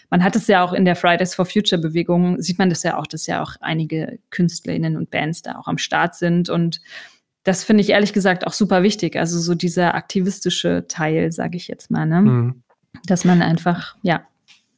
man 0.10 0.24
hat 0.24 0.36
es 0.36 0.48
ja 0.48 0.64
auch 0.64 0.74
in 0.74 0.86
der 0.86 0.96
Fridays 0.96 1.36
for 1.36 1.46
Future 1.46 1.82
Bewegung, 1.82 2.42
sieht 2.42 2.58
man 2.58 2.70
das 2.70 2.84
ja 2.84 2.98
auch, 2.98 3.08
dass 3.08 3.28
ja 3.28 3.42
auch 3.42 3.54
einige 3.62 4.20
KünstlerInnen 4.32 4.98
und 4.98 5.12
Bands 5.12 5.42
da 5.42 5.58
auch 5.58 5.68
am 5.68 5.78
Start 5.78 6.16
sind. 6.16 6.50
Und 6.50 6.82
das 7.44 7.64
finde 7.64 7.82
ich 7.82 7.90
ehrlich 7.90 8.14
gesagt 8.14 8.46
auch 8.48 8.54
super 8.54 8.84
wichtig. 8.84 9.16
Also 9.16 9.40
so 9.40 9.56
dieser 9.56 9.96
aktivistische 9.96 10.86
Teil, 10.88 11.32
sage 11.32 11.58
ich 11.58 11.68
jetzt 11.68 11.92
mal. 11.92 12.06
Ne? 12.06 12.22
Mhm 12.22 12.64
dass 13.06 13.26
man 13.26 13.42
einfach, 13.42 13.96
ja, 14.02 14.22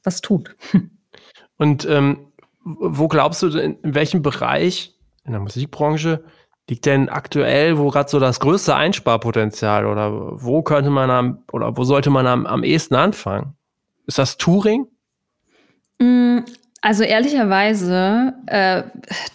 was 0.04 0.22
tut. 0.22 0.56
Und 1.58 1.86
ähm, 1.86 2.28
wo 2.64 3.08
glaubst 3.08 3.44
du, 3.44 3.48
in 3.48 3.78
welchem 3.84 4.22
Bereich 4.22 4.96
in 5.26 5.32
der 5.32 5.42
Musikbranche 5.42 6.24
liegt 6.70 6.86
denn 6.86 7.10
aktuell, 7.10 7.78
wo 7.78 7.90
gerade 7.90 8.10
so 8.10 8.20
das 8.20 8.40
größte 8.40 8.76
Einsparpotenzial 8.76 9.86
oder 9.86 10.42
wo 10.42 10.62
könnte 10.64 10.90
man 10.90 11.10
am, 11.10 11.44
oder 11.52 11.76
wo 11.76 11.84
sollte 11.84 12.10
man 12.10 12.28
am, 12.28 12.46
am 12.46 12.64
ehesten 12.64 12.96
anfangen? 12.96 13.56
Ist 14.08 14.18
das 14.18 14.38
Touring? 14.38 14.88
Mm, 16.02 16.40
also 16.82 17.04
ehrlicherweise 17.04 18.34
äh, 18.48 18.84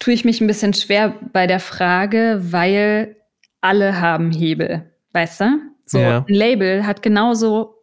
tue 0.00 0.14
ich 0.14 0.24
mich 0.24 0.40
ein 0.40 0.48
bisschen 0.48 0.74
schwer 0.74 1.14
bei 1.32 1.46
der 1.46 1.60
Frage, 1.60 2.40
weil 2.42 3.16
alle 3.60 4.00
haben 4.00 4.32
Hebel, 4.32 4.90
weißt 5.12 5.40
du? 5.42 5.44
So 5.86 5.98
ja. 5.98 6.24
ein 6.28 6.34
Label 6.34 6.84
hat 6.84 7.02
genauso 7.02 7.76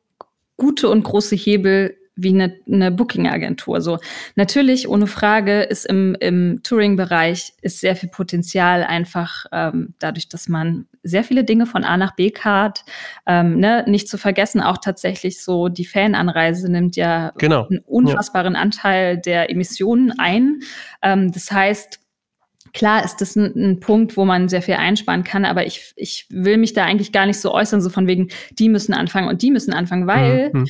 gute 0.57 0.89
und 0.89 1.03
große 1.03 1.35
Hebel 1.35 1.95
wie 2.15 2.29
eine, 2.29 2.57
eine 2.67 2.91
Booking-Agentur. 2.91 3.79
So 3.79 3.99
natürlich 4.35 4.89
ohne 4.89 5.07
Frage 5.07 5.61
ist 5.61 5.85
im, 5.85 6.15
im 6.19 6.61
Touring-Bereich 6.61 7.53
ist 7.61 7.79
sehr 7.79 7.95
viel 7.95 8.09
Potenzial 8.09 8.83
einfach 8.83 9.45
ähm, 9.53 9.93
dadurch, 9.99 10.27
dass 10.27 10.49
man 10.49 10.87
sehr 11.03 11.23
viele 11.23 11.43
Dinge 11.43 11.65
von 11.65 11.83
A 11.83 11.97
nach 11.97 12.15
B 12.15 12.31
kart. 12.31 12.83
Ähm, 13.25 13.59
ne? 13.59 13.83
Nicht 13.87 14.07
zu 14.07 14.17
vergessen 14.17 14.61
auch 14.61 14.77
tatsächlich 14.77 15.41
so 15.41 15.67
die 15.67 15.85
Fananreise 15.85 16.71
nimmt 16.71 16.95
ja 16.95 17.33
genau. 17.37 17.67
einen 17.67 17.79
unfassbaren 17.79 18.53
ja. 18.53 18.59
Anteil 18.61 19.17
der 19.17 19.49
Emissionen 19.49 20.13
ein. 20.17 20.61
Ähm, 21.01 21.31
das 21.31 21.51
heißt 21.51 21.99
Klar 22.73 23.05
ist 23.05 23.17
das 23.17 23.35
ein, 23.35 23.53
ein, 23.55 23.79
Punkt, 23.79 24.17
wo 24.17 24.25
man 24.25 24.49
sehr 24.49 24.63
viel 24.63 24.73
einsparen 24.73 25.23
kann, 25.23 25.45
aber 25.45 25.67
ich, 25.67 25.93
ich 25.95 26.25
will 26.29 26.57
mich 26.57 26.73
da 26.73 26.83
eigentlich 26.85 27.11
gar 27.11 27.27
nicht 27.27 27.39
so 27.39 27.53
äußern, 27.53 27.81
so 27.81 27.89
von 27.89 28.07
wegen, 28.07 28.29
die 28.57 28.67
müssen 28.67 28.93
anfangen 28.93 29.27
und 29.27 29.43
die 29.43 29.51
müssen 29.51 29.73
anfangen, 29.73 30.07
weil 30.07 30.49
mhm. 30.51 30.65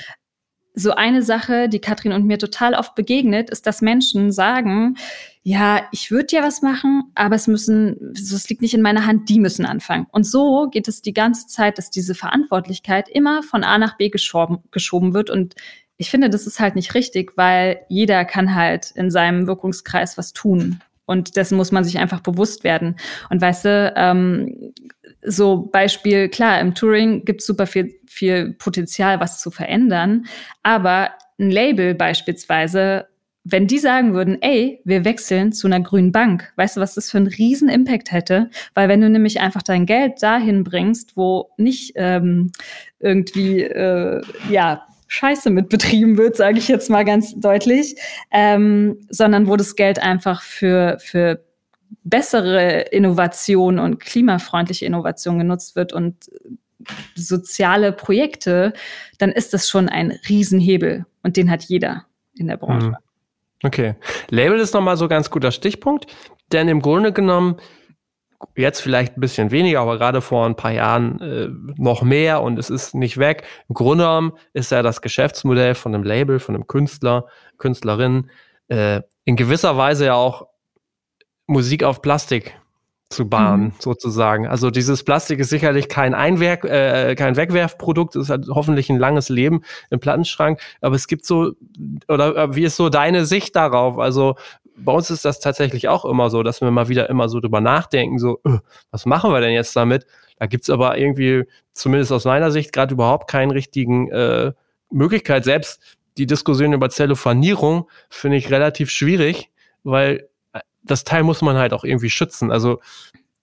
so 0.73 0.91
eine 0.91 1.21
Sache, 1.21 1.69
die 1.69 1.79
Katrin 1.79 2.11
und 2.11 2.25
mir 2.25 2.37
total 2.37 2.73
oft 2.73 2.95
begegnet, 2.95 3.49
ist, 3.49 3.65
dass 3.67 3.81
Menschen 3.81 4.33
sagen, 4.33 4.97
ja, 5.45 5.81
ich 5.91 6.09
würde 6.09 6.37
ja 6.37 6.41
was 6.41 6.61
machen, 6.61 7.11
aber 7.15 7.35
es 7.35 7.47
müssen, 7.47 8.13
es 8.15 8.47
liegt 8.49 8.61
nicht 8.61 8.73
in 8.73 8.81
meiner 8.81 9.05
Hand, 9.05 9.27
die 9.27 9.39
müssen 9.39 9.65
anfangen. 9.65 10.07
Und 10.11 10.25
so 10.25 10.69
geht 10.69 10.87
es 10.87 11.01
die 11.01 11.13
ganze 11.13 11.47
Zeit, 11.47 11.77
dass 11.77 11.89
diese 11.89 12.15
Verantwortlichkeit 12.15 13.09
immer 13.09 13.43
von 13.43 13.65
A 13.65 13.77
nach 13.77 13.97
B 13.97 14.09
geschoben, 14.09 14.59
geschoben 14.71 15.13
wird 15.13 15.29
und 15.29 15.55
ich 15.97 16.09
finde, 16.09 16.29
das 16.29 16.47
ist 16.47 16.59
halt 16.59 16.75
nicht 16.75 16.95
richtig, 16.95 17.37
weil 17.37 17.81
jeder 17.87 18.25
kann 18.25 18.55
halt 18.55 18.91
in 18.91 19.11
seinem 19.11 19.47
Wirkungskreis 19.47 20.17
was 20.17 20.33
tun. 20.33 20.81
Und 21.05 21.35
dessen 21.35 21.57
muss 21.57 21.71
man 21.71 21.83
sich 21.83 21.99
einfach 21.99 22.21
bewusst 22.21 22.63
werden. 22.63 22.95
Und 23.29 23.41
weißt 23.41 23.65
du, 23.65 23.93
ähm, 23.95 24.73
so 25.21 25.57
Beispiel, 25.57 26.29
klar, 26.29 26.59
im 26.59 26.73
Touring 26.73 27.25
gibt 27.25 27.41
es 27.41 27.47
super 27.47 27.67
viel, 27.67 27.93
viel 28.07 28.53
Potenzial, 28.53 29.19
was 29.19 29.39
zu 29.39 29.51
verändern. 29.51 30.25
Aber 30.63 31.11
ein 31.39 31.51
Label 31.51 31.93
beispielsweise, 31.93 33.07
wenn 33.45 33.67
die 33.67 33.79
sagen 33.79 34.13
würden, 34.13 34.41
ey, 34.41 34.81
wir 34.85 35.03
wechseln 35.03 35.51
zu 35.51 35.67
einer 35.67 35.81
grünen 35.81 36.11
Bank, 36.11 36.53
weißt 36.55 36.77
du, 36.77 36.81
was 36.81 36.95
das 36.95 37.11
für 37.11 37.17
einen 37.17 37.27
riesen 37.27 37.67
Impact 37.67 38.11
hätte? 38.11 38.49
Weil 38.73 38.87
wenn 38.87 39.01
du 39.01 39.09
nämlich 39.09 39.41
einfach 39.41 39.61
dein 39.61 39.85
Geld 39.85 40.23
dahin 40.23 40.63
bringst, 40.63 41.17
wo 41.17 41.49
nicht 41.57 41.93
ähm, 41.95 42.51
irgendwie, 42.99 43.61
äh, 43.63 44.21
ja, 44.49 44.85
Scheiße 45.07 45.49
mit 45.49 45.69
betrieben 45.69 46.17
wird, 46.17 46.37
sage 46.37 46.57
ich 46.57 46.67
jetzt 46.67 46.89
mal 46.89 47.03
ganz 47.03 47.35
deutlich, 47.35 47.95
ähm, 48.31 48.97
sondern 49.09 49.47
wo 49.47 49.57
das 49.57 49.75
Geld 49.75 49.99
einfach 49.99 50.41
für, 50.41 50.97
für 50.99 51.43
bessere 52.03 52.81
Innovation 52.91 53.77
und 53.77 53.99
klimafreundliche 53.99 54.85
Innovation 54.85 55.37
genutzt 55.37 55.75
wird 55.75 55.93
und 55.93 56.31
soziale 57.15 57.91
Projekte, 57.91 58.73
dann 59.17 59.31
ist 59.31 59.53
das 59.53 59.69
schon 59.69 59.87
ein 59.89 60.11
Riesenhebel 60.27 61.05
und 61.21 61.37
den 61.37 61.51
hat 61.51 61.63
jeder 61.63 62.05
in 62.35 62.47
der 62.47 62.57
Branche. 62.57 62.87
Mhm. 62.87 62.95
Okay. 63.63 63.95
Label 64.29 64.59
ist 64.59 64.73
nochmal 64.73 64.97
so 64.97 65.07
ganz 65.07 65.29
guter 65.29 65.51
Stichpunkt, 65.51 66.07
denn 66.51 66.67
im 66.67 66.81
Grunde 66.81 67.13
genommen 67.13 67.57
jetzt 68.55 68.81
vielleicht 68.81 69.17
ein 69.17 69.21
bisschen 69.21 69.51
weniger, 69.51 69.79
aber 69.79 69.97
gerade 69.97 70.21
vor 70.21 70.45
ein 70.45 70.55
paar 70.55 70.71
Jahren 70.71 71.19
äh, 71.21 71.47
noch 71.77 72.01
mehr 72.01 72.41
und 72.41 72.59
es 72.59 72.69
ist 72.69 72.93
nicht 72.93 73.17
weg. 73.17 73.43
Im 73.69 73.75
Grunde 73.75 74.03
genommen 74.03 74.33
ist 74.51 74.71
ja 74.71 74.81
das 74.81 75.01
Geschäftsmodell 75.01 75.75
von 75.75 75.95
einem 75.95 76.03
Label, 76.03 76.39
von 76.39 76.55
einem 76.55 76.67
Künstler, 76.67 77.27
Künstlerin 77.57 78.29
äh, 78.67 79.01
in 79.23 79.37
gewisser 79.37 79.77
Weise 79.77 80.07
ja 80.07 80.15
auch 80.15 80.47
Musik 81.47 81.83
auf 81.83 82.01
Plastik 82.01 82.59
zu 83.13 83.29
bahnen, 83.29 83.63
mhm. 83.63 83.73
sozusagen. 83.79 84.47
Also 84.47 84.69
dieses 84.69 85.03
Plastik 85.03 85.39
ist 85.39 85.49
sicherlich 85.49 85.89
kein 85.89 86.13
Einwerk, 86.13 86.65
äh, 86.65 87.15
kein 87.15 87.35
Wegwerfprodukt, 87.35 88.15
es 88.15 88.29
hat 88.29 88.45
hoffentlich 88.49 88.89
ein 88.89 88.97
langes 88.97 89.29
Leben 89.29 89.61
im 89.89 89.99
Plattenschrank, 89.99 90.59
aber 90.81 90.95
es 90.95 91.07
gibt 91.07 91.25
so, 91.25 91.53
oder 92.07 92.35
äh, 92.35 92.55
wie 92.55 92.63
ist 92.63 92.75
so 92.75 92.89
deine 92.89 93.25
Sicht 93.25 93.55
darauf? 93.55 93.97
Also 93.99 94.35
bei 94.75 94.91
uns 94.91 95.09
ist 95.09 95.25
das 95.25 95.39
tatsächlich 95.39 95.87
auch 95.87 96.05
immer 96.05 96.29
so, 96.29 96.43
dass 96.43 96.61
wir 96.61 96.71
mal 96.71 96.89
wieder 96.89 97.09
immer 97.09 97.29
so 97.29 97.39
drüber 97.39 97.61
nachdenken, 97.61 98.17
so, 98.17 98.39
öh, 98.45 98.59
was 98.91 99.05
machen 99.05 99.31
wir 99.31 99.41
denn 99.41 99.53
jetzt 99.53 99.75
damit? 99.75 100.05
Da 100.39 100.47
gibt's 100.47 100.69
aber 100.69 100.97
irgendwie, 100.97 101.43
zumindest 101.71 102.11
aus 102.11 102.25
meiner 102.25 102.51
Sicht, 102.51 102.73
gerade 102.73 102.93
überhaupt 102.93 103.29
keinen 103.29 103.51
richtigen 103.51 104.09
äh, 104.11 104.51
Möglichkeit, 104.89 105.43
selbst 105.43 105.79
die 106.17 106.27
Diskussion 106.27 106.73
über 106.73 106.89
Zellophanierung 106.89 107.89
finde 108.09 108.37
ich 108.37 108.51
relativ 108.51 108.89
schwierig, 108.89 109.49
weil 109.83 110.17
äh, 110.17 110.23
das 110.83 111.03
Teil 111.03 111.23
muss 111.23 111.41
man 111.41 111.57
halt 111.57 111.73
auch 111.73 111.83
irgendwie 111.83 112.09
schützen. 112.09 112.51
Also 112.51 112.79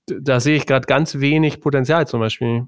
da 0.06 0.40
sehe 0.40 0.56
ich 0.56 0.66
gerade 0.66 0.86
ganz 0.86 1.20
wenig 1.20 1.60
Potenzial 1.60 2.06
zum 2.06 2.20
Beispiel. 2.20 2.66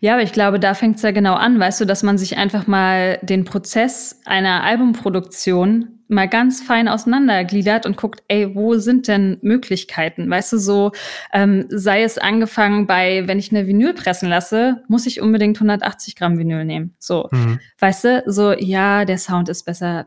Ja, 0.00 0.14
aber 0.14 0.22
ich 0.22 0.32
glaube, 0.32 0.58
da 0.58 0.74
fängt 0.74 0.96
es 0.96 1.02
ja 1.02 1.12
genau 1.12 1.34
an, 1.34 1.58
weißt 1.58 1.80
du, 1.80 1.84
dass 1.84 2.02
man 2.02 2.18
sich 2.18 2.36
einfach 2.36 2.66
mal 2.66 3.18
den 3.22 3.44
Prozess 3.44 4.20
einer 4.24 4.64
Albumproduktion 4.64 6.00
mal 6.08 6.28
ganz 6.28 6.62
fein 6.62 6.88
auseinandergliedert 6.88 7.86
und 7.86 7.96
guckt, 7.96 8.22
ey, 8.28 8.54
wo 8.54 8.74
sind 8.74 9.08
denn 9.08 9.38
Möglichkeiten? 9.40 10.28
Weißt 10.28 10.52
du, 10.52 10.58
so 10.58 10.92
ähm, 11.32 11.64
sei 11.70 12.02
es 12.02 12.18
angefangen 12.18 12.86
bei, 12.86 13.26
wenn 13.26 13.38
ich 13.38 13.50
eine 13.50 13.66
Vinyl 13.66 13.94
pressen 13.94 14.28
lasse, 14.28 14.82
muss 14.88 15.06
ich 15.06 15.20
unbedingt 15.22 15.56
180 15.56 16.16
Gramm 16.16 16.38
Vinyl 16.38 16.64
nehmen. 16.64 16.94
So, 16.98 17.28
mhm. 17.30 17.60
weißt 17.78 18.04
du, 18.04 18.22
so 18.26 18.52
ja, 18.52 19.04
der 19.04 19.18
Sound 19.18 19.48
ist 19.48 19.64
besser. 19.64 20.06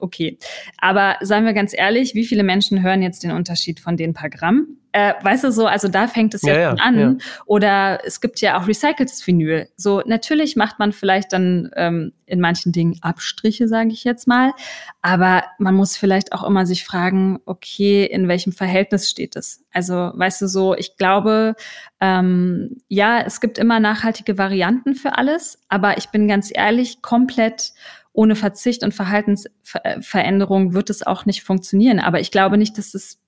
Okay, 0.00 0.38
aber 0.78 1.16
seien 1.20 1.44
wir 1.44 1.52
ganz 1.52 1.72
ehrlich, 1.76 2.14
wie 2.14 2.24
viele 2.24 2.42
Menschen 2.42 2.82
hören 2.82 3.02
jetzt 3.02 3.22
den 3.22 3.32
Unterschied 3.32 3.80
von 3.80 3.96
den 3.96 4.14
paar 4.14 4.30
Gramm? 4.30 4.80
Äh, 4.92 5.14
weißt 5.22 5.44
du 5.44 5.52
so, 5.52 5.66
also 5.66 5.86
da 5.86 6.08
fängt 6.08 6.34
es 6.34 6.42
ja, 6.42 6.58
ja 6.58 6.70
schon 6.70 6.80
an. 6.80 6.98
Ja. 6.98 7.26
Oder 7.46 8.00
es 8.04 8.20
gibt 8.20 8.40
ja 8.40 8.58
auch 8.58 8.66
recyceltes 8.66 9.24
Vinyl. 9.24 9.68
So, 9.76 10.02
natürlich 10.04 10.56
macht 10.56 10.80
man 10.80 10.92
vielleicht 10.92 11.32
dann 11.32 11.70
ähm, 11.76 12.12
in 12.26 12.40
manchen 12.40 12.72
Dingen 12.72 12.98
Abstriche, 13.00 13.68
sage 13.68 13.90
ich 13.90 14.02
jetzt 14.02 14.26
mal. 14.26 14.52
Aber 15.00 15.44
man 15.58 15.76
muss 15.76 15.96
vielleicht 15.96 16.32
auch 16.32 16.42
immer 16.42 16.66
sich 16.66 16.84
fragen, 16.84 17.38
okay, 17.46 18.04
in 18.04 18.26
welchem 18.26 18.52
Verhältnis 18.52 19.08
steht 19.08 19.36
es? 19.36 19.64
Also, 19.72 20.10
weißt 20.14 20.42
du 20.42 20.48
so, 20.48 20.74
ich 20.74 20.96
glaube, 20.96 21.54
ähm, 22.00 22.78
ja, 22.88 23.20
es 23.20 23.40
gibt 23.40 23.58
immer 23.58 23.78
nachhaltige 23.78 24.38
Varianten 24.38 24.94
für 24.94 25.16
alles, 25.16 25.62
aber 25.68 25.98
ich 25.98 26.08
bin 26.08 26.26
ganz 26.26 26.50
ehrlich, 26.52 27.00
komplett 27.00 27.74
ohne 28.12 28.36
Verzicht 28.36 28.82
und 28.82 28.94
Verhaltensveränderung 28.94 30.74
wird 30.74 30.90
es 30.90 31.06
auch 31.06 31.26
nicht 31.26 31.42
funktionieren. 31.42 32.00
Aber 32.00 32.20
ich 32.20 32.30
glaube 32.30 32.58
nicht, 32.58 32.76
dass 32.78 32.94
es 32.94 33.20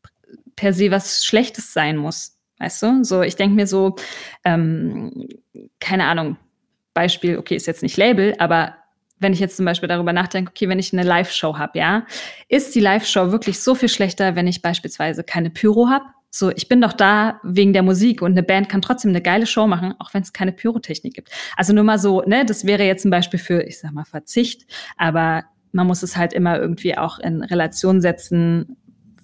per 0.57 0.72
se 0.72 0.91
was 0.91 1.24
Schlechtes 1.24 1.72
sein 1.72 1.97
muss. 1.97 2.39
Weißt 2.59 2.83
du? 2.83 3.05
So, 3.05 3.22
ich 3.22 3.37
denke 3.37 3.57
mir 3.57 3.66
so, 3.66 3.97
ähm, 4.45 5.28
keine 5.80 6.05
Ahnung, 6.05 6.37
Beispiel, 6.95 7.39
okay, 7.39 7.57
ist 7.57 7.66
jetzt 7.66 7.83
nicht 7.83 7.97
Label, 7.97 8.35
aber 8.39 8.76
wenn 9.18 9.33
ich 9.33 9.41
jetzt 9.41 9.57
zum 9.57 9.64
Beispiel 9.64 9.89
darüber 9.89 10.12
nachdenke, 10.12 10.51
okay, 10.51 10.68
wenn 10.68 10.78
ich 10.78 10.93
eine 10.93 11.05
Live-Show 11.05 11.57
habe, 11.57 11.78
ja, 11.78 12.07
ist 12.49 12.74
die 12.74 12.80
Live-Show 12.80 13.33
wirklich 13.33 13.61
so 13.61 13.74
viel 13.74 13.89
schlechter, 13.89 14.37
wenn 14.37 14.47
ich 14.47 14.62
beispielsweise 14.62 15.24
keine 15.24 15.51
Pyro 15.51 15.89
habe? 15.89 16.05
So, 16.35 16.51
ich 16.51 16.66
bin 16.66 16.80
doch 16.80 16.95
da 16.95 17.41
wegen 17.43 17.74
der 17.74 17.83
Musik 17.83 18.22
und 18.22 18.33
eine 18.33 18.43
Band 18.43 18.70
kann 18.70 18.80
trotzdem 18.80 19.11
eine 19.11 19.20
geile 19.20 19.47
Show 19.47 19.66
machen, 19.66 19.95
auch 19.99 20.14
wenn 20.14 20.22
es 20.22 20.33
keine 20.33 20.53
Pyrotechnik 20.53 21.12
gibt. 21.12 21.30
Also 21.59 21.74
nur 21.74 21.85
mal 21.85 21.99
so, 21.99 22.22
ne, 22.22 22.47
das 22.47 22.64
wäre 22.64 22.85
jetzt 22.85 23.05
ein 23.05 23.11
Beispiel 23.11 23.39
für, 23.39 23.61
ich 23.61 23.78
sag 23.78 23.93
mal, 23.93 24.07
Verzicht, 24.07 24.62
aber 24.97 25.45
man 25.72 25.87
muss 25.87 26.03
es 26.03 26.16
halt 26.16 26.33
immer 26.33 26.59
irgendwie 26.59 26.97
auch 26.97 27.18
in 27.18 27.43
Relation 27.43 28.01
setzen, 28.01 28.78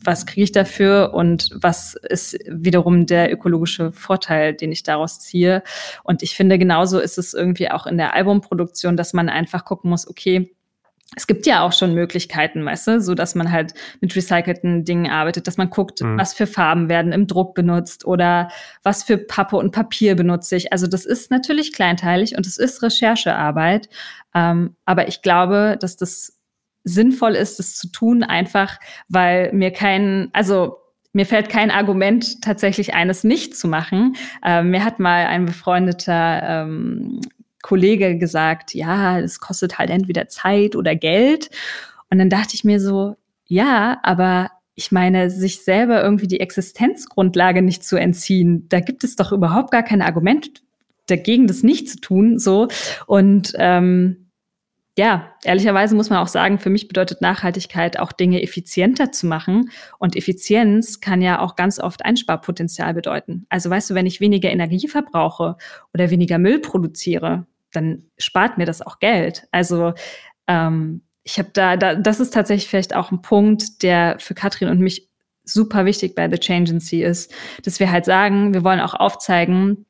was 0.04 0.26
kriege 0.26 0.44
ich 0.44 0.52
dafür 0.52 1.14
und 1.14 1.50
was 1.54 1.94
ist 1.94 2.38
wiederum 2.46 3.06
der 3.06 3.32
ökologische 3.32 3.90
Vorteil, 3.90 4.52
den 4.52 4.70
ich 4.70 4.82
daraus 4.82 5.18
ziehe. 5.18 5.62
Und 6.04 6.22
ich 6.22 6.36
finde, 6.36 6.58
genauso 6.58 7.00
ist 7.00 7.16
es 7.16 7.32
irgendwie 7.32 7.70
auch 7.70 7.86
in 7.86 7.96
der 7.96 8.14
Albumproduktion, 8.14 8.98
dass 8.98 9.14
man 9.14 9.30
einfach 9.30 9.64
gucken 9.64 9.88
muss, 9.88 10.06
okay, 10.06 10.54
es 11.16 11.26
gibt 11.26 11.46
ja 11.46 11.62
auch 11.62 11.72
schon 11.72 11.94
Möglichkeiten, 11.94 12.64
weißt 12.64 12.86
du, 12.86 13.00
so 13.00 13.14
dass 13.14 13.34
man 13.34 13.50
halt 13.50 13.72
mit 14.00 14.14
recycelten 14.14 14.84
Dingen 14.84 15.10
arbeitet, 15.10 15.46
dass 15.46 15.56
man 15.56 15.70
guckt, 15.70 16.02
mhm. 16.02 16.18
was 16.18 16.34
für 16.34 16.46
Farben 16.46 16.88
werden 16.88 17.12
im 17.12 17.26
Druck 17.26 17.54
benutzt 17.54 18.04
oder 18.04 18.50
was 18.82 19.02
für 19.04 19.16
Pappe 19.16 19.56
und 19.56 19.72
Papier 19.72 20.16
benutze 20.16 20.56
ich. 20.56 20.72
Also 20.72 20.86
das 20.86 21.06
ist 21.06 21.30
natürlich 21.30 21.72
kleinteilig 21.72 22.36
und 22.36 22.46
es 22.46 22.58
ist 22.58 22.82
Recherchearbeit. 22.82 23.88
Ähm, 24.34 24.76
aber 24.84 25.08
ich 25.08 25.22
glaube, 25.22 25.78
dass 25.80 25.96
das 25.96 26.38
sinnvoll 26.84 27.34
ist, 27.34 27.58
das 27.58 27.76
zu 27.76 27.90
tun, 27.90 28.22
einfach 28.22 28.78
weil 29.08 29.52
mir 29.52 29.72
kein, 29.72 30.28
also 30.32 30.76
mir 31.12 31.26
fällt 31.26 31.48
kein 31.48 31.70
Argument 31.70 32.42
tatsächlich 32.42 32.94
eines 32.94 33.24
nicht 33.24 33.56
zu 33.56 33.66
machen. 33.66 34.14
Ähm, 34.44 34.70
mir 34.70 34.84
hat 34.84 35.00
mal 35.00 35.26
ein 35.26 35.46
befreundeter 35.46 36.42
ähm, 36.42 37.20
Kollege 37.62 38.16
gesagt, 38.18 38.74
ja, 38.74 39.18
es 39.18 39.40
kostet 39.40 39.78
halt 39.78 39.90
entweder 39.90 40.28
Zeit 40.28 40.76
oder 40.76 40.94
Geld. 40.94 41.50
Und 42.10 42.18
dann 42.18 42.30
dachte 42.30 42.54
ich 42.54 42.64
mir 42.64 42.80
so, 42.80 43.16
ja, 43.46 43.98
aber 44.02 44.50
ich 44.74 44.92
meine, 44.92 45.30
sich 45.30 45.64
selber 45.64 46.02
irgendwie 46.02 46.28
die 46.28 46.40
Existenzgrundlage 46.40 47.62
nicht 47.62 47.84
zu 47.84 47.96
entziehen, 47.96 48.68
da 48.68 48.80
gibt 48.80 49.02
es 49.02 49.16
doch 49.16 49.32
überhaupt 49.32 49.72
gar 49.72 49.82
kein 49.82 50.02
Argument 50.02 50.62
dagegen, 51.06 51.46
das 51.46 51.62
nicht 51.62 51.88
zu 51.88 52.00
tun. 52.00 52.38
So 52.38 52.68
und 53.06 53.52
ähm, 53.56 54.27
ja, 54.98 55.32
ehrlicherweise 55.44 55.94
muss 55.94 56.10
man 56.10 56.18
auch 56.18 56.26
sagen, 56.26 56.58
für 56.58 56.70
mich 56.70 56.88
bedeutet 56.88 57.20
Nachhaltigkeit 57.20 58.00
auch 58.00 58.10
Dinge 58.10 58.42
effizienter 58.42 59.12
zu 59.12 59.28
machen. 59.28 59.70
Und 60.00 60.16
Effizienz 60.16 60.98
kann 60.98 61.22
ja 61.22 61.38
auch 61.38 61.54
ganz 61.54 61.78
oft 61.78 62.04
Einsparpotenzial 62.04 62.94
bedeuten. 62.94 63.46
Also 63.48 63.70
weißt 63.70 63.90
du, 63.90 63.94
wenn 63.94 64.06
ich 64.06 64.20
weniger 64.20 64.50
Energie 64.50 64.88
verbrauche 64.88 65.56
oder 65.94 66.10
weniger 66.10 66.38
Müll 66.38 66.58
produziere, 66.58 67.46
dann 67.70 68.06
spart 68.18 68.58
mir 68.58 68.66
das 68.66 68.82
auch 68.82 68.98
Geld. 68.98 69.46
Also 69.52 69.92
ähm, 70.48 71.02
ich 71.22 71.38
habe 71.38 71.50
da, 71.52 71.76
da, 71.76 71.94
das 71.94 72.18
ist 72.18 72.34
tatsächlich 72.34 72.68
vielleicht 72.68 72.96
auch 72.96 73.12
ein 73.12 73.22
Punkt, 73.22 73.84
der 73.84 74.16
für 74.18 74.34
Katrin 74.34 74.68
und 74.68 74.80
mich 74.80 75.08
super 75.44 75.84
wichtig 75.84 76.16
bei 76.16 76.28
The 76.28 76.38
Change 76.38 76.72
Changency 76.72 77.04
ist, 77.04 77.32
dass 77.62 77.78
wir 77.78 77.92
halt 77.92 78.04
sagen, 78.04 78.52
wir 78.52 78.64
wollen 78.64 78.80
auch 78.80 78.94
aufzeigen, 78.94 79.86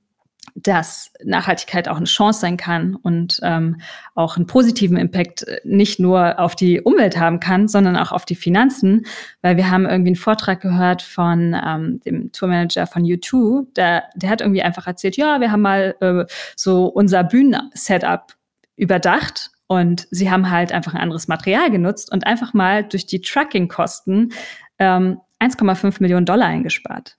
dass 0.54 1.12
Nachhaltigkeit 1.24 1.88
auch 1.88 1.96
eine 1.96 2.06
Chance 2.06 2.40
sein 2.40 2.56
kann 2.56 2.94
und 2.94 3.40
ähm, 3.42 3.80
auch 4.14 4.36
einen 4.36 4.46
positiven 4.46 4.96
Impact 4.96 5.42
äh, 5.42 5.60
nicht 5.64 6.00
nur 6.00 6.38
auf 6.38 6.56
die 6.56 6.80
Umwelt 6.80 7.18
haben 7.18 7.40
kann, 7.40 7.68
sondern 7.68 7.96
auch 7.96 8.12
auf 8.12 8.24
die 8.24 8.34
Finanzen, 8.34 9.06
weil 9.42 9.56
wir 9.56 9.70
haben 9.70 9.84
irgendwie 9.84 10.10
einen 10.10 10.16
Vortrag 10.16 10.60
gehört 10.60 11.02
von 11.02 11.56
ähm, 11.64 12.00
dem 12.00 12.32
Tourmanager 12.32 12.86
von 12.86 13.02
U2, 13.02 13.66
der, 13.74 14.04
der 14.14 14.30
hat 14.30 14.40
irgendwie 14.40 14.62
einfach 14.62 14.86
erzählt, 14.86 15.16
ja, 15.16 15.40
wir 15.40 15.52
haben 15.52 15.62
mal 15.62 15.94
äh, 16.00 16.24
so 16.56 16.86
unser 16.86 17.24
Bühnensetup 17.24 18.34
überdacht 18.76 19.50
und 19.66 20.08
sie 20.10 20.30
haben 20.30 20.50
halt 20.50 20.72
einfach 20.72 20.94
ein 20.94 21.00
anderes 21.00 21.28
Material 21.28 21.70
genutzt 21.70 22.10
und 22.10 22.26
einfach 22.26 22.54
mal 22.54 22.84
durch 22.84 23.06
die 23.06 23.20
Trucking-Kosten 23.20 24.32
ähm, 24.78 25.20
1,5 25.40 25.96
Millionen 26.00 26.26
Dollar 26.26 26.46
eingespart. 26.46 27.17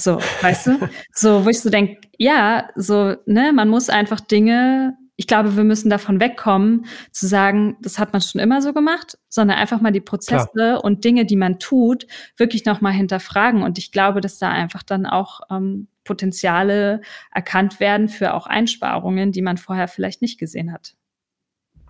So, 0.00 0.18
weißt 0.40 0.66
du? 0.66 0.88
So, 1.12 1.44
wo 1.44 1.48
ich 1.48 1.60
so 1.60 1.70
denke, 1.70 2.00
ja, 2.18 2.70
so, 2.76 3.16
ne, 3.26 3.52
man 3.52 3.68
muss 3.68 3.88
einfach 3.90 4.20
Dinge, 4.20 4.96
ich 5.16 5.26
glaube, 5.26 5.56
wir 5.56 5.64
müssen 5.64 5.90
davon 5.90 6.18
wegkommen, 6.18 6.86
zu 7.12 7.26
sagen, 7.26 7.76
das 7.82 7.98
hat 7.98 8.12
man 8.14 8.22
schon 8.22 8.40
immer 8.40 8.62
so 8.62 8.72
gemacht, 8.72 9.18
sondern 9.28 9.58
einfach 9.58 9.80
mal 9.82 9.92
die 9.92 10.00
Prozesse 10.00 10.48
Klar. 10.54 10.84
und 10.84 11.04
Dinge, 11.04 11.26
die 11.26 11.36
man 11.36 11.58
tut, 11.58 12.06
wirklich 12.38 12.64
nochmal 12.64 12.92
hinterfragen. 12.92 13.62
Und 13.62 13.76
ich 13.76 13.92
glaube, 13.92 14.22
dass 14.22 14.38
da 14.38 14.48
einfach 14.48 14.82
dann 14.82 15.04
auch 15.04 15.40
ähm, 15.50 15.88
Potenziale 16.04 17.02
erkannt 17.34 17.80
werden 17.80 18.08
für 18.08 18.32
auch 18.32 18.46
Einsparungen, 18.46 19.30
die 19.30 19.42
man 19.42 19.58
vorher 19.58 19.88
vielleicht 19.88 20.22
nicht 20.22 20.38
gesehen 20.38 20.72
hat. 20.72 20.94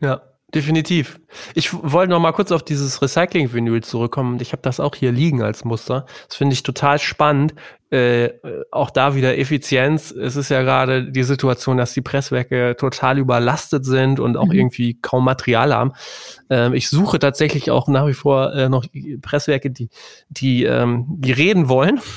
Ja, 0.00 0.22
Definitiv. 0.54 1.20
Ich 1.54 1.72
wollte 1.72 2.10
noch 2.10 2.18
mal 2.18 2.32
kurz 2.32 2.50
auf 2.50 2.64
dieses 2.64 3.00
Recycling-Vinyl 3.00 3.82
zurückkommen. 3.82 4.38
Ich 4.40 4.52
habe 4.52 4.62
das 4.62 4.80
auch 4.80 4.96
hier 4.96 5.12
liegen 5.12 5.42
als 5.42 5.64
Muster. 5.64 6.06
Das 6.26 6.36
finde 6.36 6.54
ich 6.54 6.64
total 6.64 6.98
spannend. 6.98 7.54
Äh, 7.90 8.30
auch 8.72 8.90
da 8.90 9.14
wieder 9.14 9.38
Effizienz. 9.38 10.10
Es 10.10 10.34
ist 10.34 10.48
ja 10.48 10.62
gerade 10.62 11.10
die 11.10 11.22
Situation, 11.22 11.76
dass 11.76 11.92
die 11.92 12.00
Presswerke 12.00 12.76
total 12.78 13.18
überlastet 13.18 13.84
sind 13.84 14.18
und 14.18 14.36
auch 14.36 14.46
mhm. 14.46 14.52
irgendwie 14.52 14.94
kaum 15.00 15.24
Material 15.24 15.72
haben. 15.72 15.92
Ähm, 16.50 16.74
ich 16.74 16.88
suche 16.88 17.20
tatsächlich 17.20 17.70
auch 17.70 17.86
nach 17.86 18.06
wie 18.06 18.14
vor 18.14 18.52
äh, 18.52 18.68
noch 18.68 18.84
Presswerke, 19.22 19.70
die, 19.70 19.88
die, 20.28 20.64
ähm, 20.64 21.06
die 21.08 21.32
reden 21.32 21.68
wollen. 21.68 22.00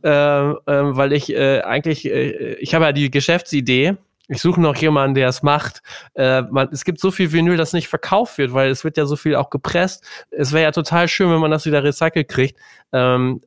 Äh, 0.00 0.10
äh 0.10 0.54
weil 0.66 1.12
ich 1.12 1.34
äh, 1.34 1.62
eigentlich, 1.62 2.06
äh, 2.06 2.54
ich 2.60 2.72
habe 2.72 2.84
ja 2.84 2.92
die 2.92 3.10
Geschäftsidee, 3.10 3.96
ich 4.28 4.40
suche 4.42 4.60
noch 4.60 4.76
jemanden, 4.76 5.14
der 5.14 5.28
es 5.28 5.42
macht. 5.42 5.82
Äh, 6.14 6.42
man, 6.42 6.68
es 6.70 6.84
gibt 6.84 7.00
so 7.00 7.10
viel 7.10 7.32
Vinyl, 7.32 7.56
das 7.56 7.72
nicht 7.72 7.88
verkauft 7.88 8.38
wird, 8.38 8.52
weil 8.52 8.70
es 8.70 8.84
wird 8.84 8.96
ja 8.96 9.06
so 9.06 9.16
viel 9.16 9.34
auch 9.34 9.50
gepresst. 9.50 10.04
Es 10.30 10.52
wäre 10.52 10.64
ja 10.64 10.72
total 10.72 11.08
schön, 11.08 11.30
wenn 11.30 11.40
man 11.40 11.50
das 11.50 11.66
wieder 11.66 11.82
recycelt 11.82 12.28
kriegt. 12.28 12.58
Ähm, 12.92 13.40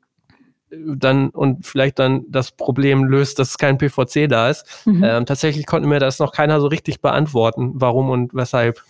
dann 0.71 1.29
und 1.29 1.65
vielleicht 1.65 1.99
dann 1.99 2.23
das 2.29 2.51
Problem 2.51 3.03
löst, 3.03 3.39
dass 3.39 3.57
kein 3.57 3.77
PVC 3.77 4.27
da 4.29 4.49
ist. 4.49 4.85
Mhm. 4.85 5.03
Ähm, 5.03 5.25
tatsächlich 5.25 5.65
konnte 5.65 5.87
mir 5.87 5.99
das 5.99 6.19
noch 6.19 6.31
keiner 6.31 6.61
so 6.61 6.67
richtig 6.67 7.01
beantworten, 7.01 7.73
warum 7.75 8.09
und 8.09 8.33
weshalb. 8.33 8.81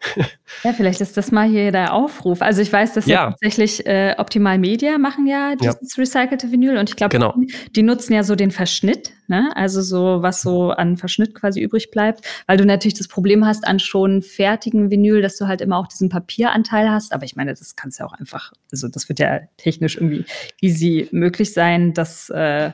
Ja, 0.64 0.72
vielleicht 0.72 1.00
ist 1.00 1.16
das 1.16 1.32
mal 1.32 1.48
hier 1.48 1.70
der 1.72 1.92
Aufruf. 1.92 2.40
Also 2.40 2.62
ich 2.62 2.72
weiß, 2.72 2.94
dass 2.94 3.06
ja, 3.06 3.14
ja 3.14 3.30
tatsächlich 3.30 3.86
äh, 3.86 4.14
Optimal 4.16 4.58
Media 4.58 4.98
machen 4.98 5.26
ja 5.26 5.54
dieses 5.54 5.96
ja. 5.96 6.02
recycelte 6.02 6.50
Vinyl 6.50 6.78
und 6.78 6.88
ich 6.88 6.96
glaube, 6.96 7.10
genau. 7.10 7.34
die, 7.36 7.52
die, 7.72 7.82
nutzen 7.82 8.14
ja 8.14 8.22
so 8.22 8.34
den 8.34 8.50
Verschnitt, 8.50 9.12
ne? 9.26 9.50
Also 9.54 9.82
so, 9.82 10.22
was 10.22 10.42
so 10.42 10.70
an 10.70 10.96
Verschnitt 10.96 11.34
quasi 11.34 11.60
übrig 11.60 11.90
bleibt, 11.90 12.26
weil 12.46 12.56
du 12.56 12.64
natürlich 12.64 12.94
das 12.94 13.08
Problem 13.08 13.44
hast 13.44 13.66
an 13.66 13.78
schon 13.78 14.22
fertigen 14.22 14.90
Vinyl, 14.90 15.20
dass 15.20 15.36
du 15.36 15.46
halt 15.46 15.60
immer 15.60 15.78
auch 15.78 15.88
diesen 15.88 16.08
Papieranteil 16.08 16.90
hast. 16.90 17.12
Aber 17.12 17.24
ich 17.24 17.36
meine, 17.36 17.52
das 17.52 17.76
kannst 17.76 17.98
ja 17.98 18.06
auch 18.06 18.14
einfach, 18.14 18.52
also 18.72 18.88
das 18.88 19.08
wird 19.08 19.18
ja 19.18 19.40
technisch 19.56 19.96
irgendwie 19.96 20.24
easy 20.60 21.08
möglich 21.12 21.52
sein, 21.52 21.92
das 21.92 22.30
äh, 22.30 22.72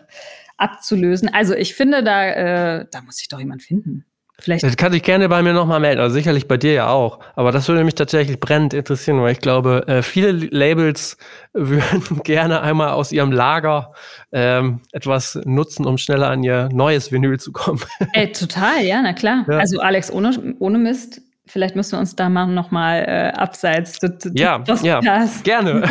abzulösen. 0.57 1.29
Also 1.33 1.55
ich 1.55 1.75
finde, 1.75 2.05
da, 2.05 2.81
äh, 2.81 2.87
da 2.91 3.03
muss 3.03 3.17
sich 3.17 3.29
doch 3.29 3.41
jemand 3.41 3.63
finden. 3.63 4.05
Vielleicht. 4.43 4.65
Das 4.65 4.77
kann 4.77 4.91
sich 4.91 5.05
gerne 5.05 5.29
bei 5.29 5.41
mir 5.41 5.53
nochmal 5.53 5.79
melden, 5.79 6.01
also 6.01 6.15
sicherlich 6.15 6.49
bei 6.49 6.57
dir 6.57 6.73
ja 6.73 6.89
auch. 6.89 7.21
Aber 7.37 7.53
das 7.53 7.69
würde 7.69 7.85
mich 7.85 7.95
tatsächlich 7.95 8.41
brennend 8.41 8.75
interessieren, 8.75 9.23
weil 9.23 9.33
ich 9.33 9.39
glaube, 9.39 9.87
äh, 9.87 10.03
viele 10.03 10.33
Labels 10.33 11.17
würden 11.53 12.23
gerne 12.25 12.61
einmal 12.61 12.91
aus 12.91 13.13
ihrem 13.13 13.31
Lager 13.31 13.93
ähm, 14.33 14.81
etwas 14.91 15.41
nutzen, 15.45 15.87
um 15.87 15.97
schneller 15.97 16.29
an 16.29 16.43
ihr 16.43 16.69
neues 16.73 17.13
Vinyl 17.13 17.39
zu 17.39 17.53
kommen. 17.53 17.81
Ey, 18.15 18.33
total, 18.33 18.83
ja, 18.83 19.01
na 19.01 19.13
klar. 19.13 19.47
Ja. 19.49 19.59
Also 19.59 19.81
Alex, 19.81 20.13
ohne, 20.13 20.57
ohne 20.59 20.79
Mist, 20.79 21.21
Vielleicht 21.45 21.75
müssen 21.77 21.93
wir 21.93 21.99
uns 21.99 22.17
da 22.17 22.29
mal 22.29 22.47
nochmal 22.47 23.05
äh, 23.07 23.37
abseits 23.37 23.99
ja, 24.33 24.63
ja, 24.83 24.99
gerne. 25.45 25.83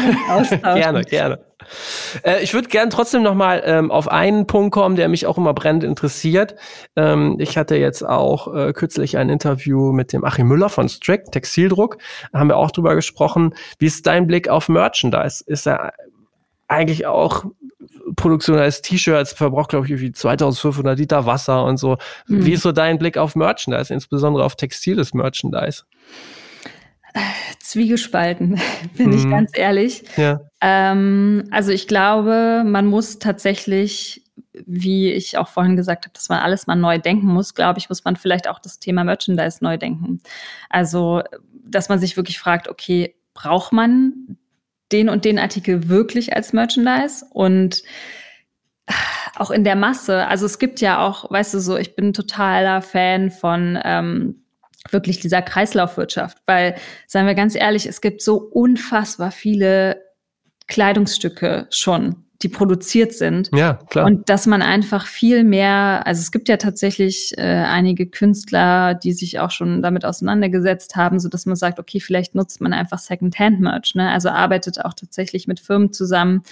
gerne, 0.61 1.03
gerne. 1.03 1.39
Äh, 2.23 2.43
ich 2.43 2.53
würde 2.53 2.69
gerne 2.69 2.89
trotzdem 2.89 3.23
nochmal 3.23 3.61
ähm, 3.65 3.91
auf 3.91 4.07
einen 4.07 4.47
Punkt 4.47 4.71
kommen, 4.71 4.95
der 4.95 5.09
mich 5.09 5.25
auch 5.25 5.37
immer 5.37 5.53
brennend 5.53 5.83
interessiert. 5.83 6.55
Ähm, 6.95 7.37
ich 7.39 7.57
hatte 7.57 7.75
jetzt 7.75 8.03
auch 8.03 8.53
äh, 8.53 8.73
kürzlich 8.73 9.17
ein 9.17 9.29
Interview 9.29 9.91
mit 9.91 10.13
dem 10.13 10.23
Achim 10.23 10.47
Müller 10.47 10.69
von 10.69 10.89
Strict, 10.89 11.31
Textildruck. 11.31 11.97
Da 12.31 12.39
haben 12.39 12.49
wir 12.49 12.57
auch 12.57 12.71
drüber 12.71 12.95
gesprochen. 12.95 13.53
Wie 13.79 13.85
ist 13.87 14.05
dein 14.07 14.27
Blick 14.27 14.49
auf 14.49 14.69
Merchandise? 14.69 15.43
Ist 15.45 15.67
er 15.67 15.93
eigentlich 16.67 17.05
auch 17.05 17.45
Produktion 18.15 18.57
als 18.57 18.81
T-Shirts 18.81 19.33
verbraucht, 19.33 19.69
glaube 19.69 19.85
ich, 19.85 19.91
irgendwie 19.91 20.11
2500 20.11 20.97
Liter 20.97 21.25
Wasser 21.25 21.63
und 21.63 21.77
so. 21.77 21.97
Mhm. 22.27 22.45
Wie 22.45 22.53
ist 22.53 22.63
so 22.63 22.71
dein 22.71 22.97
Blick 22.97 23.17
auf 23.17 23.35
Merchandise, 23.35 23.93
insbesondere 23.93 24.43
auf 24.43 24.55
textiles 24.55 25.13
Merchandise? 25.13 25.83
Zwiegespalten, 27.59 28.59
bin 28.97 29.09
mhm. 29.09 29.17
ich 29.17 29.29
ganz 29.29 29.51
ehrlich. 29.53 30.03
Ja. 30.17 30.41
Ähm, 30.61 31.47
also 31.51 31.71
ich 31.71 31.87
glaube, 31.87 32.63
man 32.65 32.85
muss 32.87 33.19
tatsächlich, 33.19 34.23
wie 34.53 35.11
ich 35.11 35.37
auch 35.37 35.47
vorhin 35.47 35.75
gesagt 35.75 36.05
habe, 36.05 36.13
dass 36.13 36.29
man 36.29 36.39
alles 36.39 36.67
mal 36.67 36.75
neu 36.75 36.99
denken 36.99 37.27
muss, 37.27 37.53
glaube 37.53 37.79
ich, 37.79 37.89
muss 37.89 38.03
man 38.03 38.15
vielleicht 38.15 38.47
auch 38.47 38.59
das 38.59 38.79
Thema 38.79 39.03
Merchandise 39.03 39.59
neu 39.61 39.77
denken. 39.77 40.21
Also, 40.69 41.21
dass 41.63 41.89
man 41.89 41.99
sich 41.99 42.17
wirklich 42.17 42.39
fragt, 42.39 42.67
okay, 42.67 43.15
braucht 43.33 43.71
man 43.71 44.37
den 44.91 45.09
und 45.09 45.25
den 45.25 45.39
Artikel 45.39 45.87
wirklich 45.87 46.35
als 46.35 46.53
Merchandise 46.53 47.25
und 47.31 47.83
auch 49.35 49.51
in 49.51 49.63
der 49.63 49.75
Masse. 49.75 50.27
Also 50.27 50.45
es 50.45 50.59
gibt 50.59 50.81
ja 50.81 51.05
auch, 51.05 51.29
weißt 51.31 51.53
du 51.53 51.59
so, 51.59 51.77
ich 51.77 51.95
bin 51.95 52.13
totaler 52.13 52.81
Fan 52.81 53.31
von 53.31 53.79
ähm, 53.83 54.43
wirklich 54.89 55.19
dieser 55.19 55.41
Kreislaufwirtschaft, 55.41 56.39
weil, 56.45 56.75
seien 57.07 57.27
wir 57.27 57.35
ganz 57.35 57.55
ehrlich, 57.55 57.85
es 57.85 58.01
gibt 58.01 58.21
so 58.21 58.37
unfassbar 58.37 59.31
viele 59.31 60.01
Kleidungsstücke 60.67 61.67
schon 61.69 62.25
die 62.43 62.49
produziert 62.49 63.13
sind. 63.13 63.49
Ja, 63.53 63.79
klar. 63.89 64.05
Und 64.05 64.29
dass 64.29 64.47
man 64.47 64.61
einfach 64.61 65.05
viel 65.05 65.43
mehr, 65.43 66.01
also 66.05 66.19
es 66.19 66.31
gibt 66.31 66.49
ja 66.49 66.57
tatsächlich 66.57 67.33
äh, 67.37 67.41
einige 67.41 68.07
Künstler, 68.07 68.95
die 68.95 69.13
sich 69.13 69.39
auch 69.39 69.51
schon 69.51 69.81
damit 69.81 70.05
auseinandergesetzt 70.05 70.95
haben, 70.95 71.19
so 71.19 71.29
dass 71.29 71.45
man 71.45 71.55
sagt, 71.55 71.79
okay, 71.79 71.99
vielleicht 71.99 72.35
nutzt 72.35 72.61
man 72.61 72.73
einfach 72.73 72.99
Second-Hand-Merch, 72.99 73.95
ne? 73.95 74.09
Also 74.09 74.29
arbeitet 74.29 74.83
auch 74.83 74.93
tatsächlich 74.93 75.47
mit 75.47 75.59
Firmen 75.59 75.93
zusammen, 75.93 76.43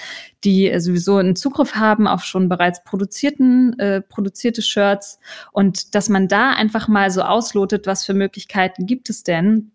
die 0.43 0.69
äh, 0.69 0.79
sowieso 0.79 1.17
einen 1.17 1.35
Zugriff 1.35 1.75
haben 1.75 2.07
auf 2.07 2.23
schon 2.23 2.49
bereits 2.49 2.83
produzierten, 2.83 3.77
äh, 3.79 4.01
produzierte 4.01 4.61
Shirts 4.61 5.19
und 5.51 5.95
dass 5.95 6.09
man 6.09 6.27
da 6.27 6.51
einfach 6.51 6.87
mal 6.87 7.11
so 7.11 7.21
auslotet, 7.21 7.87
was 7.87 8.05
für 8.05 8.13
Möglichkeiten 8.13 8.85
gibt 8.85 9.09
es 9.09 9.23
denn, 9.23 9.71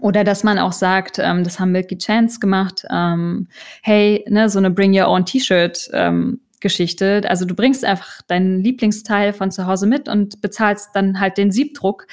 oder 0.00 0.24
dass 0.24 0.44
man 0.44 0.58
auch 0.58 0.72
sagt, 0.72 1.18
ähm, 1.18 1.44
das 1.44 1.58
haben 1.58 1.72
Milky 1.72 1.98
Chance 1.98 2.40
gemacht, 2.40 2.84
ähm, 2.90 3.48
hey, 3.82 4.24
ne, 4.28 4.48
so 4.48 4.58
eine 4.58 4.70
Bring 4.70 4.98
Your 4.98 5.08
Own 5.08 5.24
T-Shirt 5.24 5.90
ähm, 5.92 6.40
Geschichte. 6.60 7.22
Also 7.28 7.44
du 7.44 7.54
bringst 7.54 7.84
einfach 7.84 8.22
dein 8.26 8.60
Lieblingsteil 8.60 9.32
von 9.32 9.50
zu 9.50 9.66
Hause 9.66 9.86
mit 9.86 10.08
und 10.08 10.40
bezahlst 10.40 10.90
dann 10.94 11.20
halt 11.20 11.38
den 11.38 11.50
Siebdruck. 11.52 12.06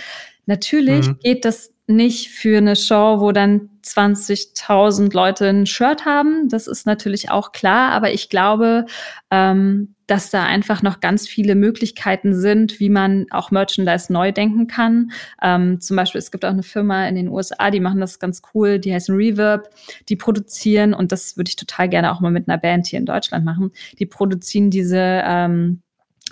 Natürlich 0.45 1.07
mhm. 1.07 1.19
geht 1.19 1.45
das 1.45 1.71
nicht 1.87 2.29
für 2.29 2.57
eine 2.57 2.75
Show, 2.75 3.19
wo 3.19 3.31
dann 3.31 3.69
20.000 3.83 5.13
Leute 5.13 5.47
ein 5.47 5.65
Shirt 5.65 6.05
haben. 6.05 6.47
Das 6.49 6.67
ist 6.67 6.85
natürlich 6.85 7.29
auch 7.29 7.51
klar, 7.51 7.91
aber 7.91 8.13
ich 8.13 8.29
glaube, 8.29 8.85
ähm, 9.31 9.92
dass 10.13 10.29
da 10.29 10.43
einfach 10.43 10.83
noch 10.83 10.99
ganz 10.99 11.27
viele 11.27 11.55
Möglichkeiten 11.55 12.35
sind, 12.35 12.79
wie 12.79 12.91
man 12.91 13.25
auch 13.31 13.49
Merchandise 13.49 14.13
neu 14.13 14.31
denken 14.31 14.67
kann. 14.67 15.11
Ähm, 15.41 15.81
zum 15.81 15.97
Beispiel, 15.97 16.19
es 16.19 16.29
gibt 16.29 16.45
auch 16.45 16.51
eine 16.51 16.61
Firma 16.61 17.07
in 17.07 17.15
den 17.15 17.29
USA, 17.29 17.71
die 17.71 17.79
machen 17.79 17.99
das 17.99 18.19
ganz 18.19 18.43
cool, 18.53 18.77
die 18.77 18.93
heißen 18.93 19.15
Reverb, 19.15 19.71
die 20.09 20.15
produzieren, 20.15 20.93
und 20.93 21.11
das 21.11 21.35
würde 21.35 21.49
ich 21.49 21.55
total 21.55 21.89
gerne 21.89 22.11
auch 22.11 22.19
mal 22.19 22.29
mit 22.29 22.47
einer 22.47 22.59
Band 22.59 22.85
hier 22.85 22.99
in 22.99 23.07
Deutschland 23.07 23.43
machen, 23.43 23.71
die 23.97 24.05
produzieren 24.05 24.69
diese 24.69 24.99
ähm, 25.25 25.81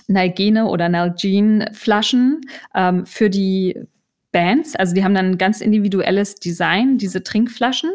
Nalgene 0.07 0.67
oder 0.67 0.87
Nalgene 0.87 1.71
Flaschen 1.73 2.41
ähm, 2.75 3.07
für 3.07 3.31
die 3.31 3.79
Bands. 4.31 4.75
Also 4.75 4.93
die 4.93 5.03
haben 5.03 5.15
dann 5.15 5.31
ein 5.31 5.37
ganz 5.39 5.59
individuelles 5.59 6.35
Design, 6.35 6.99
diese 6.99 7.23
Trinkflaschen. 7.23 7.89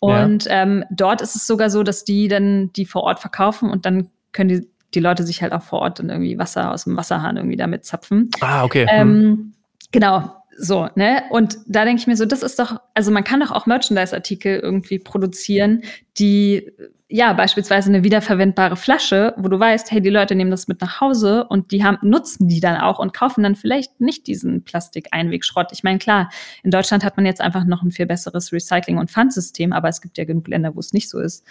Und 0.00 0.46
ja. 0.46 0.64
ähm, 0.64 0.84
dort 0.90 1.20
ist 1.20 1.36
es 1.36 1.46
sogar 1.46 1.70
so, 1.70 1.84
dass 1.84 2.02
die 2.02 2.26
dann 2.26 2.72
die 2.72 2.86
vor 2.86 3.04
Ort 3.04 3.20
verkaufen 3.20 3.70
und 3.70 3.86
dann 3.86 4.08
können 4.32 4.48
die, 4.48 4.71
die 4.94 5.00
Leute 5.00 5.24
sich 5.24 5.42
halt 5.42 5.52
auch 5.52 5.62
vor 5.62 5.80
Ort 5.80 5.98
dann 5.98 6.10
irgendwie 6.10 6.38
Wasser 6.38 6.72
aus 6.72 6.84
dem 6.84 6.96
Wasserhahn 6.96 7.36
irgendwie 7.36 7.56
damit 7.56 7.84
zapfen. 7.84 8.30
Ah, 8.40 8.64
okay. 8.64 8.86
Ähm, 8.90 9.08
hm. 9.08 9.52
Genau. 9.90 10.36
So, 10.58 10.88
ne? 10.96 11.22
Und 11.30 11.58
da 11.66 11.84
denke 11.84 12.00
ich 12.00 12.06
mir 12.06 12.16
so, 12.16 12.26
das 12.26 12.42
ist 12.42 12.58
doch, 12.58 12.80
also 12.94 13.10
man 13.10 13.24
kann 13.24 13.40
doch 13.40 13.50
auch 13.50 13.66
Merchandise-Artikel 13.66 14.58
irgendwie 14.58 14.98
produzieren, 14.98 15.82
die 16.18 16.72
ja, 17.14 17.34
beispielsweise 17.34 17.90
eine 17.90 18.04
wiederverwendbare 18.04 18.74
Flasche, 18.74 19.34
wo 19.36 19.48
du 19.48 19.60
weißt, 19.60 19.90
hey, 19.90 20.00
die 20.00 20.08
Leute 20.08 20.34
nehmen 20.34 20.50
das 20.50 20.66
mit 20.66 20.80
nach 20.80 21.02
Hause 21.02 21.44
und 21.44 21.70
die 21.70 21.84
haben, 21.84 21.98
nutzen 22.00 22.48
die 22.48 22.58
dann 22.58 22.78
auch 22.78 22.98
und 22.98 23.12
kaufen 23.12 23.42
dann 23.42 23.54
vielleicht 23.54 24.00
nicht 24.00 24.26
diesen 24.26 24.64
Plastik-Einwegschrott. 24.64 25.72
Ich 25.72 25.84
meine, 25.84 25.98
klar, 25.98 26.30
in 26.62 26.70
Deutschland 26.70 27.04
hat 27.04 27.18
man 27.18 27.26
jetzt 27.26 27.42
einfach 27.42 27.64
noch 27.64 27.82
ein 27.82 27.90
viel 27.90 28.06
besseres 28.06 28.50
Recycling- 28.50 28.98
und 28.98 29.10
Pfandsystem, 29.10 29.74
aber 29.74 29.90
es 29.90 30.00
gibt 30.00 30.16
ja 30.16 30.24
genug 30.24 30.48
Länder, 30.48 30.74
wo 30.74 30.80
es 30.80 30.94
nicht 30.94 31.10
so 31.10 31.20
ist. 31.20 31.44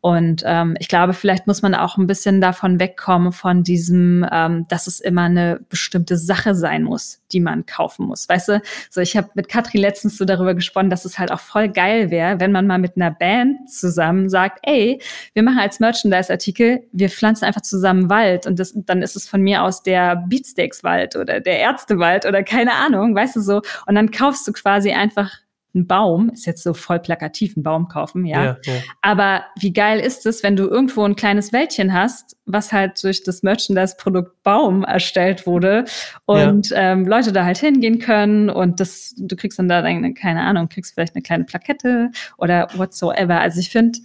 Und 0.00 0.44
ähm, 0.46 0.76
ich 0.78 0.86
glaube, 0.86 1.14
vielleicht 1.14 1.48
muss 1.48 1.62
man 1.62 1.74
auch 1.74 1.96
ein 1.96 2.06
bisschen 2.06 2.40
davon 2.40 2.78
wegkommen, 2.78 3.32
von 3.32 3.64
diesem, 3.64 4.24
ähm, 4.30 4.66
dass 4.68 4.86
es 4.86 5.00
immer 5.00 5.22
eine 5.22 5.58
bestimmte 5.68 6.16
Sache 6.16 6.54
sein 6.54 6.84
muss, 6.84 7.24
die 7.32 7.40
man 7.40 7.66
kaufen 7.66 8.06
muss. 8.06 8.28
Weißt 8.28 8.50
du, 8.50 8.62
so 8.88 9.00
ich 9.00 9.16
habe 9.16 9.30
mit 9.34 9.48
Katrin 9.48 9.80
letztens 9.80 10.16
so 10.16 10.24
darüber 10.24 10.54
gesprochen, 10.54 10.90
dass 10.90 11.04
es 11.04 11.18
halt 11.18 11.32
auch 11.32 11.40
voll 11.40 11.68
geil 11.68 12.12
wäre, 12.12 12.38
wenn 12.38 12.52
man 12.52 12.68
mal 12.68 12.78
mit 12.78 12.94
einer 12.94 13.10
Band 13.10 13.68
zusammen 13.68 14.28
sagt, 14.28 14.60
ey, 14.62 15.00
wir 15.34 15.42
machen 15.42 15.58
als 15.58 15.80
Merchandise-Artikel, 15.80 16.84
wir 16.92 17.10
pflanzen 17.10 17.44
einfach 17.44 17.62
zusammen 17.62 18.10
Wald 18.10 18.46
und 18.46 18.58
das, 18.58 18.72
dann 18.74 19.02
ist 19.02 19.16
es 19.16 19.28
von 19.28 19.40
mir 19.40 19.62
aus 19.62 19.82
der 19.82 20.16
Beatsteaks-Wald 20.16 21.16
oder 21.16 21.40
der 21.40 21.58
Ärztewald 21.58 22.26
oder 22.26 22.42
keine 22.42 22.74
Ahnung, 22.74 23.14
weißt 23.14 23.36
du 23.36 23.40
so. 23.40 23.62
Und 23.86 23.94
dann 23.94 24.10
kaufst 24.10 24.46
du 24.46 24.52
quasi 24.52 24.92
einfach 24.92 25.30
einen 25.74 25.86
Baum, 25.86 26.30
ist 26.30 26.46
jetzt 26.46 26.62
so 26.62 26.72
voll 26.72 26.98
plakativ, 26.98 27.56
einen 27.56 27.62
Baum 27.62 27.88
kaufen, 27.88 28.24
ja. 28.24 28.44
ja, 28.44 28.56
ja. 28.64 28.72
Aber 29.02 29.44
wie 29.58 29.72
geil 29.72 30.00
ist 30.00 30.24
es, 30.26 30.42
wenn 30.42 30.56
du 30.56 30.66
irgendwo 30.66 31.04
ein 31.04 31.14
kleines 31.14 31.52
Wäldchen 31.52 31.92
hast, 31.92 32.36
was 32.46 32.72
halt 32.72 33.02
durch 33.02 33.22
das 33.22 33.42
Merchandise-Produkt 33.42 34.42
Baum 34.42 34.82
erstellt 34.84 35.46
wurde 35.46 35.84
und 36.24 36.70
ja. 36.70 36.92
ähm, 36.92 37.06
Leute 37.06 37.32
da 37.32 37.44
halt 37.44 37.58
hingehen 37.58 37.98
können 37.98 38.48
und 38.48 38.80
das, 38.80 39.14
du 39.18 39.36
kriegst 39.36 39.58
dann 39.58 39.68
da 39.68 39.82
deine, 39.82 40.14
keine 40.14 40.42
Ahnung, 40.42 40.68
kriegst 40.68 40.94
vielleicht 40.94 41.14
eine 41.14 41.22
kleine 41.22 41.44
Plakette 41.44 42.10
oder 42.38 42.68
whatsoever. 42.74 43.40
Also 43.40 43.60
ich 43.60 43.68
finde, 43.70 43.98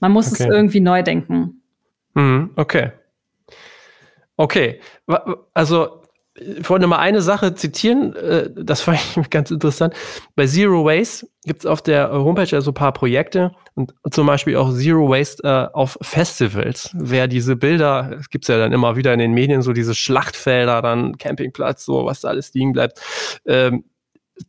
man 0.00 0.12
muss 0.12 0.32
okay. 0.32 0.42
es 0.42 0.48
irgendwie 0.48 0.80
neu 0.80 1.02
denken. 1.02 1.62
Mhm, 2.14 2.50
okay. 2.56 2.92
Okay. 4.36 4.80
Also, 5.52 6.00
ich 6.34 6.68
wollte 6.70 6.86
mal 6.86 6.98
eine 6.98 7.20
Sache 7.20 7.54
zitieren, 7.54 8.14
äh, 8.16 8.48
das 8.54 8.80
fand 8.80 8.98
ich 8.98 9.30
ganz 9.30 9.50
interessant. 9.50 9.94
Bei 10.34 10.46
Zero 10.46 10.84
Waste 10.84 11.28
gibt 11.44 11.60
es 11.60 11.66
auf 11.66 11.82
der 11.82 12.10
Homepage 12.10 12.46
ja 12.46 12.60
so 12.60 12.70
ein 12.70 12.74
paar 12.74 12.92
Projekte 12.92 13.52
und 13.74 13.92
zum 14.10 14.26
Beispiel 14.26 14.56
auch 14.56 14.72
Zero 14.74 15.08
Waste 15.10 15.42
äh, 15.44 15.76
auf 15.76 15.98
Festivals. 16.00 16.90
Wer 16.94 17.28
diese 17.28 17.56
Bilder, 17.56 18.16
es 18.18 18.30
gibt 18.30 18.48
ja 18.48 18.58
dann 18.58 18.72
immer 18.72 18.96
wieder 18.96 19.12
in 19.12 19.18
den 19.18 19.32
Medien 19.32 19.60
so 19.60 19.72
diese 19.72 19.94
Schlachtfelder, 19.94 20.80
dann 20.80 21.18
Campingplatz, 21.18 21.84
so 21.84 22.06
was 22.06 22.20
da 22.20 22.28
alles 22.28 22.54
liegen 22.54 22.72
bleibt. 22.72 23.00
Ähm, 23.44 23.84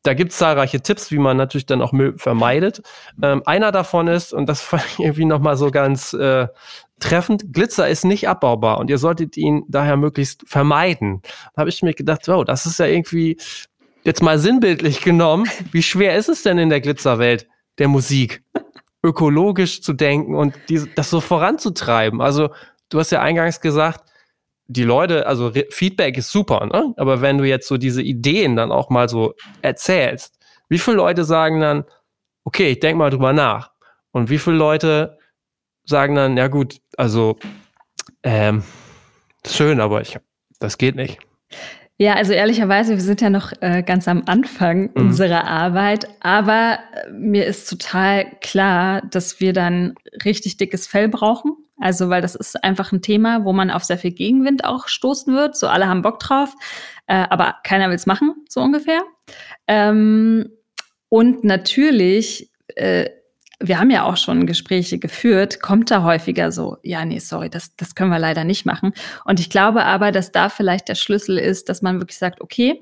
da 0.04 0.14
gibt 0.14 0.32
es 0.32 0.38
zahlreiche 0.38 0.82
Tipps, 0.82 1.12
wie 1.12 1.18
man 1.18 1.38
natürlich 1.38 1.66
dann 1.66 1.82
auch 1.82 1.92
Müll 1.92 2.18
vermeidet. 2.18 2.82
Ähm, 3.22 3.44
einer 3.46 3.72
davon 3.72 4.08
ist, 4.08 4.34
und 4.34 4.48
das 4.48 4.62
fand 4.62 4.84
ich 4.86 5.00
irgendwie 5.00 5.26
nochmal 5.26 5.58
so 5.58 5.72
ganz 5.72 6.14
äh, 6.14 6.48
treffend, 7.00 7.54
Glitzer 7.54 7.90
ist 7.90 8.06
nicht 8.06 8.28
abbaubar 8.28 8.78
und 8.78 8.90
ihr 8.90 8.98
solltet 8.98 9.38
ihn 9.38 9.64
daher 9.68 9.98
möglichst 9.98 10.44
vermeiden. 10.48 11.22
Da 11.56 11.62
habe 11.62 11.70
ich 11.70 11.82
mir 11.82 11.94
gedacht, 11.94 12.28
wow, 12.28 12.46
das 12.46 12.66
ist 12.66 12.80
ja 12.80 12.86
irgendwie 12.86 13.38
jetzt 14.04 14.22
mal 14.22 14.40
sinnbildlich 14.40 15.02
genommen. 15.02 15.48
Wie 15.72 15.84
schwer 15.84 16.16
ist 16.16 16.30
es 16.30 16.44
denn 16.44 16.58
in 16.58 16.70
der 16.70 16.82
Glitzerwelt 16.82 17.48
der 17.80 17.88
Musik? 17.88 18.44
ökologisch 19.04 19.82
zu 19.82 19.94
denken 19.94 20.36
und 20.36 20.56
die, 20.70 20.84
das 20.96 21.10
so 21.10 21.22
voranzutreiben. 21.22 22.22
Also, 22.22 22.50
du 22.90 23.00
hast 23.00 23.12
ja 23.12 23.22
eingangs 23.22 23.62
gesagt, 23.62 24.04
die 24.68 24.84
Leute, 24.84 25.28
also 25.28 25.48
Re 25.48 25.66
Feedback 25.70 26.18
ist 26.18 26.32
super, 26.32 26.66
ne? 26.66 26.94
aber 26.98 27.22
wenn 27.22 27.38
du 27.38 27.44
jetzt 27.44 27.68
so 27.68 27.78
diese 27.78 28.02
Ideen 28.02 28.56
dann 28.56 28.72
auch 28.72 28.90
mal 28.90 29.10
so 29.10 29.34
erzählst, 29.62 30.38
wie 30.70 30.80
viele 30.80 30.98
Leute 30.98 31.26
sagen 31.26 31.60
dann, 31.60 31.84
okay, 32.44 32.72
ich 32.72 32.80
denke 32.80 32.98
mal 32.98 33.10
drüber 33.10 33.34
nach. 33.34 33.72
Und 34.12 34.30
wie 34.30 34.38
viele 34.38 34.56
Leute 34.56 35.18
sagen 35.84 36.16
dann, 36.16 36.38
ja 36.38 36.48
gut, 36.48 36.80
also 36.98 37.38
ähm, 38.24 38.64
schön, 39.46 39.80
aber 39.80 40.02
ich, 40.02 40.18
das 40.60 40.78
geht 40.78 40.96
nicht. 40.96 41.20
Ja, 42.02 42.16
also 42.16 42.34
ehrlicherweise, 42.34 42.96
wir 42.96 43.02
sind 43.02 43.22
ja 43.22 43.30
noch 43.30 43.52
äh, 43.62 43.84
ganz 43.84 44.08
am 44.08 44.24
Anfang 44.26 44.90
mhm. 44.96 45.10
unserer 45.10 45.46
Arbeit, 45.46 46.08
aber 46.20 46.80
äh, 46.96 47.12
mir 47.12 47.46
ist 47.46 47.70
total 47.70 48.26
klar, 48.42 49.04
dass 49.12 49.40
wir 49.40 49.54
dann 49.54 49.94
richtig 50.26 50.58
dickes 50.58 50.88
Fell 50.88 51.10
brauchen. 51.10 51.52
Also, 51.80 52.10
weil 52.10 52.24
das 52.24 52.34
ist 52.34 52.64
einfach 52.64 52.92
ein 52.92 53.04
Thema, 53.04 53.46
wo 53.46 53.54
man 53.54 53.70
auf 53.70 53.84
sehr 53.84 54.00
viel 54.00 54.14
Gegenwind 54.14 54.66
auch 54.66 54.88
stoßen 54.88 55.36
wird. 55.36 55.56
So 55.56 55.68
alle 55.68 55.88
haben 55.88 56.02
Bock 56.02 56.18
drauf, 56.18 56.56
äh, 57.06 57.24
aber 57.30 57.58
keiner 57.64 57.90
will 57.90 57.98
es 57.98 58.08
machen, 58.08 58.34
so 58.50 58.62
ungefähr. 58.62 59.04
Ähm, 59.68 60.50
und 61.08 61.44
natürlich 61.44 62.50
äh, 62.78 63.12
wir 63.62 63.80
haben 63.80 63.90
ja 63.90 64.04
auch 64.04 64.18
schon 64.18 64.46
Gespräche 64.46 65.00
geführt, 65.00 65.62
kommt 65.62 65.92
da 65.92 66.04
häufiger 66.04 66.52
so, 66.52 66.78
ja, 66.84 67.06
nee, 67.06 67.20
sorry, 67.20 67.50
das, 67.50 67.76
das 67.76 67.96
können 67.96 68.12
wir 68.12 68.20
leider 68.20 68.44
nicht 68.44 68.66
machen. 68.66 68.94
Und 69.26 69.40
ich 69.40 69.50
glaube 69.50 69.86
aber, 69.86 70.12
dass 70.12 70.32
da 70.32 70.50
vielleicht 70.50 70.90
der 70.90 70.96
Schlüssel 70.96 71.38
ist, 71.38 71.70
dass 71.70 71.82
man 71.82 72.00
wirklich 72.00 72.18
sagt, 72.18 72.42
okay, 72.42 72.82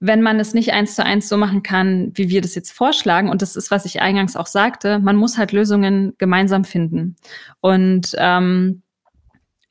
wenn 0.00 0.22
man 0.22 0.40
es 0.40 0.54
nicht 0.54 0.72
eins 0.72 0.94
zu 0.94 1.04
eins 1.04 1.28
so 1.28 1.36
machen 1.36 1.62
kann, 1.62 2.10
wie 2.14 2.30
wir 2.30 2.40
das 2.40 2.54
jetzt 2.54 2.72
vorschlagen, 2.72 3.28
und 3.28 3.42
das 3.42 3.54
ist, 3.54 3.70
was 3.70 3.84
ich 3.84 4.00
eingangs 4.00 4.34
auch 4.34 4.46
sagte, 4.46 4.98
man 4.98 5.16
muss 5.16 5.36
halt 5.36 5.52
Lösungen 5.52 6.14
gemeinsam 6.16 6.64
finden. 6.64 7.16
Und 7.60 8.14
ähm, 8.16 8.82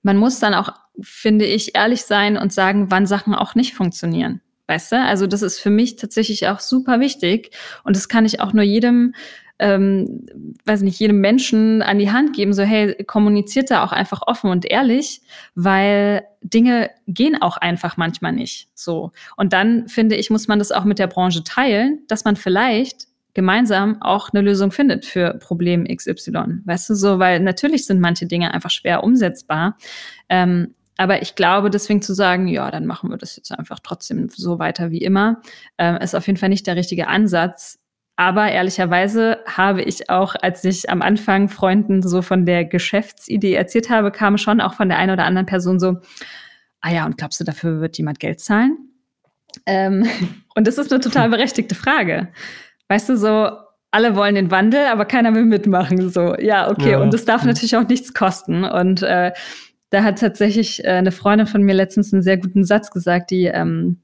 man 0.03 0.17
muss 0.17 0.39
dann 0.39 0.53
auch, 0.53 0.73
finde 1.01 1.45
ich, 1.45 1.75
ehrlich 1.75 2.03
sein 2.03 2.37
und 2.37 2.53
sagen, 2.53 2.91
wann 2.91 3.07
Sachen 3.07 3.33
auch 3.33 3.55
nicht 3.55 3.73
funktionieren. 3.73 4.41
Weißt 4.67 4.91
du? 4.91 5.01
Also 5.01 5.25
das 5.25 5.41
ist 5.41 5.59
für 5.59 5.71
mich 5.71 5.95
tatsächlich 5.95 6.47
auch 6.47 6.59
super 6.59 6.99
wichtig. 6.99 7.49
Und 7.83 7.95
das 7.95 8.07
kann 8.07 8.23
ich 8.23 8.39
auch 8.39 8.53
nur 8.53 8.63
jedem 8.63 9.15
ähm, 9.59 10.25
weiß 10.65 10.81
nicht, 10.81 10.99
jedem 10.99 11.19
Menschen 11.19 11.81
an 11.81 11.99
die 11.99 12.11
Hand 12.11 12.35
geben, 12.35 12.53
so 12.53 12.63
hey, 12.63 12.95
kommuniziert 13.03 13.69
da 13.69 13.83
auch 13.83 13.91
einfach 13.91 14.21
offen 14.25 14.49
und 14.49 14.65
ehrlich, 14.65 15.21
weil 15.53 16.23
Dinge 16.41 16.89
gehen 17.07 17.41
auch 17.41 17.57
einfach 17.57 17.97
manchmal 17.97 18.31
nicht 18.31 18.69
so. 18.73 19.11
Und 19.35 19.53
dann 19.53 19.87
finde 19.89 20.15
ich, 20.15 20.29
muss 20.29 20.47
man 20.47 20.59
das 20.59 20.71
auch 20.71 20.85
mit 20.85 20.97
der 20.97 21.07
Branche 21.07 21.43
teilen, 21.43 21.99
dass 22.07 22.23
man 22.23 22.37
vielleicht 22.37 23.07
gemeinsam 23.33 24.01
auch 24.01 24.29
eine 24.33 24.41
Lösung 24.41 24.71
findet 24.71 25.05
für 25.05 25.35
Problem 25.35 25.85
XY. 25.85 26.61
Weißt 26.65 26.89
du 26.89 26.95
so, 26.95 27.19
weil 27.19 27.39
natürlich 27.39 27.85
sind 27.85 27.99
manche 27.99 28.25
Dinge 28.25 28.53
einfach 28.53 28.71
schwer 28.71 29.03
umsetzbar. 29.03 29.77
Ähm, 30.29 30.73
aber 30.97 31.21
ich 31.21 31.35
glaube, 31.35 31.69
deswegen 31.69 32.01
zu 32.01 32.13
sagen, 32.13 32.47
ja, 32.47 32.71
dann 32.71 32.85
machen 32.85 33.09
wir 33.09 33.17
das 33.17 33.37
jetzt 33.37 33.51
einfach 33.51 33.79
trotzdem 33.79 34.29
so 34.29 34.59
weiter 34.59 34.91
wie 34.91 35.01
immer, 35.01 35.41
äh, 35.77 36.03
ist 36.03 36.15
auf 36.15 36.27
jeden 36.27 36.37
Fall 36.37 36.49
nicht 36.49 36.67
der 36.67 36.75
richtige 36.75 37.07
Ansatz, 37.07 37.79
aber 38.19 38.51
ehrlicherweise 38.51 39.37
habe 39.45 39.81
ich 39.81 40.09
auch, 40.09 40.35
als 40.41 40.65
ich 40.65 40.89
am 40.89 41.01
Anfang 41.01 41.47
Freunden 41.47 42.01
so 42.01 42.21
von 42.21 42.45
der 42.45 42.65
Geschäftsidee 42.65 43.53
erzählt 43.53 43.89
habe, 43.89 44.11
kam 44.11 44.37
schon 44.37 44.59
auch 44.59 44.73
von 44.73 44.89
der 44.89 44.97
einen 44.97 45.13
oder 45.13 45.23
anderen 45.23 45.45
Person 45.45 45.79
so, 45.79 45.99
ah 46.81 46.91
ja, 46.91 47.05
und 47.05 47.17
glaubst 47.17 47.39
du, 47.39 47.45
dafür 47.45 47.79
wird 47.79 47.97
jemand 47.97 48.19
Geld 48.19 48.41
zahlen? 48.41 48.77
Ähm, 49.65 50.05
und 50.55 50.67
das 50.67 50.77
ist 50.77 50.91
eine 50.91 50.99
total 50.99 51.29
berechtigte 51.29 51.75
Frage. 51.75 52.27
Weißt 52.89 53.07
du, 53.07 53.15
so, 53.15 53.51
alle 53.89 54.17
wollen 54.17 54.35
den 54.35 54.51
Wandel, 54.51 54.87
aber 54.87 55.05
keiner 55.05 55.33
will 55.33 55.45
mitmachen. 55.45 56.09
So, 56.09 56.35
ja, 56.35 56.69
okay. 56.69 56.91
Ja. 56.91 56.99
Und 56.99 57.13
das 57.13 57.23
darf 57.23 57.45
natürlich 57.45 57.77
auch 57.77 57.87
nichts 57.87 58.13
kosten. 58.13 58.65
Und 58.65 59.01
äh, 59.01 59.31
da 59.91 60.03
hat 60.03 60.19
tatsächlich 60.19 60.83
äh, 60.83 60.89
eine 60.89 61.13
Freundin 61.13 61.47
von 61.47 61.63
mir 61.63 61.73
letztens 61.73 62.11
einen 62.11 62.21
sehr 62.21 62.37
guten 62.37 62.65
Satz 62.65 62.91
gesagt, 62.91 63.31
die 63.31 63.45
ähm, 63.45 64.01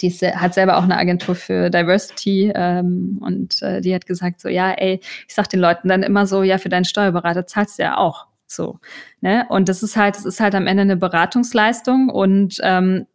die 0.00 0.08
ist, 0.08 0.22
hat 0.22 0.54
selber 0.54 0.76
auch 0.78 0.82
eine 0.84 0.96
Agentur 0.96 1.34
für 1.34 1.70
Diversity 1.70 2.52
ähm, 2.54 3.18
und 3.20 3.62
äh, 3.62 3.80
die 3.80 3.94
hat 3.94 4.06
gesagt 4.06 4.40
so, 4.40 4.48
ja, 4.48 4.72
ey, 4.72 5.00
ich 5.26 5.34
sag 5.34 5.48
den 5.48 5.60
Leuten 5.60 5.88
dann 5.88 6.02
immer 6.02 6.26
so, 6.26 6.42
ja, 6.42 6.58
für 6.58 6.68
deinen 6.68 6.84
Steuerberater 6.84 7.46
zahlst 7.46 7.78
du 7.78 7.82
ja 7.84 7.96
auch 7.96 8.26
so. 8.46 8.78
Ne? 9.20 9.46
Und 9.48 9.68
das 9.68 9.82
ist 9.82 9.96
halt, 9.96 10.16
das 10.16 10.24
ist 10.24 10.40
halt 10.40 10.54
am 10.54 10.66
Ende 10.66 10.82
eine 10.82 10.96
Beratungsleistung 10.96 12.08
und 12.08 12.58
ähm, 12.62 13.06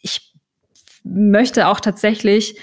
ich 0.00 0.32
möchte 1.04 1.68
auch 1.68 1.80
tatsächlich 1.80 2.58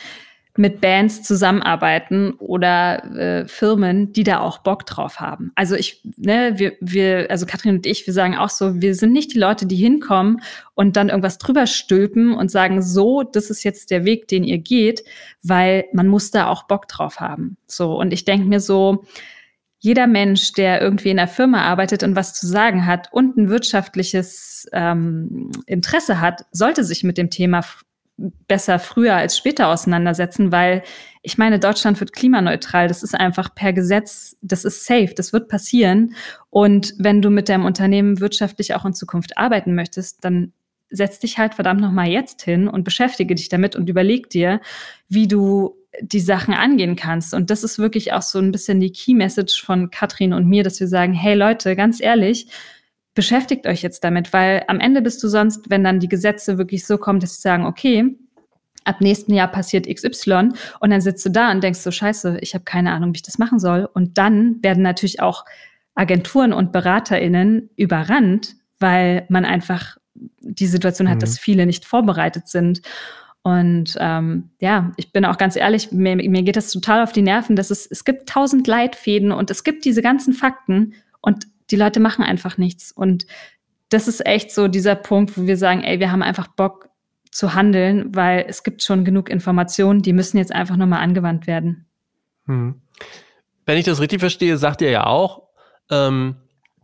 mit 0.60 0.82
Bands 0.82 1.24
zusammenarbeiten 1.24 2.34
oder 2.34 3.05
äh, 3.16 3.47
Firmen, 3.47 4.12
die 4.12 4.26
da 4.26 4.41
auch 4.41 4.57
Bock 4.57 4.86
drauf 4.86 5.22
haben. 5.22 5.53
Also 5.55 5.76
ich, 5.76 6.01
ne, 6.18 6.55
wir, 6.57 6.74
wir, 6.82 7.28
also 7.32 7.45
Katrin 7.45 7.76
und 7.76 7.86
ich, 7.86 8.05
wir 8.05 8.14
sagen 8.14 8.36
auch 8.36 8.49
so, 8.49 8.82
wir 8.82 8.93
sind 8.93 9.14
nicht 9.14 9.34
die 9.34 9.39
Leute, 9.39 9.66
die 9.66 9.78
hinkommen 9.78 10.41
und 10.76 10.97
dann 10.97 11.07
irgendwas 11.07 11.38
drüber 11.38 11.66
stülpen 11.66 12.34
und 12.34 12.51
sagen, 12.51 12.82
so, 12.82 13.24
das 13.24 13.49
ist 13.49 13.64
jetzt 13.64 13.89
der 13.89 14.03
Weg, 14.03 14.28
den 14.28 14.43
ihr 14.43 14.57
geht, 14.57 15.05
weil 15.41 15.86
man 15.93 16.07
muss 16.07 16.30
da 16.30 16.47
auch 16.47 16.64
Bock 16.64 16.89
drauf 16.89 17.22
haben. 17.22 17.55
So, 17.66 17.97
und 17.97 18.12
ich 18.12 18.26
denke 18.26 18.45
mir 18.45 18.60
so, 18.60 19.05
jeder 19.78 20.07
Mensch, 20.07 20.51
der 20.51 20.82
irgendwie 20.82 21.12
in 21.12 21.20
einer 21.20 21.30
Firma 21.30 21.62
arbeitet 21.62 22.03
und 22.03 22.18
was 22.18 22.34
zu 22.34 22.45
sagen 22.45 22.86
hat 22.86 23.07
und 23.14 23.38
ein 23.38 23.47
wirtschaftliches 23.47 24.68
ähm, 24.74 25.53
Interesse 25.68 26.20
hat, 26.20 26.43
sollte 26.51 26.84
sich 26.84 27.05
mit 27.05 27.18
dem 27.18 27.30
Thema 27.30 27.64
besser 28.48 28.80
früher 28.80 29.16
als 29.16 29.38
später 29.38 29.70
auseinandersetzen, 29.70 30.52
weil 30.52 30.84
ich 31.22 31.38
meine, 31.38 31.60
Deutschland 31.60 32.00
wird 32.00 32.14
klimaneutral. 32.14 32.88
Das 32.88 33.04
ist 33.04 33.14
einfach 33.14 33.54
per 33.54 33.74
Gesetz, 33.74 34.38
das 34.42 34.64
ist 34.66 34.86
safe, 34.86 35.14
das 35.16 35.34
wird 35.34 35.50
passieren. 35.50 36.16
Und 36.50 36.94
wenn 36.98 37.22
du 37.22 37.30
mit 37.30 37.50
deinem 37.50 37.66
Unternehmen 37.66 38.20
wirtschaftlich 38.20 38.74
auch 38.76 38.86
in 38.86 38.94
Zukunft 38.94 39.38
arbeiten 39.38 39.76
möchtest, 39.76 40.24
dann 40.24 40.54
setz 40.90 41.20
dich 41.20 41.38
halt 41.38 41.54
verdammt 41.54 41.82
nochmal 41.82 42.08
jetzt 42.08 42.42
hin 42.42 42.68
und 42.68 42.84
beschäftige 42.84 43.36
dich 43.36 43.50
damit 43.50 43.76
und 43.76 43.90
überleg 43.90 44.30
dir, 44.30 44.60
wie 45.08 45.28
du 45.28 45.76
die 46.02 46.20
Sachen 46.20 46.54
angehen 46.54 46.96
kannst. 46.96 47.34
Und 47.34 47.50
das 47.50 47.64
ist 47.64 47.80
wirklich 47.80 48.14
auch 48.14 48.22
so 48.22 48.40
ein 48.40 48.52
bisschen 48.52 48.80
die 48.80 48.92
Key 48.92 49.14
Message 49.14 49.64
von 49.64 49.92
Katrin 49.92 50.34
und 50.34 50.48
mir, 50.48 50.64
dass 50.64 50.80
wir 50.80 50.88
sagen, 50.88 51.14
hey 51.14 51.36
Leute, 51.36 51.76
ganz 51.76 52.00
ehrlich, 52.00 52.48
beschäftigt 53.20 53.68
euch 53.68 53.82
jetzt 53.82 54.06
damit, 54.06 54.32
weil 54.32 54.64
am 54.70 54.80
Ende 54.80 55.02
bist 55.02 55.22
du 55.22 55.28
sonst, 55.28 55.70
wenn 55.70 55.84
dann 55.84 56.00
die 56.00 56.08
Gesetze 56.08 56.58
wirklich 56.58 56.88
so 56.88 56.98
kommen, 56.98 57.20
dass 57.20 57.36
sie 57.36 57.42
sagen, 57.42 57.66
okay, 57.66 58.16
ab 58.86 59.02
nächsten 59.02 59.34
Jahr 59.34 59.50
passiert 59.50 59.94
XY 59.94 60.52
und 60.80 60.90
dann 60.90 61.02
sitzt 61.02 61.26
du 61.26 61.30
da 61.30 61.52
und 61.52 61.62
denkst 61.62 61.82
so, 61.82 61.92
scheiße, 61.92 62.38
ich 62.40 62.54
habe 62.54 62.64
keine 62.64 62.94
Ahnung, 62.94 63.12
wie 63.12 63.18
ich 63.18 63.24
das 63.24 63.38
machen 63.38 63.60
soll. 63.60 63.90
Und 63.94 64.18
dann 64.18 64.64
werden 64.64 64.84
natürlich 64.84 65.22
auch 65.22 65.44
Agenturen 65.96 66.54
und 66.54 66.72
BeraterInnen 66.72 67.70
überrannt, 67.76 68.56
weil 68.80 69.26
man 69.28 69.44
einfach 69.44 69.98
die 70.40 70.68
Situation 70.68 71.10
hat, 71.10 71.18
mhm. 71.18 71.20
dass 71.20 71.38
viele 71.38 71.66
nicht 71.66 71.84
vorbereitet 71.84 72.48
sind. 72.48 72.82
Und 73.42 73.98
ähm, 74.00 74.52
ja, 74.62 74.94
ich 74.96 75.12
bin 75.12 75.26
auch 75.26 75.38
ganz 75.38 75.58
ehrlich, 75.58 75.92
mir, 75.92 76.16
mir 76.16 76.44
geht 76.44 76.56
das 76.56 76.72
total 76.72 77.04
auf 77.04 77.12
die 77.12 77.22
Nerven, 77.22 77.58
dass 77.58 77.70
es, 77.70 77.86
es 77.86 78.06
gibt 78.06 78.30
tausend 78.30 78.66
Leitfäden 78.66 79.34
und 79.34 79.52
es 79.52 79.66
gibt 79.66 79.84
diese 79.84 80.02
ganzen 80.02 80.32
Fakten 80.32 80.94
und 81.20 81.48
die 81.72 81.76
Leute 81.76 82.00
machen 82.00 82.24
einfach 82.24 82.58
nichts. 82.58 82.92
Und 82.92 83.26
das 83.90 84.08
ist 84.08 84.26
echt 84.26 84.52
so 84.52 84.68
dieser 84.68 84.96
Punkt, 84.96 85.38
wo 85.38 85.48
wir 85.48 85.58
sagen, 85.58 85.84
ey, 85.84 86.00
wir 86.00 86.12
haben 86.12 86.24
einfach 86.24 86.48
Bock 86.48 86.90
zu 87.32 87.54
handeln, 87.54 88.16
weil 88.16 88.46
es 88.48 88.64
gibt 88.64 88.84
schon 88.84 89.06
genug 89.06 89.30
Informationen, 89.30 90.02
die 90.02 90.14
müssen 90.14 90.38
jetzt 90.38 90.54
einfach 90.54 90.78
nochmal 90.78 91.02
angewandt 91.02 91.48
werden. 91.48 91.88
Hm. 92.46 92.82
Wenn 93.66 93.78
ich 93.78 93.86
das 93.86 94.02
richtig 94.02 94.20
verstehe, 94.20 94.58
sagt 94.58 94.82
ihr 94.82 94.90
ja 94.90 95.06
auch, 95.06 95.44
ähm, 95.92 96.38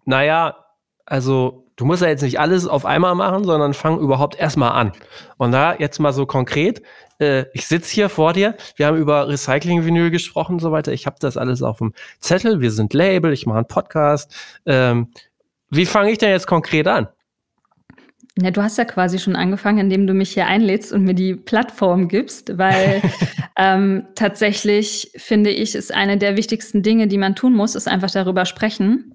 naja, 0.06 0.66
also 1.06 1.65
du 1.76 1.86
musst 1.86 2.02
ja 2.02 2.08
jetzt 2.08 2.22
nicht 2.22 2.40
alles 2.40 2.68
auf 2.68 2.86
einmal 2.86 3.16
machen, 3.16 3.44
sondern 3.44 3.74
fang 3.74 4.00
überhaupt 4.00 4.38
erstmal 4.40 4.72
an. 4.72 4.92
Und 5.38 5.52
da 5.52 5.76
jetzt 5.76 6.00
mal 6.00 6.14
so 6.14 6.26
konkret, 6.26 6.82
äh, 7.20 7.46
ich 7.54 7.68
sitze 7.68 7.94
hier 7.94 8.10
vor 8.10 8.34
dir, 8.34 8.56
wir 8.76 8.88
haben 8.88 8.98
über 8.98 9.28
Recycling-Vinyl 9.28 10.12
gesprochen 10.12 10.54
und 10.54 10.62
so 10.62 10.72
weiter. 10.72 10.92
Ich 10.94 11.06
habe 11.06 11.18
das 11.20 11.38
alles 11.38 11.62
auf 11.62 11.80
dem 11.80 11.94
Zettel, 12.20 12.62
wir 12.62 12.72
sind 12.72 12.94
Label, 12.94 13.34
ich 13.34 13.46
mache 13.46 13.60
einen 13.60 13.68
Podcast. 13.68 14.36
Ähm, 14.66 15.10
wie 15.70 15.86
fange 15.86 16.12
ich 16.12 16.18
denn 16.18 16.30
jetzt 16.30 16.48
konkret 16.48 16.88
an? 16.88 17.08
Ja, 18.42 18.52
du 18.52 18.62
hast 18.62 18.78
ja 18.78 18.84
quasi 18.84 19.18
schon 19.18 19.38
angefangen, 19.38 19.80
indem 19.80 20.08
du 20.08 20.14
mich 20.14 20.34
hier 20.34 20.46
einlädst 20.48 20.92
und 20.92 21.04
mir 21.04 21.14
die 21.14 21.36
Plattform 21.36 22.10
gibst, 22.10 22.58
weil 22.58 23.02
ähm, 23.58 24.08
tatsächlich 24.16 25.12
finde 25.16 25.52
ich, 25.52 25.74
ist 25.74 25.94
eine 25.94 26.18
der 26.18 26.36
wichtigsten 26.36 26.84
Dinge, 26.84 27.08
die 27.08 27.18
man 27.18 27.36
tun 27.36 27.54
muss, 27.54 27.76
ist 27.76 27.88
einfach 27.88 28.12
darüber 28.12 28.46
sprechen. 28.46 29.15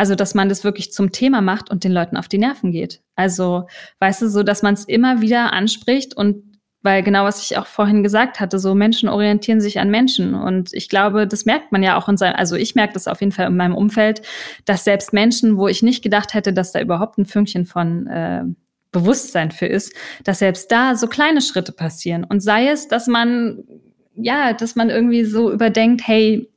Also, 0.00 0.14
dass 0.14 0.34
man 0.34 0.48
das 0.48 0.64
wirklich 0.64 0.94
zum 0.94 1.12
Thema 1.12 1.42
macht 1.42 1.68
und 1.68 1.84
den 1.84 1.92
Leuten 1.92 2.16
auf 2.16 2.26
die 2.26 2.38
Nerven 2.38 2.72
geht. 2.72 3.02
Also, 3.16 3.66
weißt 3.98 4.22
du, 4.22 4.30
so, 4.30 4.42
dass 4.42 4.62
man 4.62 4.72
es 4.72 4.86
immer 4.86 5.20
wieder 5.20 5.52
anspricht 5.52 6.16
und 6.16 6.58
weil 6.80 7.02
genau 7.02 7.24
was 7.24 7.42
ich 7.42 7.58
auch 7.58 7.66
vorhin 7.66 8.02
gesagt 8.02 8.40
hatte, 8.40 8.58
so 8.58 8.74
Menschen 8.74 9.10
orientieren 9.10 9.60
sich 9.60 9.78
an 9.78 9.90
Menschen. 9.90 10.34
Und 10.34 10.72
ich 10.72 10.88
glaube, 10.88 11.26
das 11.26 11.44
merkt 11.44 11.70
man 11.70 11.82
ja 11.82 11.98
auch 11.98 12.08
in 12.08 12.16
seinem, 12.16 12.36
also 12.36 12.56
ich 12.56 12.74
merke 12.74 12.94
das 12.94 13.08
auf 13.08 13.20
jeden 13.20 13.32
Fall 13.32 13.48
in 13.48 13.58
meinem 13.58 13.74
Umfeld, 13.74 14.22
dass 14.64 14.84
selbst 14.84 15.12
Menschen, 15.12 15.58
wo 15.58 15.68
ich 15.68 15.82
nicht 15.82 16.02
gedacht 16.02 16.32
hätte, 16.32 16.54
dass 16.54 16.72
da 16.72 16.80
überhaupt 16.80 17.18
ein 17.18 17.26
Fünkchen 17.26 17.66
von 17.66 18.06
äh, 18.06 18.44
Bewusstsein 18.92 19.50
für 19.50 19.66
ist, 19.66 19.92
dass 20.24 20.38
selbst 20.38 20.72
da 20.72 20.96
so 20.96 21.08
kleine 21.08 21.42
Schritte 21.42 21.72
passieren. 21.72 22.24
Und 22.24 22.40
sei 22.40 22.68
es, 22.68 22.88
dass 22.88 23.06
man, 23.06 23.64
ja, 24.14 24.54
dass 24.54 24.76
man 24.76 24.88
irgendwie 24.88 25.26
so 25.26 25.52
überdenkt, 25.52 26.08
hey, 26.08 26.48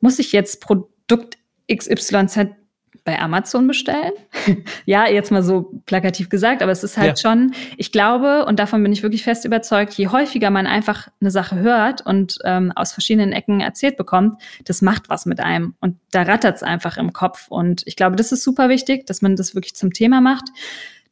muss 0.00 0.18
ich 0.18 0.32
jetzt 0.32 0.60
Produkt 0.60 1.38
XYZ 1.72 2.58
bei 3.04 3.18
Amazon 3.18 3.66
bestellen. 3.66 4.12
ja, 4.86 5.08
jetzt 5.08 5.30
mal 5.30 5.42
so 5.42 5.80
plakativ 5.86 6.28
gesagt, 6.28 6.62
aber 6.62 6.72
es 6.72 6.84
ist 6.84 6.96
halt 6.96 7.18
ja. 7.18 7.30
schon, 7.30 7.52
ich 7.76 7.92
glaube, 7.92 8.44
und 8.46 8.58
davon 8.58 8.82
bin 8.82 8.92
ich 8.92 9.02
wirklich 9.02 9.22
fest 9.22 9.44
überzeugt, 9.44 9.94
je 9.94 10.08
häufiger 10.08 10.50
man 10.50 10.66
einfach 10.66 11.08
eine 11.20 11.30
Sache 11.30 11.56
hört 11.58 12.04
und 12.04 12.38
ähm, 12.44 12.72
aus 12.74 12.92
verschiedenen 12.92 13.32
Ecken 13.32 13.60
erzählt 13.60 13.96
bekommt, 13.96 14.40
das 14.64 14.82
macht 14.82 15.08
was 15.08 15.26
mit 15.26 15.40
einem. 15.40 15.74
Und 15.80 15.96
da 16.10 16.22
rattert 16.22 16.56
es 16.56 16.62
einfach 16.62 16.96
im 16.96 17.12
Kopf. 17.12 17.48
Und 17.48 17.82
ich 17.86 17.96
glaube, 17.96 18.16
das 18.16 18.32
ist 18.32 18.42
super 18.42 18.68
wichtig, 18.68 19.06
dass 19.06 19.22
man 19.22 19.36
das 19.36 19.54
wirklich 19.54 19.74
zum 19.74 19.92
Thema 19.92 20.20
macht, 20.20 20.48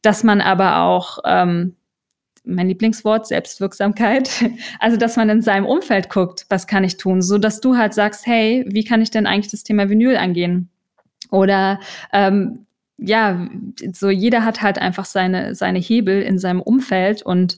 dass 0.01 0.23
man 0.23 0.41
aber 0.41 0.79
auch 0.79 1.19
ähm, 1.25 1.75
mein 2.43 2.67
Lieblingswort, 2.67 3.27
Selbstwirksamkeit. 3.27 4.29
Also, 4.79 4.97
dass 4.97 5.17
man 5.17 5.29
in 5.29 5.41
seinem 5.41 5.65
Umfeld 5.65 6.09
guckt, 6.09 6.45
was 6.49 6.67
kann 6.67 6.83
ich 6.83 6.97
tun, 6.97 7.21
so 7.21 7.37
dass 7.37 7.59
du 7.59 7.75
halt 7.75 7.93
sagst, 7.93 8.25
hey, 8.25 8.65
wie 8.67 8.83
kann 8.83 9.01
ich 9.01 9.11
denn 9.11 9.25
eigentlich 9.25 9.51
das 9.51 9.63
Thema 9.63 9.89
Vinyl 9.89 10.15
angehen? 10.15 10.69
Oder 11.29 11.79
ähm, 12.11 12.65
ja, 12.97 13.47
so 13.93 14.09
jeder 14.09 14.43
hat 14.43 14.61
halt 14.61 14.77
einfach 14.77 15.05
seine, 15.05 15.55
seine 15.55 15.79
Hebel 15.79 16.21
in 16.21 16.37
seinem 16.37 16.61
Umfeld 16.61 17.21
und 17.21 17.57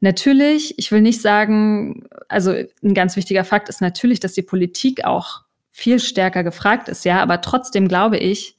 natürlich, 0.00 0.78
ich 0.78 0.90
will 0.90 1.00
nicht 1.00 1.20
sagen, 1.20 2.08
also 2.28 2.52
ein 2.82 2.94
ganz 2.94 3.16
wichtiger 3.16 3.44
Fakt 3.44 3.68
ist 3.68 3.80
natürlich, 3.80 4.20
dass 4.20 4.32
die 4.32 4.42
Politik 4.42 5.04
auch 5.04 5.42
viel 5.70 6.00
stärker 6.00 6.42
gefragt 6.42 6.88
ist, 6.88 7.04
ja, 7.04 7.22
aber 7.22 7.40
trotzdem 7.40 7.88
glaube 7.88 8.18
ich, 8.18 8.56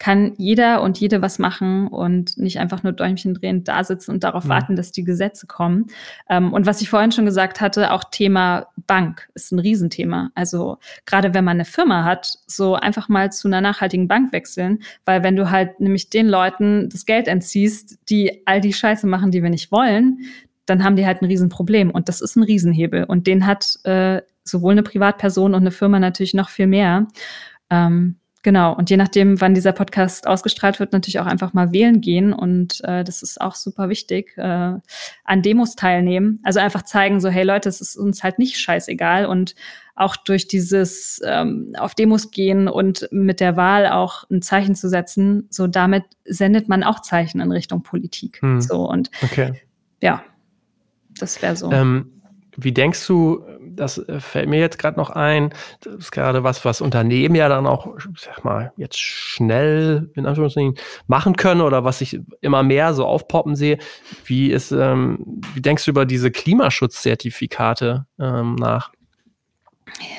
kann 0.00 0.32
jeder 0.38 0.80
und 0.80 0.98
jede 0.98 1.20
was 1.20 1.38
machen 1.38 1.86
und 1.86 2.38
nicht 2.38 2.58
einfach 2.58 2.82
nur 2.82 2.94
Däumchen 2.94 3.34
drehend 3.34 3.68
da 3.68 3.84
sitzen 3.84 4.12
und 4.12 4.24
darauf 4.24 4.44
mhm. 4.44 4.48
warten, 4.48 4.76
dass 4.76 4.92
die 4.92 5.04
Gesetze 5.04 5.46
kommen. 5.46 5.88
Ähm, 6.28 6.54
und 6.54 6.64
was 6.64 6.80
ich 6.80 6.88
vorhin 6.88 7.12
schon 7.12 7.26
gesagt 7.26 7.60
hatte, 7.60 7.92
auch 7.92 8.04
Thema 8.10 8.68
Bank 8.86 9.28
ist 9.34 9.52
ein 9.52 9.58
Riesenthema. 9.58 10.30
Also 10.34 10.78
gerade 11.04 11.34
wenn 11.34 11.44
man 11.44 11.58
eine 11.58 11.66
Firma 11.66 12.04
hat, 12.04 12.38
so 12.46 12.74
einfach 12.76 13.10
mal 13.10 13.30
zu 13.30 13.46
einer 13.46 13.60
nachhaltigen 13.60 14.08
Bank 14.08 14.32
wechseln, 14.32 14.82
weil 15.04 15.22
wenn 15.22 15.36
du 15.36 15.50
halt 15.50 15.80
nämlich 15.80 16.08
den 16.08 16.28
Leuten 16.28 16.88
das 16.88 17.04
Geld 17.04 17.28
entziehst, 17.28 17.98
die 18.08 18.42
all 18.46 18.62
die 18.62 18.72
Scheiße 18.72 19.06
machen, 19.06 19.30
die 19.30 19.42
wir 19.42 19.50
nicht 19.50 19.70
wollen, 19.70 20.20
dann 20.64 20.82
haben 20.82 20.96
die 20.96 21.04
halt 21.04 21.20
ein 21.20 21.26
Riesenproblem. 21.26 21.90
Und 21.90 22.08
das 22.08 22.22
ist 22.22 22.36
ein 22.36 22.42
Riesenhebel. 22.42 23.04
Und 23.04 23.26
den 23.26 23.44
hat 23.44 23.76
äh, 23.84 24.22
sowohl 24.44 24.72
eine 24.72 24.82
Privatperson 24.82 25.52
und 25.52 25.60
eine 25.60 25.72
Firma 25.72 25.98
natürlich 25.98 26.32
noch 26.32 26.48
viel 26.48 26.68
mehr. 26.68 27.06
Ähm, 27.68 28.16
Genau, 28.42 28.74
und 28.74 28.88
je 28.88 28.96
nachdem, 28.96 29.40
wann 29.40 29.52
dieser 29.52 29.72
Podcast 29.72 30.26
ausgestrahlt 30.26 30.80
wird, 30.80 30.92
natürlich 30.92 31.20
auch 31.20 31.26
einfach 31.26 31.52
mal 31.52 31.72
wählen 31.72 32.00
gehen. 32.00 32.32
Und 32.32 32.82
äh, 32.84 33.04
das 33.04 33.22
ist 33.22 33.38
auch 33.40 33.54
super 33.54 33.90
wichtig. 33.90 34.32
Äh, 34.38 34.42
an 35.24 35.42
Demos 35.42 35.76
teilnehmen. 35.76 36.40
Also 36.42 36.58
einfach 36.58 36.82
zeigen, 36.82 37.20
so, 37.20 37.28
hey 37.28 37.44
Leute, 37.44 37.68
es 37.68 37.82
ist 37.82 37.96
uns 37.96 38.22
halt 38.22 38.38
nicht 38.38 38.58
scheißegal. 38.58 39.26
Und 39.26 39.54
auch 39.94 40.16
durch 40.16 40.48
dieses 40.48 41.20
ähm, 41.22 41.74
auf 41.78 41.94
Demos 41.94 42.30
gehen 42.30 42.68
und 42.68 43.08
mit 43.10 43.40
der 43.40 43.56
Wahl 43.56 43.86
auch 43.86 44.24
ein 44.30 44.40
Zeichen 44.40 44.74
zu 44.74 44.88
setzen, 44.88 45.46
so 45.50 45.66
damit 45.66 46.04
sendet 46.24 46.70
man 46.70 46.82
auch 46.82 47.00
Zeichen 47.00 47.40
in 47.40 47.52
Richtung 47.52 47.82
Politik. 47.82 48.40
Hm. 48.40 48.62
So 48.62 48.88
und 48.88 49.10
okay. 49.22 49.60
ja, 50.02 50.22
das 51.18 51.42
wäre 51.42 51.56
so. 51.56 51.70
Ähm 51.70 52.12
wie 52.56 52.72
denkst 52.72 53.06
du, 53.06 53.44
das 53.80 53.98
äh, 53.98 54.20
fällt 54.20 54.48
mir 54.48 54.60
jetzt 54.60 54.78
gerade 54.78 54.98
noch 54.98 55.10
ein, 55.10 55.50
das 55.80 55.94
ist 55.94 56.10
gerade 56.12 56.44
was, 56.44 56.64
was 56.64 56.80
Unternehmen 56.80 57.34
ja 57.34 57.48
dann 57.48 57.66
auch, 57.66 57.96
sag 58.16 58.44
mal, 58.44 58.72
jetzt 58.76 58.98
schnell 59.00 60.10
in 60.14 60.26
Anführungszeichen 60.26 60.74
machen 61.06 61.36
können 61.36 61.62
oder 61.62 61.84
was 61.84 62.00
ich 62.00 62.20
immer 62.40 62.62
mehr 62.62 62.94
so 62.94 63.06
aufpoppen 63.06 63.56
sehe. 63.56 63.78
Wie 64.24 64.50
ist, 64.50 64.70
ähm, 64.70 65.40
wie 65.54 65.62
denkst 65.62 65.84
du 65.86 65.90
über 65.90 66.04
diese 66.04 66.30
Klimaschutzzertifikate 66.30 68.06
ähm, 68.20 68.54
nach? 68.56 68.92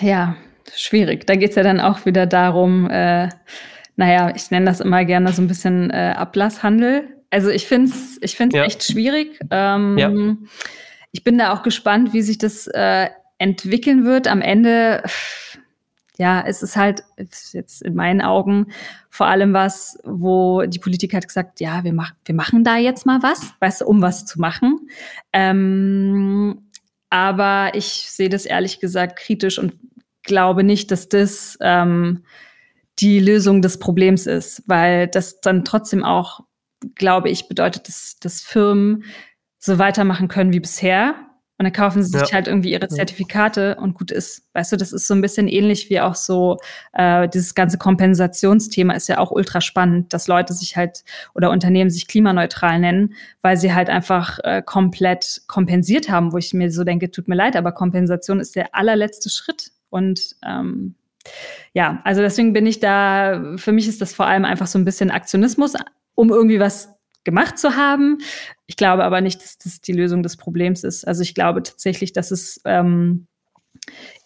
Ja, 0.02 0.36
schwierig. 0.76 1.28
Da 1.28 1.36
geht 1.36 1.52
es 1.52 1.56
ja 1.56 1.64
dann 1.64 1.80
auch 1.80 2.06
wieder 2.06 2.26
darum, 2.26 2.90
äh, 2.90 3.30
naja, 3.96 4.34
ich 4.36 4.50
nenne 4.50 4.66
das 4.66 4.80
immer 4.80 5.06
gerne 5.06 5.32
so 5.34 5.42
ein 5.42 5.48
bisschen 5.48 5.92
äh, 5.92 6.14
Ablasshandel. 6.18 7.08
Also 7.30 7.50
ich 7.50 7.68
finde 7.68 7.92
es 7.92 8.18
ich 8.22 8.36
find's 8.36 8.56
ja. 8.56 8.64
echt 8.64 8.84
schwierig. 8.84 9.40
Ähm, 9.52 9.98
ja 9.98 10.12
ich 11.12 11.24
bin 11.24 11.38
da 11.38 11.54
auch 11.54 11.64
gespannt, 11.64 12.14
wie 12.14 12.22
sich 12.22 12.38
das 12.38 12.68
äh, 12.68 13.10
entwickeln 13.42 14.06
wird. 14.06 14.28
Am 14.28 14.42
Ende, 14.42 15.04
ja, 16.18 16.44
es 16.46 16.62
ist 16.62 16.76
halt 16.76 17.04
jetzt 17.52 17.82
in 17.82 17.96
meinen 17.96 18.22
Augen 18.22 18.68
vor 19.10 19.26
allem 19.26 19.54
was, 19.54 19.98
wo 20.04 20.64
die 20.64 20.80
Politik 20.80 21.14
hat 21.14 21.28
gesagt, 21.28 21.60
ja, 21.60 21.84
wir, 21.84 21.92
mach, 21.92 22.14
wir 22.24 22.36
machen 22.36 22.64
da 22.64 22.78
jetzt 22.78 23.06
mal 23.06 23.24
was, 23.24 23.54
weißt 23.60 23.82
du, 23.82 23.86
um 23.88 24.02
was 24.02 24.26
zu 24.26 24.40
machen. 24.40 24.88
Ähm, 25.34 26.70
aber 27.10 27.72
ich 27.74 28.10
sehe 28.10 28.30
das 28.30 28.46
ehrlich 28.46 28.80
gesagt 28.80 29.18
kritisch 29.18 29.58
und 29.58 29.74
glaube 30.24 30.64
nicht, 30.64 30.92
dass 30.92 31.10
das 31.10 31.58
ähm, 31.62 32.24
die 33.00 33.20
Lösung 33.20 33.64
des 33.64 33.80
Problems 33.80 34.28
ist, 34.28 34.64
weil 34.68 35.08
das 35.08 35.42
dann 35.42 35.66
trotzdem 35.66 36.04
auch, 36.04 36.42
glaube 36.94 37.30
ich, 37.30 37.48
bedeutet, 37.48 37.88
dass, 37.88 38.18
dass 38.20 38.42
Firmen 38.42 39.04
so 39.58 39.80
weitermachen 39.80 40.28
können 40.28 40.54
wie 40.54 40.60
bisher. 40.60 41.16
Und 41.62 41.66
dann 41.66 41.74
kaufen 41.74 42.02
sie 42.02 42.18
sich 42.18 42.30
ja. 42.30 42.34
halt 42.34 42.48
irgendwie 42.48 42.72
ihre 42.72 42.88
Zertifikate 42.88 43.76
und 43.76 43.94
gut 43.94 44.10
ist. 44.10 44.48
Weißt 44.54 44.72
du, 44.72 44.78
das 44.78 44.92
ist 44.92 45.06
so 45.06 45.14
ein 45.14 45.22
bisschen 45.22 45.48
ähnlich 45.48 45.92
wie 45.92 46.02
auch 46.02 46.16
so, 46.16 46.58
äh, 46.94 47.30
dieses 47.30 47.54
ganze 47.54 47.78
Kompensationsthema 47.78 48.94
ist 48.94 49.08
ja 49.08 49.20
auch 49.20 49.30
ultra 49.30 49.62
spannend, 49.62 50.12
dass 50.12 50.28
Leute 50.28 50.56
sich 50.56 50.76
halt 50.76 51.04
oder 51.36 51.52
Unternehmen 51.52 51.92
sich 51.92 52.08
klimaneutral 52.08 52.80
nennen, 52.80 53.14
weil 53.44 53.58
sie 53.58 53.76
halt 53.76 53.92
einfach 53.92 54.40
äh, 54.44 54.64
komplett 54.66 55.44
kompensiert 55.46 56.10
haben, 56.10 56.34
wo 56.34 56.40
ich 56.40 56.52
mir 56.56 56.72
so 56.72 56.84
denke, 56.84 57.12
tut 57.12 57.28
mir 57.28 57.36
leid, 57.36 57.56
aber 57.56 57.74
Kompensation 57.74 58.40
ist 58.40 58.56
der 58.56 58.74
allerletzte 58.74 59.30
Schritt. 59.30 59.70
Und 59.92 60.38
ähm, 60.44 60.96
ja, 61.74 62.02
also 62.06 62.22
deswegen 62.22 62.54
bin 62.54 62.66
ich 62.66 62.80
da, 62.80 63.54
für 63.58 63.72
mich 63.72 63.88
ist 63.88 64.02
das 64.02 64.16
vor 64.16 64.26
allem 64.26 64.46
einfach 64.46 64.66
so 64.66 64.80
ein 64.80 64.86
bisschen 64.86 65.12
Aktionismus, 65.12 65.76
um 66.16 66.32
irgendwie 66.32 66.60
was 66.60 66.90
gemacht 67.24 67.58
zu 67.60 67.76
haben. 67.76 68.18
Ich 68.72 68.78
glaube 68.78 69.04
aber 69.04 69.20
nicht, 69.20 69.42
dass 69.42 69.58
das 69.58 69.82
die 69.82 69.92
Lösung 69.92 70.24
des 70.24 70.38
Problems 70.38 70.86
ist. 70.86 71.06
Also 71.06 71.24
ich 71.24 71.36
glaube 71.36 71.62
tatsächlich, 71.62 72.14
dass 72.14 72.32
es 72.32 72.62
ähm, 72.64 73.28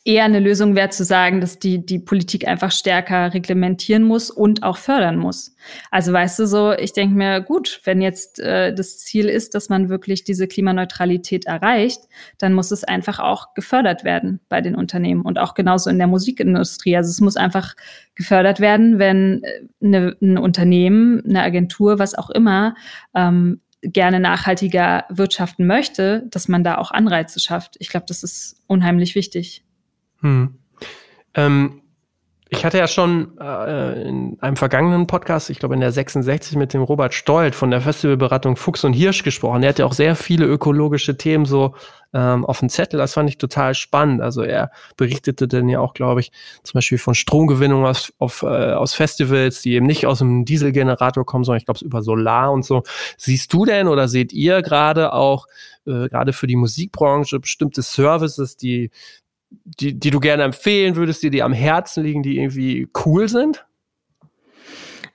eher 0.03 0.23
eine 0.23 0.39
Lösung 0.39 0.75
wäre 0.75 0.89
zu 0.89 1.03
sagen, 1.03 1.41
dass 1.41 1.57
die, 1.57 1.83
die 1.83 1.97
Politik 1.97 2.47
einfach 2.47 2.71
stärker 2.71 3.33
reglementieren 3.33 4.03
muss 4.03 4.29
und 4.29 4.61
auch 4.61 4.77
fördern 4.77 5.17
muss. 5.17 5.55
Also 5.89 6.13
weißt 6.13 6.37
du 6.37 6.45
so, 6.45 6.73
ich 6.73 6.93
denke 6.93 7.15
mir, 7.15 7.41
gut, 7.41 7.81
wenn 7.85 8.03
jetzt 8.03 8.39
äh, 8.39 8.71
das 8.71 8.99
Ziel 8.99 9.29
ist, 9.29 9.55
dass 9.55 9.67
man 9.67 9.89
wirklich 9.89 10.23
diese 10.23 10.47
Klimaneutralität 10.47 11.45
erreicht, 11.45 12.01
dann 12.37 12.53
muss 12.53 12.69
es 12.69 12.83
einfach 12.83 13.17
auch 13.17 13.55
gefördert 13.55 14.03
werden 14.03 14.41
bei 14.47 14.61
den 14.61 14.75
Unternehmen 14.75 15.23
und 15.23 15.39
auch 15.39 15.55
genauso 15.55 15.89
in 15.89 15.97
der 15.97 16.05
Musikindustrie. 16.05 16.95
Also 16.95 17.09
es 17.09 17.19
muss 17.19 17.35
einfach 17.35 17.75
gefördert 18.13 18.59
werden, 18.59 18.99
wenn 18.99 19.41
eine, 19.81 20.09
äh, 20.09 20.15
ein 20.21 20.37
Unternehmen, 20.37 21.23
eine 21.25 21.41
Agentur, 21.41 21.97
was 21.97 22.13
auch 22.13 22.29
immer, 22.29 22.75
ähm, 23.15 23.59
gerne 23.81 24.19
nachhaltiger 24.19 25.05
wirtschaften 25.09 25.67
möchte, 25.67 26.23
dass 26.31 26.47
man 26.47 26.63
da 26.63 26.77
auch 26.77 26.91
Anreize 26.91 27.39
schafft. 27.39 27.75
Ich 27.79 27.89
glaube, 27.89 28.05
das 28.07 28.23
ist 28.23 28.61
unheimlich 28.67 29.15
wichtig. 29.15 29.63
Hm. 30.21 30.57
Ähm, 31.33 31.81
ich 32.55 32.65
hatte 32.65 32.77
ja 32.77 32.87
schon 32.87 33.37
äh, 33.39 34.07
in 34.07 34.37
einem 34.39 34.55
vergangenen 34.55 35.07
Podcast, 35.07 35.49
ich 35.49 35.59
glaube 35.59 35.75
in 35.75 35.81
der 35.81 35.91
66, 35.91 36.55
mit 36.55 36.73
dem 36.73 36.81
Robert 36.81 37.13
Stolt 37.13 37.55
von 37.55 37.71
der 37.71 37.81
Festivalberatung 37.81 38.55
Fuchs 38.55 38.83
und 38.83 38.93
Hirsch 38.93 39.23
gesprochen. 39.23 39.63
Er 39.63 39.69
hat 39.69 39.79
ja 39.79 39.85
auch 39.85 39.93
sehr 39.93 40.15
viele 40.15 40.45
ökologische 40.45 41.17
Themen 41.17 41.45
so 41.45 41.75
ähm, 42.13 42.45
auf 42.45 42.59
dem 42.59 42.69
Zettel. 42.69 42.97
Das 42.97 43.13
fand 43.13 43.29
ich 43.29 43.37
total 43.37 43.75
spannend. 43.75 44.21
Also 44.21 44.41
er 44.41 44.71
berichtete 44.97 45.47
dann 45.47 45.69
ja 45.69 45.79
auch, 45.79 45.93
glaube 45.93 46.21
ich, 46.21 46.31
zum 46.63 46.77
Beispiel 46.77 46.97
von 46.97 47.13
Stromgewinnung 47.13 47.85
aus, 47.85 48.13
auf, 48.19 48.41
äh, 48.43 48.45
aus 48.45 48.93
Festivals, 48.93 49.61
die 49.61 49.73
eben 49.73 49.85
nicht 49.85 50.07
aus 50.07 50.21
einem 50.21 50.45
Dieselgenerator 50.45 51.25
kommen, 51.25 51.43
sondern 51.43 51.59
ich 51.59 51.65
glaube 51.65 51.83
über 51.83 52.01
Solar 52.01 52.51
und 52.51 52.63
so. 52.63 52.83
Siehst 53.17 53.51
du 53.53 53.65
denn 53.65 53.87
oder 53.87 54.07
seht 54.07 54.31
ihr 54.33 54.61
gerade 54.61 55.13
auch 55.13 55.47
äh, 55.85 56.09
gerade 56.09 56.33
für 56.33 56.47
die 56.47 56.55
Musikbranche 56.55 57.39
bestimmte 57.39 57.81
Services, 57.81 58.57
die 58.57 58.89
die, 59.63 59.97
die 59.99 60.09
du 60.09 60.19
gerne 60.19 60.43
empfehlen 60.43 60.95
würdest, 60.95 61.23
die 61.23 61.29
dir 61.29 61.45
am 61.45 61.53
Herzen 61.53 62.03
liegen, 62.03 62.23
die 62.23 62.37
irgendwie 62.37 62.87
cool 63.05 63.27
sind? 63.27 63.65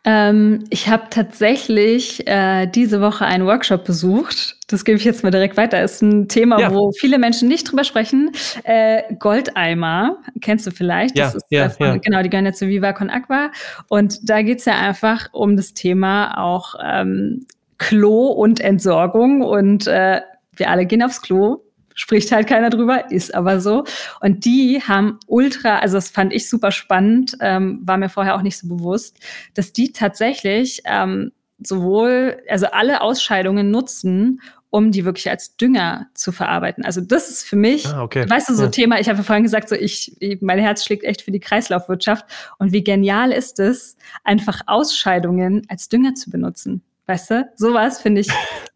Ähm, 0.02 0.64
ich 0.70 0.88
habe 0.88 1.04
tatsächlich 1.10 2.26
äh, 2.26 2.66
diese 2.66 3.02
Woche 3.02 3.26
einen 3.26 3.44
Workshop 3.46 3.84
besucht. 3.84 4.56
Das 4.66 4.86
gebe 4.86 4.96
ich 4.96 5.04
jetzt 5.04 5.22
mal 5.22 5.30
direkt 5.30 5.58
weiter. 5.58 5.82
Ist 5.82 6.00
ein 6.00 6.26
Thema, 6.26 6.58
ja. 6.58 6.74
wo 6.74 6.90
viele 6.92 7.18
Menschen 7.18 7.48
nicht 7.48 7.70
drüber 7.70 7.84
sprechen. 7.84 8.30
Äh, 8.64 9.02
Goldeimer, 9.18 10.16
kennst 10.40 10.66
du 10.66 10.70
vielleicht? 10.70 11.18
Das 11.18 11.32
ja, 11.32 11.36
ist 11.36 11.46
ja, 11.50 11.68
von, 11.68 11.86
ja. 11.86 11.96
Genau, 11.98 12.22
die 12.22 12.30
gehören 12.30 12.46
ja 12.46 12.52
zu 12.52 12.66
Viva 12.66 12.94
Con 12.94 13.10
Aqua. 13.10 13.50
Und 13.88 14.30
da 14.30 14.40
geht 14.40 14.60
es 14.60 14.64
ja 14.64 14.78
einfach 14.78 15.28
um 15.32 15.56
das 15.56 15.74
Thema 15.74 16.38
auch 16.38 16.76
ähm, 16.82 17.46
Klo 17.76 18.28
und 18.28 18.60
Entsorgung. 18.60 19.42
Und 19.42 19.86
äh, 19.86 20.22
wir 20.56 20.70
alle 20.70 20.86
gehen 20.86 21.02
aufs 21.02 21.20
Klo 21.20 21.62
spricht 21.94 22.32
halt 22.32 22.46
keiner 22.46 22.70
drüber, 22.70 23.10
ist 23.10 23.34
aber 23.34 23.60
so. 23.60 23.84
Und 24.20 24.44
die 24.44 24.82
haben 24.86 25.18
ultra, 25.26 25.78
also 25.78 25.96
das 25.96 26.10
fand 26.10 26.32
ich 26.32 26.48
super 26.48 26.72
spannend, 26.72 27.36
ähm, 27.40 27.80
war 27.82 27.96
mir 27.96 28.08
vorher 28.08 28.36
auch 28.36 28.42
nicht 28.42 28.58
so 28.58 28.68
bewusst, 28.68 29.18
dass 29.54 29.72
die 29.72 29.92
tatsächlich 29.92 30.82
ähm, 30.84 31.32
sowohl, 31.58 32.38
also 32.48 32.66
alle 32.66 33.02
Ausscheidungen 33.02 33.70
nutzen, 33.70 34.40
um 34.70 34.92
die 34.92 35.04
wirklich 35.04 35.28
als 35.28 35.56
Dünger 35.56 36.06
zu 36.14 36.30
verarbeiten. 36.30 36.84
Also 36.84 37.00
das 37.00 37.28
ist 37.28 37.44
für 37.44 37.56
mich, 37.56 37.86
ah, 37.86 38.02
okay. 38.02 38.28
weißt 38.28 38.48
du, 38.48 38.54
so 38.54 38.64
ja. 38.64 38.68
Thema, 38.70 39.00
ich 39.00 39.08
habe 39.08 39.18
ja 39.18 39.24
vorhin 39.24 39.42
gesagt, 39.42 39.68
so 39.68 39.74
ich, 39.74 40.16
mein 40.40 40.60
Herz 40.60 40.84
schlägt 40.84 41.04
echt 41.04 41.22
für 41.22 41.32
die 41.32 41.40
Kreislaufwirtschaft. 41.40 42.24
Und 42.58 42.72
wie 42.72 42.84
genial 42.84 43.32
ist 43.32 43.58
es, 43.58 43.96
einfach 44.22 44.60
Ausscheidungen 44.66 45.62
als 45.68 45.88
Dünger 45.88 46.14
zu 46.14 46.30
benutzen. 46.30 46.82
Weißt 47.10 47.30
du, 47.32 47.50
sowas 47.56 48.00
finde 48.00 48.20
ich. 48.20 48.28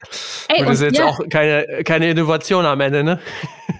Ey, 0.49 0.63
und 0.63 0.69
das 0.69 0.81
ist 0.81 0.87
jetzt 0.87 0.99
ja, 0.99 1.07
auch 1.07 1.21
keine, 1.31 1.85
keine 1.85 2.11
Innovation 2.11 2.67
am 2.67 2.81
Ende, 2.81 3.05
ne? 3.05 3.21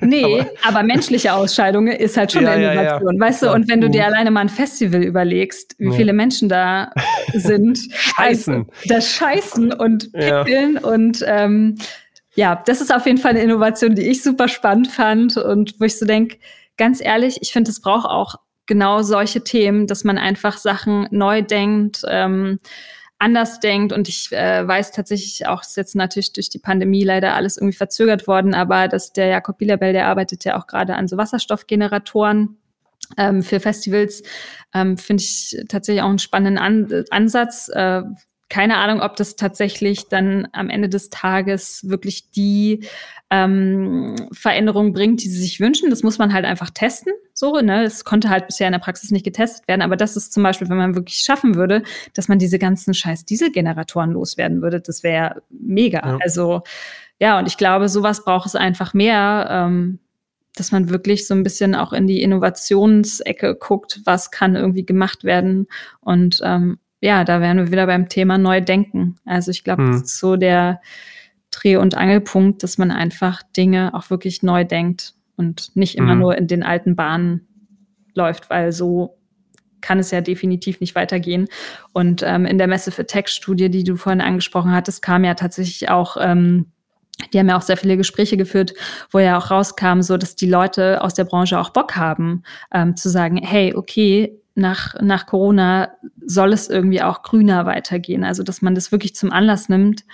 Nee, 0.01 0.41
aber, 0.41 0.51
aber 0.63 0.83
menschliche 0.85 1.33
Ausscheidungen 1.33 1.93
ist 1.93 2.17
halt 2.17 2.31
schon 2.31 2.45
ja, 2.45 2.53
eine 2.53 2.73
Innovation, 2.73 3.15
ja, 3.15 3.21
weißt 3.21 3.43
du? 3.43 3.53
Und 3.53 3.69
wenn 3.69 3.81
du 3.81 3.91
dir 3.91 4.03
mhm. 4.03 4.07
alleine 4.07 4.31
mal 4.31 4.43
ein 4.43 4.49
Festival 4.49 5.03
überlegst, 5.03 5.75
wie 5.79 5.93
viele 5.93 6.13
Menschen 6.13 6.49
da 6.49 6.93
sind, 7.33 7.79
scheißen. 7.93 8.55
Also, 8.55 8.67
das 8.87 9.11
Scheißen 9.11 9.73
und 9.73 10.13
Pickeln 10.13 10.79
und 10.79 11.25
ähm, 11.27 11.77
ja, 12.35 12.63
das 12.65 12.81
ist 12.81 12.95
auf 12.95 13.07
jeden 13.07 13.19
Fall 13.19 13.33
eine 13.33 13.43
Innovation, 13.43 13.97
die 13.97 14.03
ich 14.03 14.23
super 14.23 14.47
spannend 14.47 14.89
fand 14.89 15.37
und 15.37 15.75
wo 15.81 15.85
ich 15.85 15.99
so 15.99 16.07
denke, 16.07 16.37
ganz 16.77 17.01
ehrlich, 17.03 17.39
ich 17.41 17.53
finde, 17.53 17.73
es 17.73 17.81
braucht 17.81 18.07
auch 18.07 18.37
genau 18.67 19.03
solche 19.03 19.43
Themen, 19.43 19.87
dass 19.89 20.05
man 20.05 20.19
einfach 20.19 20.59
Sachen 20.59 21.09
neu 21.11 21.43
denkt, 21.43 22.03
ähm, 22.09 22.61
anders 23.19 23.61
denkt. 23.61 23.93
Und 23.93 24.09
ich 24.09 24.33
äh, 24.33 24.67
weiß 24.67 24.93
tatsächlich 24.93 25.47
auch, 25.47 25.63
ist 25.63 25.77
jetzt 25.77 25.95
natürlich 25.95 26.33
durch 26.33 26.51
die 26.51 26.59
Pandemie 26.59 27.05
leider 27.05 27.35
alles 27.35 27.57
irgendwie 27.57 27.77
verzögert 27.77 28.27
worden, 28.27 28.55
aber 28.55 28.89
dass 28.89 29.13
der 29.13 29.27
Jakob 29.27 29.59
Bielabel, 29.59 29.93
der 29.93 30.07
arbeitet 30.07 30.45
ja 30.45 30.59
auch 30.59 30.67
gerade 30.67 30.95
an 30.97 31.09
so 31.09 31.17
Wasserstoffgeneratoren 31.17 32.57
ähm, 33.17 33.43
für 33.43 33.61
Festivals, 33.61 34.23
ähm, 34.75 34.99
finde 34.99 35.23
ich 35.23 35.57
tatsächlich 35.69 36.03
auch 36.03 36.09
einen 36.09 36.19
spannenden 36.19 36.59
An 36.59 37.05
Ansatz. 37.11 37.69
Äh, 37.69 38.03
keine 38.55 38.77
Ahnung, 38.77 39.01
ob 39.01 39.17
das 39.17 39.35
tatsächlich 39.35 40.07
dann 40.07 40.47
am 40.53 40.71
Ende 40.71 40.89
des 40.89 41.11
Tages 41.11 41.89
wirklich 41.89 42.31
die 42.31 42.87
ähm, 43.29 44.15
Veränderung 44.31 44.93
bringt, 44.93 45.25
die 45.25 45.29
sie 45.29 45.41
sich 45.41 45.59
wünschen. 45.59 45.91
Das 45.91 46.05
muss 46.05 46.19
man 46.19 46.33
halt 46.33 46.45
einfach 46.45 46.71
testen. 46.71 47.13
So, 47.33 47.59
ne? 47.59 47.83
Es 47.83 48.05
konnte 48.05 48.31
halt 48.31 48.47
bisher 48.47 48.69
in 48.69 48.73
der 48.73 48.79
Praxis 48.79 49.11
nicht 49.11 49.25
getestet 49.25 49.67
werden. 49.67 49.83
Aber 49.83 49.97
das 49.97 50.17
ist 50.17 50.33
zum 50.33 50.45
Beispiel, 50.45 50.69
wenn 50.69 50.77
man 50.77 50.95
wirklich 50.95 51.17
schaffen 51.17 51.57
würde, 51.57 51.83
dass 52.15 52.29
man 52.29 52.39
diese 52.39 52.61
ganzen 52.61 52.95
scheiß 52.95 53.25
Dieselgeneratoren 53.25 54.13
loswerden 54.13 54.63
würde, 54.63 54.81
das 54.81 55.03
wäre 55.03 55.43
mega. 55.51 55.99
Ja. 56.07 56.19
Also 56.23 56.63
ja, 57.19 57.41
und 57.41 57.49
ich 57.49 57.57
glaube, 57.57 57.89
sowas 57.89 58.25
braucht 58.25 58.47
es 58.47 58.55
einfach 58.55 58.95
mehr. 58.95 59.49
Ähm, 59.51 59.99
dass 60.55 60.71
man 60.71 60.91
wirklich 60.91 61.27
so 61.27 61.35
ein 61.35 61.43
bisschen 61.43 61.75
auch 61.75 61.93
in 61.93 62.07
die 62.07 62.23
Innovationsecke 62.23 63.57
guckt, 63.57 64.01
was 64.05 64.31
kann 64.31 64.55
irgendwie 64.55 64.87
gemacht 64.87 65.25
werden 65.25 65.67
und 66.01 66.39
ähm, 66.45 66.79
ja, 67.05 67.23
da 67.23 67.43
wären 67.43 67.59
wir 67.59 67.71
wieder 67.71 67.87
beim 67.87 68.09
Thema 68.09 68.39
Neudenken. 68.39 69.17
Also 69.27 69.51
ich 69.51 69.63
glaube, 69.63 69.83
hm. 69.83 69.93
das 69.93 70.03
ist 70.05 70.19
so 70.19 70.37
der 70.37 70.81
Dreh- 71.51 71.77
und 71.77 71.95
Angelpunkt, 71.95 72.63
dass 72.63 72.79
man 72.79 72.91
einfach 72.91 73.43
Dinge 73.55 73.93
auch 73.93 74.09
wirklich 74.09 74.43
neu 74.43 74.65
denkt 74.65 75.13
und 75.37 75.71
nicht 75.77 75.99
immer 75.99 76.13
hm. 76.13 76.19
nur 76.19 76.39
in 76.39 76.47
den 76.47 76.63
alten 76.63 76.97
Bahnen 76.97 77.47
läuft, 78.15 78.49
weil 78.49 78.73
so 78.73 79.19
kann 79.83 79.99
es 79.99 80.13
ja 80.13 80.23
definitiv 80.23 80.81
nicht 80.81 80.95
weitergehen. 80.95 81.49
Und 81.93 82.23
ähm, 82.25 82.47
in 82.47 82.57
der 82.57 82.69
Messe 82.69 82.91
für 82.91 83.07
Tech-Studie, 83.07 83.69
die 83.69 83.85
du 83.85 83.97
vorhin 83.97 84.23
angesprochen 84.23 84.73
hattest, 84.73 85.03
kam 85.03 85.25
ja 85.25 85.35
tatsächlich 85.35 85.91
auch 85.91 86.17
ähm, 86.19 86.73
die 87.33 87.39
haben 87.39 87.49
ja 87.49 87.57
auch 87.57 87.63
sehr 87.63 87.77
viele 87.77 87.97
Gespräche 87.97 88.37
geführt, 88.37 88.75
wo 89.11 89.21
ja 89.21 89.39
auch 89.39 89.51
rauskam, 89.51 90.01
so 90.01 90.17
dass 90.17 90.35
die 90.35 90.49
Leute 90.49 91.01
aus 91.01 91.15
der 91.15 91.25
Branche 91.25 91.61
auch 91.61 91.71
Bock 91.71 91.97
haben, 91.97 92.43
ähm, 92.73 92.97
zu 92.97 93.09
sagen, 93.09 93.37
hey, 93.37 93.73
okay, 93.75 94.41
nach, 94.55 94.95
nach 95.01 95.27
Corona 95.27 95.91
soll 96.25 96.53
es 96.53 96.69
irgendwie 96.69 97.03
auch 97.03 97.23
grüner 97.23 97.67
weitergehen. 97.67 98.25
Also, 98.25 98.43
dass 98.43 98.63
man 98.63 98.75
das 98.75 98.93
wirklich 98.93 99.15
zum 99.15 99.33
Anlass 99.33 99.69
nimmt. 99.69 100.05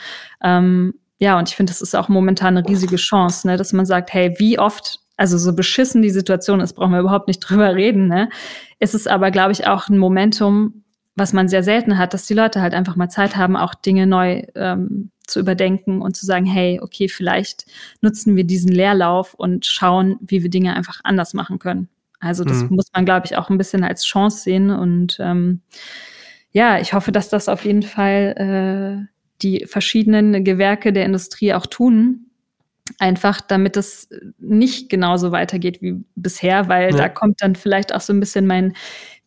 Ähm, 0.43 0.95
ja, 1.19 1.39
und 1.39 1.49
ich 1.49 1.57
finde, 1.57 1.71
das 1.71 1.83
ist 1.83 1.95
auch 1.95 2.09
momentan 2.09 2.57
eine 2.57 2.67
riesige 2.67 2.97
Chance, 2.97 3.47
ne, 3.47 3.57
dass 3.57 3.73
man 3.75 3.85
sagt, 3.85 4.13
hey, 4.13 4.35
wie 4.39 4.59
oft, 4.59 5.01
also 5.19 5.37
so 5.37 5.55
beschissen 5.55 6.01
die 6.01 6.11
Situation 6.11 6.61
ist, 6.61 6.73
brauchen 6.73 6.93
wir 6.93 7.01
überhaupt 7.01 7.29
nicht 7.29 7.41
drüber 7.49 7.75
reden, 7.75 8.09
ne? 8.09 8.31
Es 8.79 8.95
ist 8.95 9.09
aber, 9.09 9.31
glaube 9.31 9.53
ich, 9.53 9.67
auch 9.67 9.89
ein 9.89 9.99
Momentum, 9.99 10.85
was 11.17 11.35
man 11.35 11.49
sehr 11.49 11.63
selten 11.63 11.99
hat, 11.99 12.15
dass 12.15 12.27
die 12.27 12.35
Leute 12.35 12.63
halt 12.63 12.73
einfach 12.73 12.97
mal 12.97 13.11
Zeit 13.11 13.37
haben, 13.37 13.57
auch 13.57 13.75
Dinge 13.75 14.07
neu 14.07 14.45
ähm, 14.55 15.11
zu 15.27 15.41
überdenken 15.41 16.01
und 16.01 16.17
zu 16.17 16.25
sagen, 16.25 16.47
hey, 16.47 16.81
okay, 16.83 17.09
vielleicht 17.09 17.67
nutzen 18.01 18.37
wir 18.37 18.45
diesen 18.45 18.73
Leerlauf 18.73 19.35
und 19.35 19.67
schauen, 19.67 20.17
wie 20.23 20.43
wir 20.43 20.51
Dinge 20.51 20.75
einfach 20.75 21.01
anders 21.05 21.35
machen 21.35 21.59
können. 21.59 21.89
Also 22.21 22.45
das 22.45 22.63
mhm. 22.63 22.77
muss 22.77 22.87
man, 22.95 23.05
glaube 23.05 23.27
ich, 23.27 23.37
auch 23.37 23.49
ein 23.51 23.59
bisschen 23.59 23.83
als 23.83 24.05
Chance 24.05 24.43
sehen. 24.43 24.71
Und 24.71 25.19
ähm, 25.21 25.63
ja, 26.53 26.79
ich 26.79 26.93
hoffe, 26.93 27.13
dass 27.13 27.29
das 27.29 27.49
auf 27.49 27.65
jeden 27.65 27.83
Fall 27.83 29.07
äh, 29.09 29.15
die 29.43 29.67
verschiedenen 29.67 30.45
Gewerke 30.45 30.93
der 30.93 31.07
Industrie 31.07 31.55
auch 31.55 31.67
tun. 31.67 32.27
Einfach 32.99 33.41
damit 33.41 33.77
es 33.77 34.11
nicht 34.39 34.91
genauso 34.91 35.33
weitergeht 35.33 35.81
wie 35.81 36.05
bisher, 36.17 36.69
weil 36.69 36.91
ja. 36.91 36.97
da 36.97 37.09
kommt 37.09 37.41
dann 37.41 37.55
vielleicht 37.55 37.95
auch 37.95 38.01
so 38.01 38.13
ein 38.13 38.21
bisschen 38.21 38.47
mein 38.47 38.75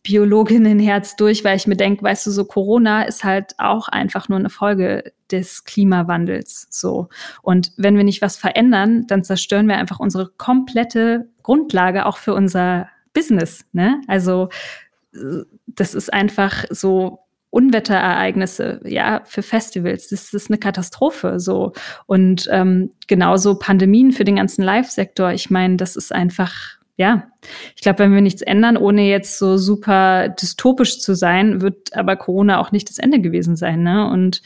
Biologinnenherz 0.04 1.16
durch, 1.16 1.44
weil 1.44 1.56
ich 1.56 1.66
mir 1.66 1.76
denke, 1.76 2.02
weißt 2.02 2.26
du, 2.26 2.30
so 2.30 2.44
Corona 2.44 3.04
ist 3.04 3.24
halt 3.24 3.54
auch 3.58 3.88
einfach 3.88 4.28
nur 4.28 4.38
eine 4.38 4.50
Folge 4.50 5.14
des 5.30 5.64
Klimawandels. 5.64 6.68
So. 6.70 7.08
Und 7.40 7.72
wenn 7.78 7.96
wir 7.96 8.04
nicht 8.04 8.20
was 8.20 8.36
verändern, 8.36 9.06
dann 9.06 9.24
zerstören 9.24 9.66
wir 9.66 9.78
einfach 9.78 9.98
unsere 9.98 10.28
komplette 10.36 11.30
Grundlage 11.44 12.06
auch 12.06 12.16
für 12.16 12.34
unser 12.34 12.88
Business. 13.12 13.64
Ne? 13.72 14.00
Also 14.08 14.48
das 15.66 15.94
ist 15.94 16.12
einfach 16.12 16.64
so 16.70 17.20
Unwetterereignisse, 17.50 18.80
ja, 18.84 19.22
für 19.26 19.42
Festivals, 19.42 20.08
das 20.08 20.34
ist 20.34 20.50
eine 20.50 20.58
Katastrophe 20.58 21.38
so. 21.38 21.72
Und 22.06 22.48
ähm, 22.50 22.90
genauso 23.06 23.56
Pandemien 23.60 24.10
für 24.10 24.24
den 24.24 24.36
ganzen 24.36 24.64
Live-Sektor. 24.64 25.30
Ich 25.30 25.50
meine, 25.50 25.76
das 25.76 25.94
ist 25.94 26.12
einfach 26.12 26.52
ja, 26.96 27.28
ich 27.74 27.82
glaube, 27.82 28.00
wenn 28.00 28.14
wir 28.14 28.20
nichts 28.20 28.40
ändern, 28.42 28.76
ohne 28.76 29.08
jetzt 29.08 29.38
so 29.38 29.56
super 29.56 30.28
dystopisch 30.28 31.00
zu 31.00 31.14
sein, 31.14 31.60
wird 31.60 31.94
aber 31.96 32.14
Corona 32.14 32.60
auch 32.60 32.70
nicht 32.70 32.88
das 32.88 32.98
Ende 32.98 33.20
gewesen 33.20 33.56
sein. 33.56 33.82
Ne? 33.82 34.08
Und 34.08 34.42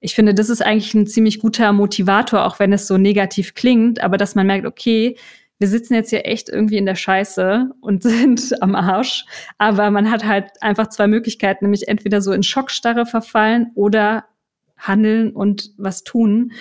ich 0.00 0.14
finde, 0.14 0.34
das 0.34 0.50
ist 0.50 0.60
eigentlich 0.60 0.92
ein 0.92 1.06
ziemlich 1.06 1.38
guter 1.38 1.72
Motivator, 1.72 2.44
auch 2.44 2.58
wenn 2.58 2.72
es 2.74 2.86
so 2.86 2.98
negativ 2.98 3.54
klingt, 3.54 4.02
aber 4.02 4.18
dass 4.18 4.34
man 4.34 4.46
merkt, 4.46 4.66
okay, 4.66 5.16
wir 5.58 5.68
sitzen 5.68 5.94
jetzt 5.94 6.10
hier 6.10 6.26
echt 6.26 6.48
irgendwie 6.48 6.76
in 6.76 6.86
der 6.86 6.94
Scheiße 6.94 7.70
und 7.80 8.02
sind 8.02 8.62
am 8.62 8.74
Arsch. 8.74 9.24
Aber 9.58 9.90
man 9.90 10.10
hat 10.10 10.24
halt 10.24 10.50
einfach 10.60 10.88
zwei 10.88 11.06
Möglichkeiten, 11.06 11.64
nämlich 11.64 11.88
entweder 11.88 12.20
so 12.20 12.32
in 12.32 12.42
Schockstarre 12.42 13.06
verfallen 13.06 13.70
oder 13.74 14.24
handeln 14.76 15.32
und 15.32 15.72
was 15.78 16.04
tun, 16.04 16.52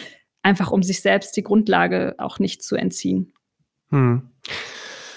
einfach 0.41 0.71
um 0.71 0.83
sich 0.83 1.01
selbst 1.01 1.35
die 1.35 1.43
Grundlage 1.43 2.15
auch 2.17 2.39
nicht 2.39 2.63
zu 2.63 2.75
entziehen. 2.75 3.33
Hm. 3.89 4.29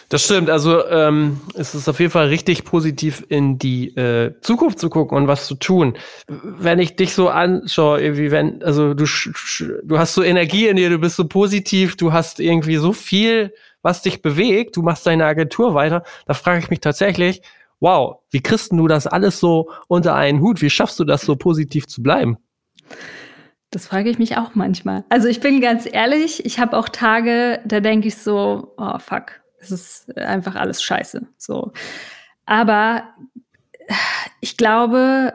Das 0.08 0.24
stimmt. 0.24 0.48
Also 0.48 0.86
ähm, 0.86 1.40
es 1.54 1.74
ist 1.74 1.86
auf 1.86 2.00
jeden 2.00 2.10
Fall 2.10 2.28
richtig 2.28 2.64
positiv 2.64 3.24
in 3.28 3.58
die 3.58 3.94
äh, 3.94 4.32
Zukunft 4.40 4.78
zu 4.78 4.88
gucken 4.88 5.18
und 5.18 5.28
was 5.28 5.46
zu 5.46 5.54
tun. 5.54 5.98
Wenn 6.26 6.78
ich 6.78 6.96
dich 6.96 7.12
so 7.12 7.28
anschaue, 7.28 8.00
irgendwie, 8.00 8.30
wenn, 8.30 8.62
also 8.62 8.94
du, 8.94 9.04
du 9.04 9.98
hast 9.98 10.14
so 10.14 10.22
Energie 10.22 10.66
in 10.66 10.76
dir, 10.76 10.88
du 10.88 10.98
bist 10.98 11.16
so 11.16 11.28
positiv, 11.28 11.96
du 11.96 12.12
hast 12.12 12.40
irgendwie 12.40 12.76
so 12.76 12.94
viel, 12.94 13.52
was 13.88 14.02
dich 14.02 14.20
bewegt, 14.20 14.76
du 14.76 14.82
machst 14.82 15.06
deine 15.06 15.24
Agentur 15.24 15.72
weiter. 15.72 16.02
Da 16.26 16.34
frage 16.34 16.58
ich 16.58 16.68
mich 16.68 16.80
tatsächlich, 16.80 17.40
wow, 17.80 18.18
wie 18.30 18.42
kriegst 18.42 18.70
du 18.70 18.86
das 18.86 19.06
alles 19.06 19.40
so 19.40 19.70
unter 19.88 20.14
einen 20.14 20.42
Hut? 20.42 20.60
Wie 20.60 20.68
schaffst 20.68 21.00
du 21.00 21.04
das 21.04 21.22
so 21.22 21.36
positiv 21.36 21.86
zu 21.86 22.02
bleiben? 22.02 22.36
Das 23.70 23.86
frage 23.86 24.10
ich 24.10 24.18
mich 24.18 24.36
auch 24.36 24.54
manchmal. 24.54 25.04
Also 25.08 25.28
ich 25.28 25.40
bin 25.40 25.62
ganz 25.62 25.88
ehrlich, 25.90 26.44
ich 26.44 26.58
habe 26.58 26.76
auch 26.76 26.90
Tage, 26.90 27.60
da 27.64 27.80
denke 27.80 28.08
ich 28.08 28.16
so, 28.16 28.74
oh 28.76 28.98
fuck, 28.98 29.40
es 29.58 29.70
ist 29.70 30.18
einfach 30.18 30.54
alles 30.54 30.82
scheiße. 30.82 31.26
So. 31.38 31.72
Aber 32.44 33.04
ich 34.42 34.58
glaube, 34.58 35.32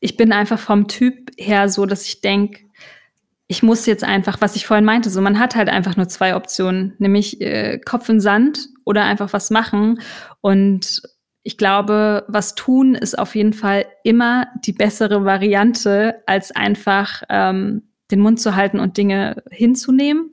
ich 0.00 0.16
bin 0.16 0.32
einfach 0.32 0.58
vom 0.58 0.88
Typ 0.88 1.32
her 1.36 1.68
so, 1.68 1.84
dass 1.84 2.06
ich 2.06 2.22
denke, 2.22 2.64
ich 3.48 3.62
muss 3.62 3.86
jetzt 3.86 4.04
einfach, 4.04 4.40
was 4.40 4.56
ich 4.56 4.66
vorhin 4.66 4.84
meinte, 4.84 5.08
so 5.08 5.22
man 5.22 5.38
hat 5.38 5.56
halt 5.56 5.70
einfach 5.70 5.96
nur 5.96 6.06
zwei 6.06 6.36
Optionen, 6.36 6.94
nämlich 6.98 7.40
äh, 7.40 7.78
Kopf 7.78 8.08
in 8.10 8.20
Sand 8.20 8.68
oder 8.84 9.04
einfach 9.04 9.32
was 9.32 9.50
machen. 9.50 10.00
Und 10.42 11.02
ich 11.42 11.56
glaube, 11.56 12.24
was 12.28 12.54
tun 12.54 12.94
ist 12.94 13.18
auf 13.18 13.34
jeden 13.34 13.54
Fall 13.54 13.86
immer 14.04 14.48
die 14.66 14.74
bessere 14.74 15.24
Variante, 15.24 16.22
als 16.26 16.54
einfach 16.54 17.22
ähm, 17.30 17.88
den 18.10 18.20
Mund 18.20 18.38
zu 18.38 18.54
halten 18.54 18.80
und 18.80 18.98
Dinge 18.98 19.42
hinzunehmen. 19.50 20.30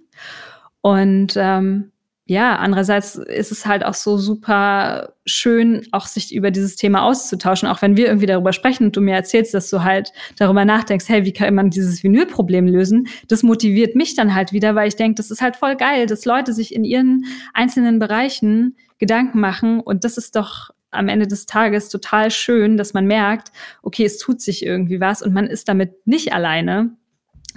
Und 0.81 1.35
ähm, 1.37 1.93
ja, 2.27 2.55
andererseits 2.55 3.15
ist 3.15 3.51
es 3.51 3.67
halt 3.67 3.85
auch 3.85 3.93
so 3.93 4.17
super 4.17 5.13
schön, 5.27 5.85
auch 5.91 6.07
sich 6.07 6.33
über 6.33 6.49
dieses 6.49 6.75
Thema 6.75 7.03
auszutauschen, 7.03 7.69
auch 7.69 7.83
wenn 7.83 7.97
wir 7.97 8.07
irgendwie 8.07 8.25
darüber 8.25 8.51
sprechen 8.51 8.85
und 8.85 8.95
du 8.95 9.01
mir 9.01 9.13
erzählst, 9.13 9.53
dass 9.53 9.69
du 9.69 9.83
halt 9.83 10.11
darüber 10.37 10.65
nachdenkst, 10.65 11.07
hey, 11.07 11.23
wie 11.25 11.33
kann 11.33 11.53
man 11.53 11.69
dieses 11.69 12.03
Vinylproblem 12.03 12.65
lösen? 12.67 13.07
Das 13.27 13.43
motiviert 13.43 13.95
mich 13.95 14.15
dann 14.15 14.33
halt 14.33 14.53
wieder, 14.53 14.73
weil 14.73 14.87
ich 14.87 14.95
denke, 14.95 15.17
das 15.17 15.29
ist 15.29 15.41
halt 15.41 15.55
voll 15.55 15.75
geil, 15.75 16.07
dass 16.07 16.25
Leute 16.25 16.51
sich 16.53 16.73
in 16.73 16.83
ihren 16.83 17.25
einzelnen 17.53 17.99
Bereichen 17.99 18.75
Gedanken 18.97 19.39
machen 19.39 19.79
und 19.79 20.03
das 20.03 20.17
ist 20.17 20.35
doch 20.35 20.71
am 20.89 21.09
Ende 21.09 21.27
des 21.27 21.45
Tages 21.45 21.89
total 21.89 22.31
schön, 22.31 22.75
dass 22.75 22.93
man 22.95 23.05
merkt, 23.05 23.51
okay, 23.83 24.05
es 24.05 24.17
tut 24.17 24.41
sich 24.41 24.65
irgendwie 24.65 24.99
was 24.99 25.21
und 25.21 25.33
man 25.33 25.45
ist 25.45 25.67
damit 25.67 26.07
nicht 26.07 26.33
alleine, 26.33 26.95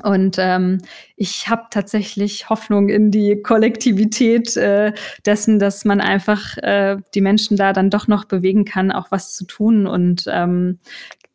und 0.02 0.36
ähm, 0.38 0.78
ich 1.16 1.48
habe 1.48 1.64
tatsächlich 1.70 2.48
Hoffnung 2.48 2.88
in 2.88 3.10
die 3.10 3.42
Kollektivität 3.42 4.56
äh, 4.56 4.92
dessen, 5.26 5.58
dass 5.58 5.84
man 5.84 6.00
einfach 6.00 6.56
äh, 6.58 6.96
die 7.14 7.20
Menschen 7.20 7.56
da 7.56 7.72
dann 7.72 7.90
doch 7.90 8.08
noch 8.08 8.24
bewegen 8.24 8.64
kann, 8.64 8.92
auch 8.92 9.10
was 9.10 9.34
zu 9.34 9.44
tun. 9.44 9.86
Und 9.86 10.24
ähm, 10.28 10.78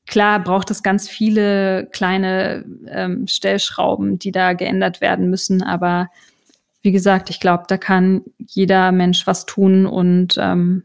klar 0.07 0.41
braucht 0.41 0.71
es 0.71 0.83
ganz 0.83 1.09
viele 1.09 1.87
kleine 1.91 2.65
ähm, 2.87 3.27
Stellschrauben, 3.27 4.19
die 4.19 4.31
da 4.31 4.53
geändert 4.53 5.01
werden 5.01 5.29
müssen. 5.29 5.61
Aber 5.63 6.09
wie 6.81 6.91
gesagt, 6.91 7.29
ich 7.29 7.39
glaube, 7.39 7.63
da 7.67 7.77
kann 7.77 8.23
jeder 8.37 8.91
Mensch 8.91 9.25
was 9.25 9.45
tun 9.45 9.85
und 9.85 10.37
ähm, 10.39 10.83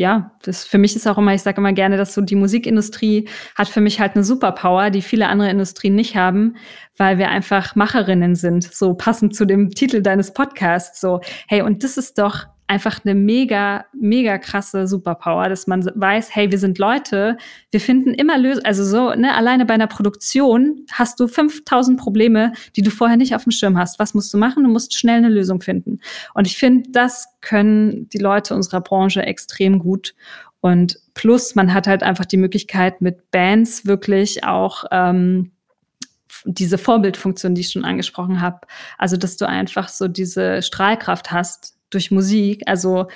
ja, 0.00 0.32
das 0.42 0.64
für 0.64 0.78
mich 0.78 0.96
ist 0.96 1.06
auch 1.06 1.18
immer, 1.18 1.34
ich 1.34 1.42
sage 1.42 1.58
immer 1.58 1.72
gerne, 1.72 1.96
dass 1.96 2.14
so 2.14 2.22
die 2.22 2.34
Musikindustrie 2.34 3.28
hat 3.54 3.68
für 3.68 3.80
mich 3.80 4.00
halt 4.00 4.16
eine 4.16 4.24
Superpower, 4.24 4.90
die 4.90 5.02
viele 5.02 5.28
andere 5.28 5.50
Industrien 5.50 5.94
nicht 5.94 6.16
haben, 6.16 6.56
weil 6.96 7.18
wir 7.18 7.28
einfach 7.28 7.76
Macherinnen 7.76 8.34
sind, 8.34 8.64
so 8.64 8.94
passend 8.94 9.36
zu 9.36 9.44
dem 9.44 9.70
Titel 9.70 10.02
deines 10.02 10.32
Podcasts. 10.32 11.00
So, 11.00 11.20
hey, 11.46 11.62
und 11.62 11.84
das 11.84 11.98
ist 11.98 12.18
doch 12.18 12.46
einfach 12.70 13.00
eine 13.04 13.16
mega, 13.16 13.84
mega 13.92 14.38
krasse 14.38 14.86
Superpower, 14.86 15.48
dass 15.48 15.66
man 15.66 15.84
weiß, 15.92 16.36
hey, 16.36 16.52
wir 16.52 16.58
sind 16.58 16.78
Leute, 16.78 17.36
wir 17.72 17.80
finden 17.80 18.14
immer 18.14 18.38
Lösungen, 18.38 18.64
also 18.64 18.84
so, 18.84 19.12
ne, 19.12 19.34
alleine 19.34 19.66
bei 19.66 19.74
einer 19.74 19.88
Produktion 19.88 20.86
hast 20.92 21.18
du 21.18 21.26
5000 21.26 21.98
Probleme, 21.98 22.52
die 22.76 22.82
du 22.82 22.92
vorher 22.92 23.16
nicht 23.16 23.34
auf 23.34 23.42
dem 23.42 23.50
Schirm 23.50 23.76
hast. 23.76 23.98
Was 23.98 24.14
musst 24.14 24.32
du 24.32 24.38
machen? 24.38 24.62
Du 24.62 24.70
musst 24.70 24.94
schnell 24.94 25.18
eine 25.18 25.30
Lösung 25.30 25.60
finden. 25.60 25.98
Und 26.32 26.46
ich 26.46 26.56
finde, 26.56 26.90
das 26.92 27.26
können 27.40 28.08
die 28.10 28.18
Leute 28.18 28.54
unserer 28.54 28.80
Branche 28.80 29.22
extrem 29.22 29.80
gut. 29.80 30.14
Und 30.60 31.00
plus, 31.14 31.56
man 31.56 31.74
hat 31.74 31.88
halt 31.88 32.04
einfach 32.04 32.24
die 32.24 32.36
Möglichkeit, 32.36 33.00
mit 33.00 33.32
Bands 33.32 33.84
wirklich 33.84 34.44
auch 34.44 34.84
ähm, 34.92 35.50
diese 36.44 36.78
Vorbildfunktion, 36.78 37.56
die 37.56 37.62
ich 37.62 37.70
schon 37.70 37.84
angesprochen 37.84 38.40
habe. 38.40 38.60
Also, 38.96 39.16
dass 39.16 39.36
du 39.36 39.48
einfach 39.48 39.88
so 39.88 40.06
diese 40.06 40.62
Strahlkraft 40.62 41.32
hast, 41.32 41.79
durch 41.90 42.10
Musik. 42.10 42.62
Also 42.66 43.08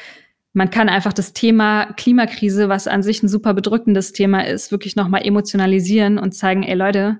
man 0.53 0.71
kann 0.71 0.89
einfach 0.89 1.13
das 1.13 1.33
Thema 1.33 1.93
Klimakrise, 1.95 2.69
was 2.69 2.87
an 2.87 3.03
sich 3.03 3.23
ein 3.23 3.29
super 3.29 3.55
bedrückendes 3.55 4.13
Thema 4.13 4.47
ist, 4.47 4.71
wirklich 4.71 4.97
nochmal 4.97 5.27
emotionalisieren 5.27 6.19
und 6.19 6.33
zeigen, 6.33 6.63
ey 6.63 6.75
Leute, 6.75 7.19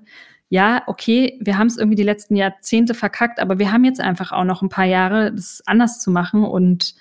ja, 0.49 0.83
okay, 0.87 1.37
wir 1.41 1.57
haben 1.57 1.67
es 1.67 1.77
irgendwie 1.77 1.97
die 1.97 2.03
letzten 2.03 2.35
Jahrzehnte 2.35 2.93
verkackt, 2.93 3.39
aber 3.39 3.59
wir 3.59 3.71
haben 3.71 3.83
jetzt 3.83 3.99
einfach 3.99 4.31
auch 4.31 4.43
noch 4.43 4.61
ein 4.61 4.69
paar 4.69 4.85
Jahre, 4.85 5.33
das 5.33 5.61
anders 5.65 5.99
zu 5.99 6.11
machen 6.11 6.43
und 6.43 6.95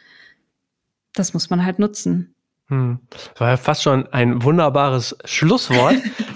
das 1.14 1.34
muss 1.34 1.50
man 1.50 1.64
halt 1.64 1.78
nutzen. 1.78 2.34
Hm. 2.68 2.98
Das 3.11 3.30
war 3.36 3.50
ja 3.50 3.57
fast 3.57 3.82
schon 3.82 4.07
ein 4.09 4.42
wunderbares 4.42 5.16
Schlusswort. 5.24 5.96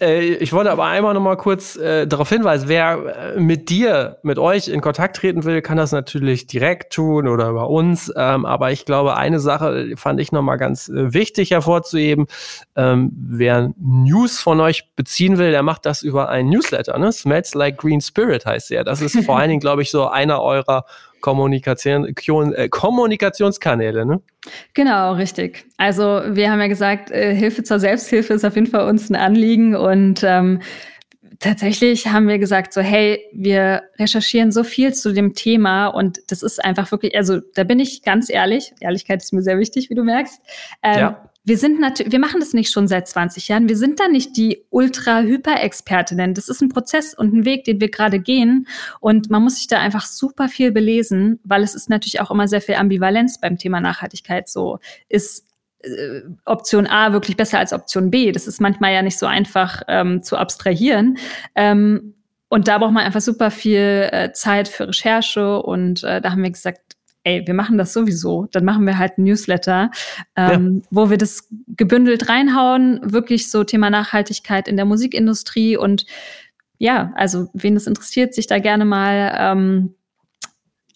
Äh, 0.00 0.34
ich 0.34 0.52
wollte 0.52 0.70
aber 0.70 0.84
einmal 0.84 1.14
noch 1.14 1.20
mal 1.20 1.36
kurz 1.36 1.76
äh, 1.76 2.06
darauf 2.06 2.28
hinweisen, 2.28 2.68
wer 2.68 3.34
äh, 3.34 3.40
mit 3.40 3.68
dir, 3.70 4.18
mit 4.22 4.38
euch 4.38 4.68
in 4.68 4.80
Kontakt 4.80 5.16
treten 5.16 5.44
will, 5.44 5.62
kann 5.62 5.76
das 5.76 5.92
natürlich 5.92 6.46
direkt 6.46 6.92
tun 6.92 7.28
oder 7.28 7.48
über 7.48 7.68
uns. 7.68 8.12
Ähm, 8.16 8.46
aber 8.46 8.72
ich 8.72 8.84
glaube, 8.84 9.16
eine 9.16 9.40
Sache 9.40 9.92
fand 9.96 10.20
ich 10.20 10.32
noch 10.32 10.42
mal 10.42 10.56
ganz 10.56 10.88
äh, 10.88 11.12
wichtig 11.12 11.50
hervorzuheben. 11.50 12.26
Ähm, 12.76 13.12
wer 13.14 13.72
News 13.78 14.40
von 14.40 14.60
euch 14.60 14.94
beziehen 14.96 15.38
will, 15.38 15.50
der 15.50 15.62
macht 15.62 15.86
das 15.86 16.02
über 16.02 16.28
ein 16.28 16.48
Newsletter. 16.48 16.98
Ne? 16.98 17.12
Smells 17.12 17.54
Like 17.54 17.78
Green 17.78 18.00
Spirit 18.00 18.46
heißt 18.46 18.70
der. 18.70 18.84
Das 18.84 19.00
ist 19.00 19.24
vor 19.24 19.38
allen 19.38 19.48
Dingen, 19.48 19.60
glaube 19.60 19.82
ich, 19.82 19.90
so 19.90 20.06
einer 20.06 20.42
eurer 20.42 20.84
Kommunikation, 21.24 22.12
äh, 22.52 22.68
Kommunikationskanäle, 22.68 24.04
ne? 24.04 24.20
Genau, 24.74 25.14
richtig. 25.14 25.64
Also 25.78 26.20
wir 26.28 26.50
haben 26.50 26.60
ja 26.60 26.66
gesagt, 26.66 27.10
äh, 27.10 27.34
Hilfe 27.34 27.62
zur 27.62 27.80
Selbsthilfe 27.80 28.34
ist 28.34 28.44
auf 28.44 28.56
jeden 28.56 28.66
Fall 28.66 28.86
uns 28.86 29.08
ein 29.08 29.16
Anliegen 29.16 29.74
und 29.74 30.22
ähm, 30.22 30.60
tatsächlich 31.38 32.08
haben 32.08 32.28
wir 32.28 32.38
gesagt, 32.38 32.74
so 32.74 32.82
hey, 32.82 33.24
wir 33.32 33.84
recherchieren 33.98 34.52
so 34.52 34.64
viel 34.64 34.92
zu 34.92 35.14
dem 35.14 35.32
Thema 35.32 35.86
und 35.86 36.18
das 36.30 36.42
ist 36.42 36.62
einfach 36.62 36.92
wirklich, 36.92 37.16
also 37.16 37.40
da 37.54 37.64
bin 37.64 37.80
ich 37.80 38.02
ganz 38.02 38.28
ehrlich, 38.28 38.74
Ehrlichkeit 38.80 39.22
ist 39.22 39.32
mir 39.32 39.40
sehr 39.40 39.58
wichtig, 39.58 39.88
wie 39.88 39.94
du 39.94 40.04
merkst. 40.04 40.42
Ähm, 40.82 40.98
ja 40.98 41.30
wir 41.46 41.58
sind 41.58 41.78
natürlich, 41.78 42.10
wir 42.10 42.18
machen 42.18 42.40
das 42.40 42.54
nicht 42.54 42.72
schon 42.72 42.88
seit 42.88 43.06
20 43.06 43.48
Jahren. 43.48 43.68
Wir 43.68 43.76
sind 43.76 44.00
da 44.00 44.08
nicht 44.08 44.34
die 44.38 44.64
Ultra-Hyper-Expertinnen. 44.70 46.32
Das 46.32 46.48
ist 46.48 46.62
ein 46.62 46.70
Prozess 46.70 47.12
und 47.12 47.34
ein 47.34 47.44
Weg, 47.44 47.64
den 47.64 47.82
wir 47.82 47.90
gerade 47.90 48.18
gehen. 48.18 48.66
Und 48.98 49.28
man 49.28 49.42
muss 49.42 49.56
sich 49.56 49.66
da 49.66 49.78
einfach 49.78 50.06
super 50.06 50.48
viel 50.48 50.72
belesen, 50.72 51.40
weil 51.44 51.62
es 51.62 51.74
ist 51.74 51.90
natürlich 51.90 52.20
auch 52.22 52.30
immer 52.30 52.48
sehr 52.48 52.62
viel 52.62 52.76
Ambivalenz 52.76 53.40
beim 53.40 53.58
Thema 53.58 53.80
Nachhaltigkeit. 53.80 54.48
So 54.48 54.78
ist 55.10 55.46
äh, 55.80 56.22
Option 56.46 56.86
A 56.86 57.12
wirklich 57.12 57.36
besser 57.36 57.58
als 57.58 57.74
Option 57.74 58.10
B. 58.10 58.32
Das 58.32 58.46
ist 58.46 58.62
manchmal 58.62 58.94
ja 58.94 59.02
nicht 59.02 59.18
so 59.18 59.26
einfach 59.26 59.82
ähm, 59.86 60.22
zu 60.22 60.38
abstrahieren. 60.38 61.18
Ähm, 61.54 62.14
und 62.48 62.68
da 62.68 62.78
braucht 62.78 62.92
man 62.92 63.04
einfach 63.04 63.20
super 63.20 63.50
viel 63.50 64.08
äh, 64.10 64.32
Zeit 64.32 64.66
für 64.66 64.88
Recherche. 64.88 65.60
Und 65.60 66.04
äh, 66.04 66.22
da 66.22 66.30
haben 66.30 66.42
wir 66.42 66.50
gesagt, 66.50 66.93
ey, 67.24 67.46
wir 67.46 67.54
machen 67.54 67.78
das 67.78 67.92
sowieso, 67.92 68.46
dann 68.52 68.64
machen 68.64 68.86
wir 68.86 68.98
halt 68.98 69.18
ein 69.18 69.24
Newsletter, 69.24 69.90
ähm, 70.36 70.82
ja. 70.82 70.88
wo 70.90 71.10
wir 71.10 71.18
das 71.18 71.48
gebündelt 71.68 72.28
reinhauen, 72.28 73.00
wirklich 73.02 73.50
so 73.50 73.64
Thema 73.64 73.90
Nachhaltigkeit 73.90 74.68
in 74.68 74.76
der 74.76 74.84
Musikindustrie 74.84 75.76
und 75.76 76.06
ja, 76.78 77.12
also 77.16 77.48
wen 77.54 77.74
das 77.74 77.86
interessiert, 77.86 78.34
sich 78.34 78.46
da 78.46 78.58
gerne 78.58 78.84
mal 78.84 79.34
ähm, 79.38 79.94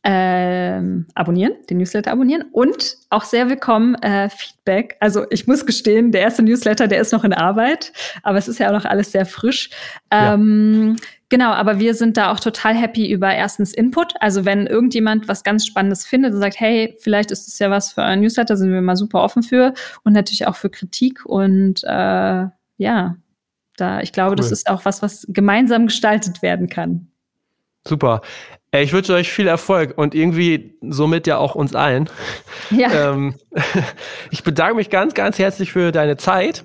ähm, 0.04 1.06
abonnieren, 1.14 1.54
den 1.68 1.78
Newsletter 1.78 2.12
abonnieren 2.12 2.44
und 2.52 2.96
auch 3.10 3.24
sehr 3.24 3.48
willkommen 3.48 3.94
äh, 3.96 4.28
Feedback. 4.28 4.96
Also 5.00 5.26
ich 5.30 5.46
muss 5.46 5.66
gestehen, 5.66 6.12
der 6.12 6.20
erste 6.22 6.42
Newsletter, 6.42 6.86
der 6.88 7.00
ist 7.00 7.12
noch 7.12 7.24
in 7.24 7.32
Arbeit, 7.32 7.92
aber 8.22 8.38
es 8.38 8.48
ist 8.48 8.58
ja 8.58 8.68
auch 8.68 8.72
noch 8.72 8.84
alles 8.84 9.12
sehr 9.12 9.26
frisch. 9.26 9.70
Ähm, 10.10 10.96
ja. 10.96 11.04
Genau, 11.30 11.50
aber 11.50 11.78
wir 11.78 11.92
sind 11.94 12.16
da 12.16 12.32
auch 12.32 12.40
total 12.40 12.74
happy 12.74 13.10
über 13.10 13.34
erstens 13.34 13.74
Input. 13.74 14.14
Also 14.20 14.46
wenn 14.46 14.66
irgendjemand 14.66 15.28
was 15.28 15.44
ganz 15.44 15.66
Spannendes 15.66 16.06
findet 16.06 16.32
und 16.32 16.40
sagt, 16.40 16.58
hey, 16.58 16.96
vielleicht 17.00 17.30
ist 17.30 17.48
es 17.48 17.58
ja 17.58 17.70
was 17.70 17.92
für 17.92 18.02
ein 18.02 18.20
Newsletter, 18.20 18.56
sind 18.56 18.72
wir 18.72 18.80
mal 18.80 18.96
super 18.96 19.22
offen 19.22 19.42
für 19.42 19.74
und 20.04 20.14
natürlich 20.14 20.46
auch 20.46 20.56
für 20.56 20.70
Kritik 20.70 21.26
und 21.26 21.84
äh, 21.84 22.46
ja, 22.78 23.16
da 23.76 24.00
ich 24.00 24.12
glaube, 24.12 24.30
cool. 24.30 24.36
das 24.36 24.52
ist 24.52 24.70
auch 24.70 24.84
was, 24.86 25.02
was 25.02 25.26
gemeinsam 25.28 25.86
gestaltet 25.86 26.40
werden 26.40 26.68
kann. 26.68 27.08
Super. 27.86 28.22
Ich 28.70 28.92
wünsche 28.92 29.14
euch 29.14 29.30
viel 29.30 29.46
Erfolg 29.46 29.96
und 29.96 30.14
irgendwie 30.14 30.76
somit 30.82 31.26
ja 31.26 31.38
auch 31.38 31.54
uns 31.54 31.74
allen. 31.74 32.08
Ja. 32.70 32.88
Ähm, 33.12 33.34
ich 34.30 34.42
bedanke 34.42 34.76
mich 34.76 34.90
ganz, 34.90 35.14
ganz 35.14 35.38
herzlich 35.38 35.72
für 35.72 35.92
deine 35.92 36.16
Zeit. 36.16 36.64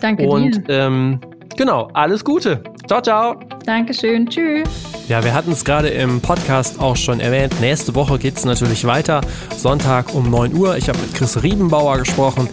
Danke 0.00 0.26
und, 0.26 0.68
dir. 0.68 0.74
Ähm, 0.86 1.20
genau, 1.56 1.88
alles 1.94 2.24
Gute. 2.24 2.62
Ciao, 2.86 3.00
ciao. 3.00 3.53
Dankeschön. 3.64 4.28
Tschüss. 4.28 4.68
Ja, 5.08 5.24
wir 5.24 5.34
hatten 5.34 5.52
es 5.52 5.64
gerade 5.64 5.88
im 5.88 6.20
Podcast 6.20 6.80
auch 6.80 6.96
schon 6.96 7.20
erwähnt. 7.20 7.60
Nächste 7.60 7.94
Woche 7.94 8.18
geht 8.18 8.36
es 8.36 8.44
natürlich 8.44 8.84
weiter. 8.84 9.20
Sonntag 9.56 10.14
um 10.14 10.30
9 10.30 10.54
Uhr. 10.54 10.76
Ich 10.76 10.88
habe 10.88 10.98
mit 10.98 11.14
Chris 11.14 11.42
Riebenbauer 11.42 11.98
gesprochen. 11.98 12.48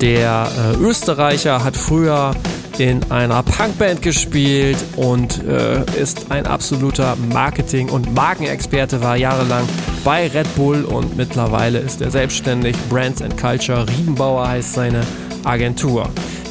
Der 0.00 0.48
äh, 0.74 0.76
Österreicher 0.76 1.64
hat 1.64 1.76
früher 1.76 2.34
in 2.78 3.10
einer 3.10 3.42
Punkband 3.42 4.02
gespielt 4.02 4.78
und 4.96 5.44
äh, 5.44 5.84
ist 6.00 6.30
ein 6.30 6.46
absoluter 6.46 7.16
Marketing- 7.32 7.88
und 7.88 8.14
Markenexperte, 8.14 9.02
war 9.02 9.16
jahrelang 9.16 9.68
bei 10.04 10.28
Red 10.28 10.54
Bull 10.54 10.84
und 10.84 11.16
mittlerweile 11.16 11.78
ist 11.78 12.00
er 12.00 12.10
selbstständig. 12.10 12.76
Brands 12.88 13.20
and 13.22 13.36
Culture 13.36 13.86
Riebenbauer 13.88 14.48
heißt 14.48 14.74
seine 14.74 15.00
Agentur. 15.44 16.08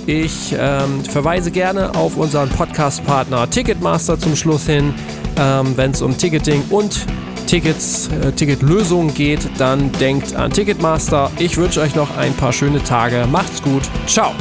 Ich 0.08 0.56
ähm, 0.58 1.04
verweise 1.04 1.52
gerne 1.52 1.94
auf 1.94 2.16
unseren 2.16 2.48
Podcast-Partner 2.48 3.50
Ticketmaster 3.50 4.18
zum 4.18 4.38
Schluss 4.38 4.66
hin. 4.66 4.94
Ähm, 5.38 5.74
Wenn 5.76 5.92
es 5.92 6.02
um 6.02 6.18
Ticketing 6.18 6.64
und 6.70 7.06
Tickets, 7.46 8.10
äh, 8.24 8.32
Ticketlösungen 8.32 9.14
geht, 9.14 9.50
dann 9.58 9.92
denkt 10.00 10.34
an 10.34 10.52
Ticketmaster. 10.52 11.30
Ich 11.40 11.58
wünsche 11.58 11.82
euch 11.82 11.94
noch 11.94 12.16
ein 12.18 12.34
paar 12.36 12.54
schöne 12.54 12.82
Tage. 12.82 13.28
Macht's 13.30 13.62
gut. 13.62 13.84
Ciao. 14.08 14.32